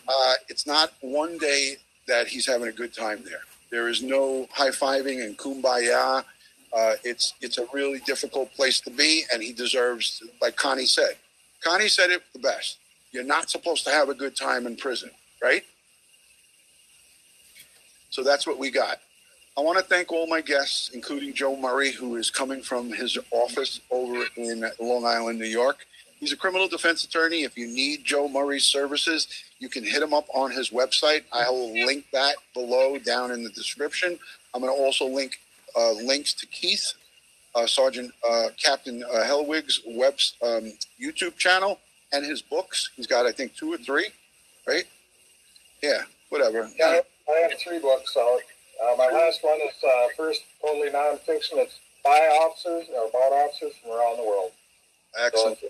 [0.07, 3.41] Uh, it's not one day that he's having a good time there.
[3.71, 6.25] There is no high fiving and kumbaya.
[6.77, 11.17] Uh, it's it's a really difficult place to be, and he deserves, like Connie said.
[11.63, 12.79] Connie said it the best.
[13.13, 15.11] You're not supposed to have a good time in prison,
[15.43, 15.65] right?
[18.11, 18.99] So that's what we got.
[19.57, 23.19] I want to thank all my guests, including Joe Murray, who is coming from his
[23.33, 25.87] office over in Long Island, New York.
[26.21, 27.43] He's a criminal defense attorney.
[27.43, 29.29] If you need Joe Murray's services,
[29.59, 31.23] you can hit him up on his website.
[31.33, 34.19] I will link that below down in the description.
[34.55, 35.39] I'm going to also link
[35.77, 36.93] uh, links to Keith,
[37.55, 41.79] uh, Sergeant uh, Captain uh, Hellwig's web um, YouTube channel
[42.13, 42.91] and his books.
[42.97, 44.09] He's got, I think, two or three,
[44.67, 44.85] right?
[45.83, 46.69] Yeah, whatever.
[46.79, 48.41] Yeah, I have three books out.
[48.83, 51.55] Uh, my last one is uh, first totally nonfiction.
[51.55, 54.53] It's by officers or about officers from around the world.
[55.19, 55.59] Excellent.
[55.61, 55.67] So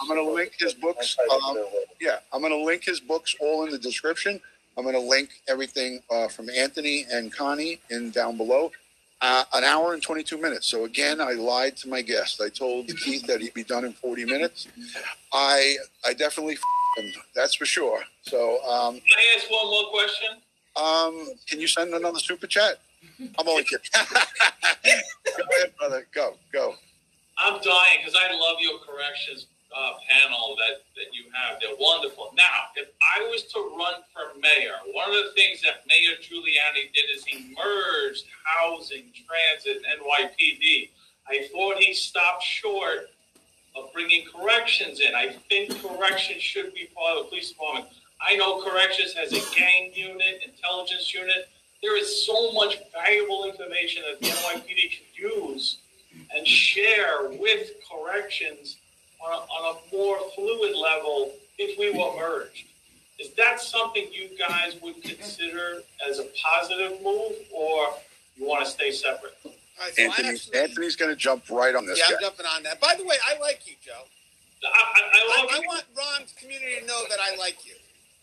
[0.00, 1.16] I'm going to link his books.
[1.46, 1.58] Um,
[2.00, 4.40] yeah, I'm going to link his books all in the description.
[4.76, 8.70] I'm going to link everything uh, from Anthony and Connie in down below.
[9.20, 10.68] Uh, an hour and 22 minutes.
[10.68, 12.40] So again, I lied to my guest.
[12.40, 14.68] I told Keith that he'd be done in 40 minutes.
[15.32, 15.76] I
[16.06, 17.12] I definitely f- him.
[17.34, 18.02] That's for sure.
[18.22, 20.30] So um, Can I ask one more question?
[20.76, 22.78] um, can you send another super chat?
[23.20, 23.80] I'm only kidding.
[23.94, 24.02] go
[25.56, 26.06] ahead, brother.
[26.14, 26.74] Go go.
[27.36, 29.46] I'm dying because I love your corrections
[29.76, 31.60] uh, panel that, that you have.
[31.60, 32.32] They're wonderful.
[32.34, 36.92] Now, if I was to run for mayor, one of the things that Mayor Giuliani
[36.92, 40.90] did is he merged housing, transit, and NYPD.
[41.28, 43.10] I thought he stopped short
[43.76, 45.14] of bringing corrections in.
[45.14, 47.86] I think corrections should be part of the police department.
[48.20, 51.48] I know corrections has a gang unit, intelligence unit.
[51.82, 55.78] There is so much valuable information that the NYPD can use
[56.34, 58.78] and share with corrections
[59.20, 62.66] on a, on a more fluid level if we were merged.
[63.18, 67.88] Is that something you guys would consider as a positive move, or
[68.36, 69.34] you want to stay separate?
[69.44, 72.14] All right, so Anthony, actually, Anthony's going to jump right on this yeah, guy.
[72.16, 72.80] I'm jumping on that.
[72.80, 73.92] By the way, I like you, Joe.
[74.64, 75.66] I, I, I I, love I you.
[75.66, 77.74] want Ron's community to know that I like you.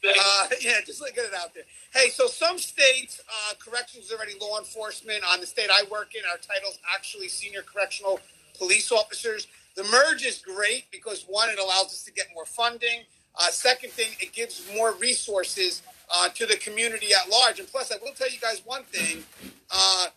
[0.07, 1.63] Uh, yeah, just like get it out there.
[1.93, 5.23] Hey, so some states, uh, corrections is already law enforcement.
[5.29, 8.19] On the state I work in, our title's actually senior correctional
[8.57, 9.47] police officers.
[9.75, 13.01] The merge is great because one, it allows us to get more funding.
[13.37, 15.81] Uh, second thing, it gives more resources
[16.15, 17.59] uh, to the community at large.
[17.59, 19.23] And plus, I will tell you guys one thing:
[19.69, 20.07] uh,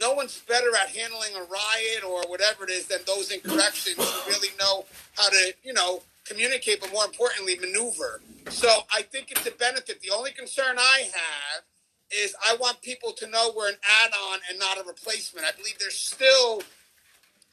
[0.00, 3.96] no one's better at handling a riot or whatever it is than those in corrections
[3.96, 4.84] who really know
[5.16, 8.20] how to, you know, communicate, but more importantly, maneuver.
[8.50, 10.00] So I think it's a benefit.
[10.02, 11.62] The only concern I have
[12.10, 15.46] is I want people to know we're an add-on and not a replacement.
[15.46, 16.62] I believe there's still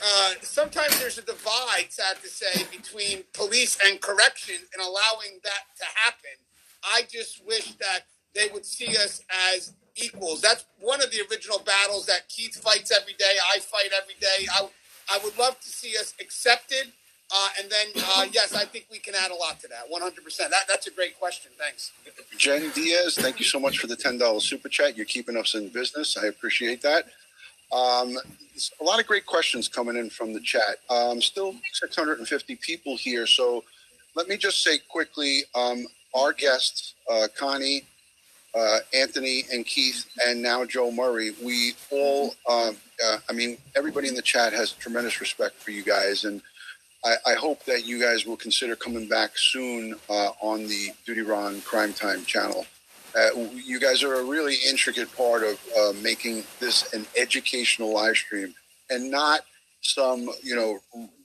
[0.05, 5.63] uh, sometimes there's a divide, sad to say, between police and corrections and allowing that
[5.77, 6.35] to happen.
[6.83, 8.01] I just wish that
[8.35, 9.21] they would see us
[9.55, 10.41] as equals.
[10.41, 13.37] That's one of the original battles that Keith fights every day.
[13.55, 14.47] I fight every day.
[14.51, 14.67] I,
[15.13, 16.91] I would love to see us accepted.
[17.33, 19.89] Uh, and then, uh, yes, I think we can add a lot to that.
[19.91, 20.37] 100%.
[20.49, 21.51] That, that's a great question.
[21.57, 21.91] Thanks.
[22.37, 24.97] Jen Diaz, thank you so much for the $10 super chat.
[24.97, 26.17] You're keeping us in business.
[26.17, 27.05] I appreciate that.
[27.71, 28.17] Um,
[28.79, 30.77] a lot of great questions coming in from the chat.
[30.89, 33.25] Um, still 650 people here.
[33.25, 33.63] So
[34.15, 37.83] let me just say quickly um, our guests, uh, Connie,
[38.55, 44.07] uh, Anthony, and Keith, and now Joe Murray, we all, um, uh, I mean, everybody
[44.07, 46.23] in the chat has tremendous respect for you guys.
[46.25, 46.41] And
[47.03, 51.21] I, I hope that you guys will consider coming back soon uh, on the Duty
[51.21, 52.65] Ron Crime Time channel.
[53.15, 58.15] Uh, you guys are a really intricate part of uh, making this an educational live
[58.15, 58.53] stream
[58.89, 59.41] and not
[59.81, 60.79] some, you know,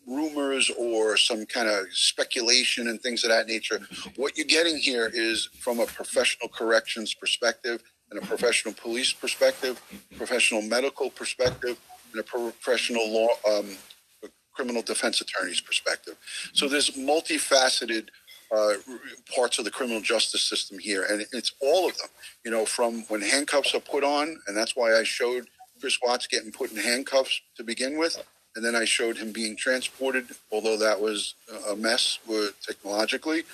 [0.06, 3.80] rumors or some kind of speculation and things of that nature.
[4.16, 9.80] What you're getting here is from a professional corrections perspective and a professional police perspective,
[10.16, 11.78] professional medical perspective,
[12.12, 13.76] and a professional law um,
[14.58, 16.16] criminal defense attorney's perspective.
[16.52, 18.08] So there's multifaceted
[18.54, 18.74] uh,
[19.34, 22.08] parts of the criminal justice system here, and it's all of them.
[22.44, 25.48] You know, from when handcuffs are put on, and that's why I showed
[25.80, 28.22] Chris Watts getting put in handcuffs to begin with,
[28.56, 31.34] and then I showed him being transported, although that was
[31.70, 33.44] a mess uh, technologically.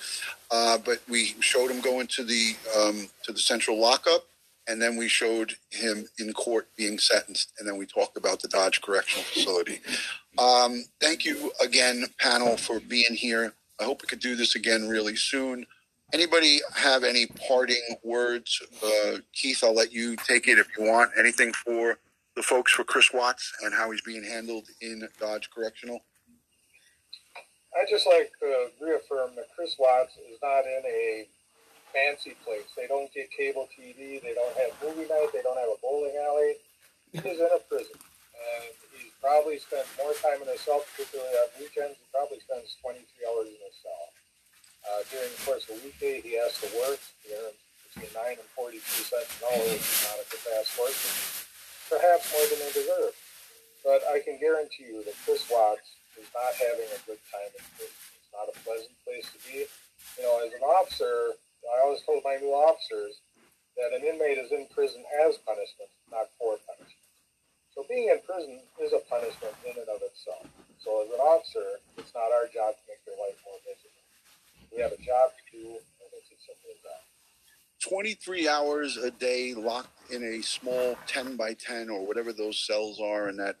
[0.49, 4.25] Uh, but we showed him going to the um, to the central lockup,
[4.67, 8.47] and then we showed him in court being sentenced, and then we talked about the
[8.47, 9.81] Dodge Correctional Facility.
[10.37, 13.53] Um, thank you again, panel, for being here.
[13.79, 15.65] I hope we could do this again really soon.
[16.13, 18.61] Anybody have any parting words?
[18.83, 21.11] Uh, Keith, I'll let you take it if you want.
[21.17, 21.97] Anything for
[22.35, 25.99] the folks for Chris Watts and how he's being handled in Dodge Correctional?
[27.75, 31.27] I'd just like to reaffirm that Chris Watts is not in a
[31.91, 32.71] fancy place.
[32.77, 34.21] They don't get cable TV.
[34.21, 35.27] They don't have movie night.
[35.33, 36.53] They don't have a bowling alley.
[37.11, 37.95] He's in a prison.
[37.95, 38.71] And
[39.25, 41.97] probably spent more time in his cell, particularly on weekends.
[41.97, 44.05] He probably spends 23 hours in his cell.
[44.85, 47.01] Uh, during the course of a weekday, he has to work.
[47.25, 47.57] He earns
[47.89, 50.77] between 9 and 42 cents an hour, which is not a good fast.
[50.77, 50.93] And
[51.89, 53.17] perhaps more than they deserve.
[53.81, 57.65] But I can guarantee you that Chris Watts is not having a good time in
[57.81, 57.97] prison.
[58.21, 59.65] It's not a pleasant place to be.
[60.21, 61.33] You know, as an officer,
[61.65, 63.25] I always told my new officers
[63.73, 67.04] that an inmate is in prison as punishment, not for punishment.
[67.75, 70.47] So being in prison is a punishment in and of itself.
[70.79, 74.03] So as an officer, it's not our job to make their life more miserable.
[74.71, 77.03] We have a job to do, and it's as simple as that.
[77.89, 82.99] 23 hours a day locked in a small 10 by 10 or whatever those cells
[83.01, 83.57] are in that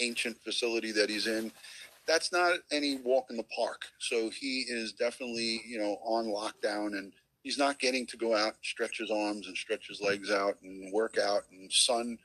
[0.00, 1.50] ancient facility that he's in
[2.06, 6.98] that's not any walk in the park so he is definitely you know on lockdown
[6.98, 10.56] and he's not getting to go out stretch his arms and stretch his legs out
[10.62, 12.18] and work out and sun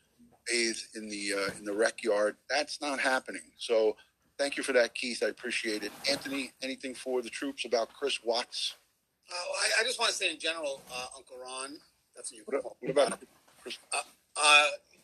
[0.50, 2.38] bathe in the uh, in the rec yard.
[2.50, 3.42] That's not happening.
[3.58, 3.96] So
[4.38, 5.24] thank you for that keith.
[5.24, 5.92] I appreciate it.
[6.10, 8.76] Anthony anything for the troops about chris watts?
[9.30, 11.78] Uh, I, I just want to say in general, uh, Uncle Ron,
[12.16, 13.20] that's what you what, what about
[13.62, 13.78] chris?
[13.94, 14.02] Uh,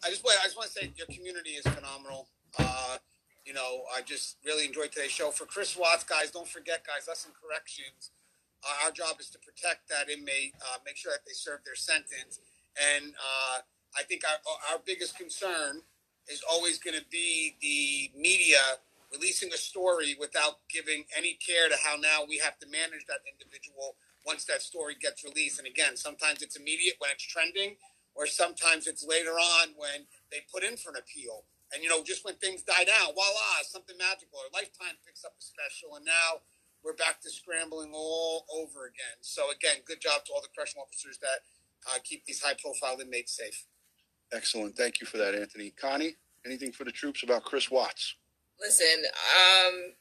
[0.06, 2.28] I just want I just want to say your community is phenomenal.
[2.60, 2.98] Uh,
[3.46, 5.32] you know, I just really enjoyed today's show.
[5.32, 8.12] For Chris Watts, guys, don't forget, guys, us in corrections,
[8.64, 11.76] uh, our job is to protect that inmate, uh, make sure that they serve their
[11.76, 12.40] sentence,
[12.80, 13.60] and uh,
[13.98, 14.38] I think our
[14.72, 15.82] our biggest concern
[16.28, 18.80] is always going to be the media
[19.12, 23.22] releasing a story without giving any care to how now we have to manage that
[23.30, 23.96] individual
[24.26, 25.60] once that story gets released.
[25.60, 27.76] And again, sometimes it's immediate when it's trending,
[28.16, 31.44] or sometimes it's later on when they put in for an appeal.
[31.74, 34.40] And you know, just when things die down, voila, something magical.
[34.40, 36.42] Or Lifetime picks up a special, and now
[36.84, 39.22] we're back to scrambling all over again.
[39.22, 41.46] So again, good job to all the correctional officers that
[41.90, 43.66] uh, keep these high-profile inmates safe.
[44.32, 44.76] Excellent.
[44.76, 45.72] Thank you for that, Anthony.
[45.72, 46.16] Connie?
[46.46, 48.16] anything for the troops about Chris Watts?
[48.60, 49.94] Listen, um,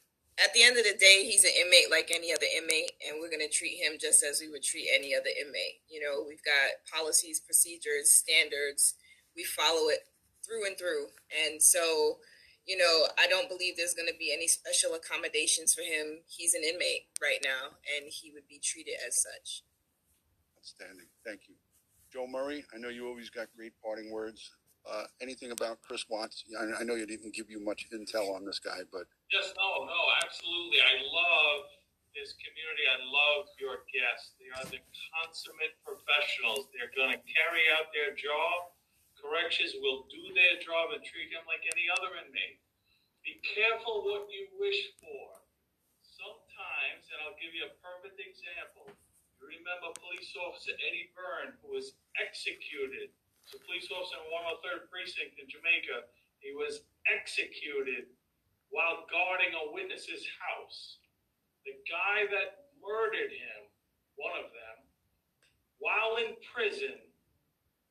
[0.43, 3.29] at the end of the day, he's an inmate like any other inmate, and we're
[3.29, 5.81] going to treat him just as we would treat any other inmate.
[5.89, 8.95] You know, we've got policies, procedures, standards.
[9.35, 10.07] We follow it
[10.45, 11.07] through and through.
[11.45, 12.17] And so,
[12.65, 16.21] you know, I don't believe there's going to be any special accommodations for him.
[16.27, 19.63] He's an inmate right now, and he would be treated as such.
[20.57, 21.07] Outstanding.
[21.25, 21.55] Thank you.
[22.13, 24.53] Joe Murray, I know you always got great parting words.
[24.85, 26.45] Uh, anything about Chris Watts?
[26.53, 29.89] I, I know you didn't give you much intel on this guy, but Just no,
[29.89, 30.77] no, absolutely.
[30.77, 31.65] I love
[32.13, 32.85] this community.
[32.85, 34.37] I love your guests.
[34.37, 34.77] They are the
[35.09, 36.69] consummate professionals.
[36.69, 38.77] They're going to carry out their job.
[39.17, 42.61] Corrections will do their job and treat him like any other inmate.
[43.25, 45.41] Be careful what you wish for.
[46.05, 48.93] Sometimes, and I'll give you a perfect example.
[49.53, 53.13] Remember police officer Eddie Byrne, who was executed.
[53.45, 56.09] He's a police officer in 103rd Precinct in Jamaica.
[56.41, 58.09] He was executed
[58.73, 60.97] while guarding a witness's house.
[61.69, 63.69] The guy that murdered him,
[64.17, 64.77] one of them,
[65.77, 66.97] while in prison,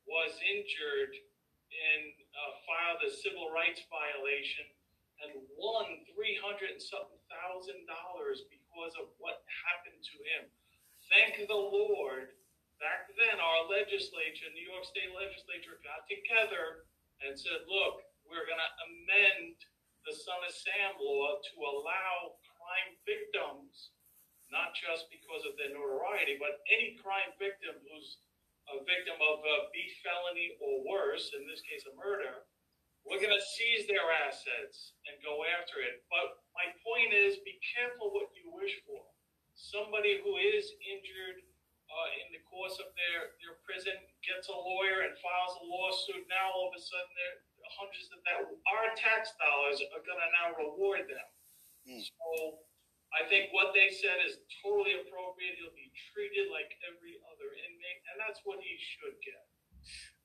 [0.03, 4.67] was injured and uh, filed a civil rights violation
[5.23, 10.51] and won three hundred and something thousand dollars because of what happened to him.
[11.13, 12.33] Thank the Lord.
[12.81, 16.89] Back then, our legislature, New York State Legislature, got together
[17.21, 19.61] and said, "Look, we're going to amend
[20.09, 23.93] the Son of Sam law to allow crime victims,
[24.49, 28.17] not just because of their notoriety, but any crime victim who's
[28.73, 32.41] a victim of a felony or worse, in this case, a murder,
[33.05, 36.01] we're going to seize their assets and go after it.
[36.09, 39.12] But my point is be careful what you wish for.
[39.55, 41.39] Somebody who is injured
[41.93, 43.93] uh, in the course of their, their prison
[44.25, 46.25] gets a lawyer and files a lawsuit.
[46.29, 48.37] Now, all of a sudden, there are hundreds of that.
[48.49, 51.27] Our tax dollars are going to now reward them.
[51.85, 52.01] Hmm.
[52.01, 52.65] So
[53.13, 55.61] I think what they said is totally appropriate.
[55.61, 59.43] He'll be treated like every other inmate, and that's what he should get.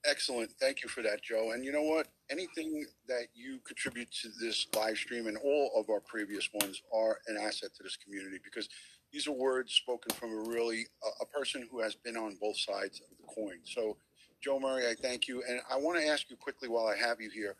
[0.05, 0.51] excellent.
[0.61, 1.53] Thank you for that, Joe.
[1.53, 2.09] And you know what?
[2.31, 7.19] Anything that you contribute to this live stream and all of our previous ones are
[7.29, 8.69] an asset to this community because
[9.13, 12.59] these are words spoken from a really a, a person who has been on both
[12.59, 13.59] sides of the coin.
[13.65, 13.97] So,
[14.43, 17.21] Joe Murray, I thank you, and I want to ask you quickly while I have
[17.21, 17.57] you here.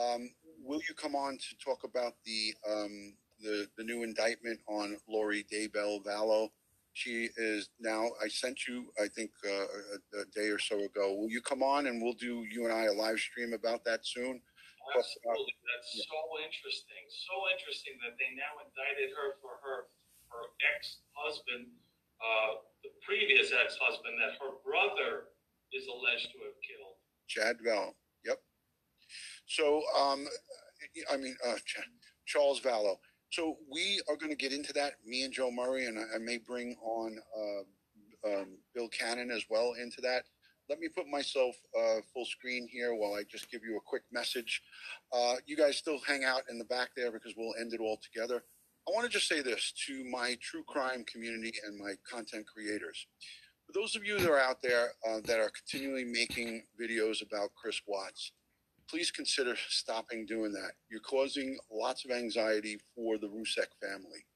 [0.00, 0.30] Um,
[0.64, 5.44] will you come on to talk about the um, the the new indictment on Lori
[5.52, 6.48] Daybell Vallow?
[6.94, 8.10] She is now.
[8.22, 11.14] I sent you, I think, uh, a, a day or so ago.
[11.16, 14.04] Will you come on and we'll do you and I a live stream about that
[14.04, 14.40] soon?
[14.92, 17.04] Absolutely, that's so interesting.
[17.08, 19.88] So interesting that they now indicted her for her
[20.32, 20.44] her
[20.74, 21.68] ex-husband,
[22.20, 25.32] uh, the previous ex-husband that her brother
[25.72, 26.96] is alleged to have killed.
[27.28, 27.92] Chad Vallow.
[28.24, 28.38] Yep.
[29.46, 30.26] So, um,
[31.10, 31.88] I mean, uh, Ch-
[32.26, 32.96] Charles Vallow.
[33.30, 34.94] So we are going to get into that.
[35.06, 39.44] Me and Joe Murray, and I, I may bring on uh, um, Bill Cannon as
[39.48, 40.24] well into that.
[40.68, 44.02] Let me put myself uh, full screen here while I just give you a quick
[44.12, 44.62] message.
[45.12, 47.98] Uh, you guys still hang out in the back there because we'll end it all
[48.02, 48.44] together.
[48.88, 53.06] I want to just say this to my true crime community and my content creators.
[53.64, 57.54] For those of you that are out there uh, that are continually making videos about
[57.54, 58.32] Chris Watts,
[58.90, 60.72] please consider stopping doing that.
[60.90, 64.26] You're causing lots of anxiety for the Rzucek family.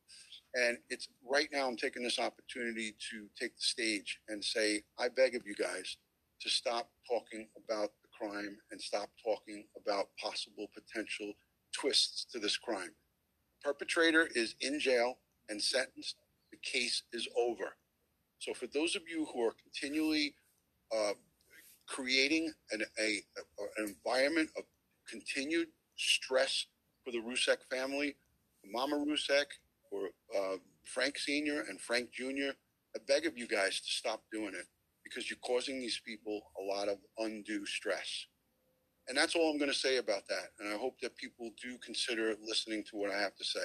[0.54, 5.08] And it's right now, I'm taking this opportunity to take the stage and say, I
[5.08, 5.96] beg of you guys
[6.40, 11.32] to stop talking about the crime and stop talking about possible potential
[11.72, 12.92] twists to this crime.
[13.66, 15.18] Perpetrator is in jail
[15.48, 16.14] and sentenced.
[16.52, 17.74] The case is over.
[18.38, 20.36] So, for those of you who are continually
[20.96, 21.14] uh,
[21.88, 24.62] creating an, a, a, an environment of
[25.10, 25.66] continued
[25.96, 26.66] stress
[27.04, 28.14] for the Rzucek family,
[28.64, 29.46] Mama Rzucek,
[29.90, 31.64] or uh, Frank Sr.
[31.68, 32.54] and Frank Jr.,
[32.94, 34.66] I beg of you guys to stop doing it
[35.02, 38.26] because you're causing these people a lot of undue stress.
[39.08, 40.50] And that's all I'm going to say about that.
[40.58, 43.60] And I hope that people do consider listening to what I have to say.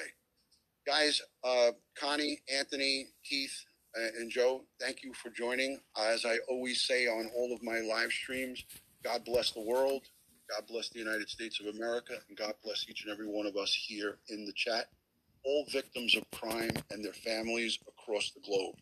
[0.86, 3.54] Guys, uh, Connie, Anthony, Keith,
[3.98, 5.80] uh, and Joe, thank you for joining.
[6.00, 8.64] As I always say on all of my live streams,
[9.04, 10.04] God bless the world,
[10.50, 13.58] God bless the United States of America, and God bless each and every one of
[13.58, 14.88] us here in the chat,
[15.46, 18.76] all victims of crime and their families across the globe.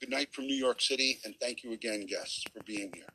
[0.00, 3.06] Good night from New York City, and thank you again, guests, for being here.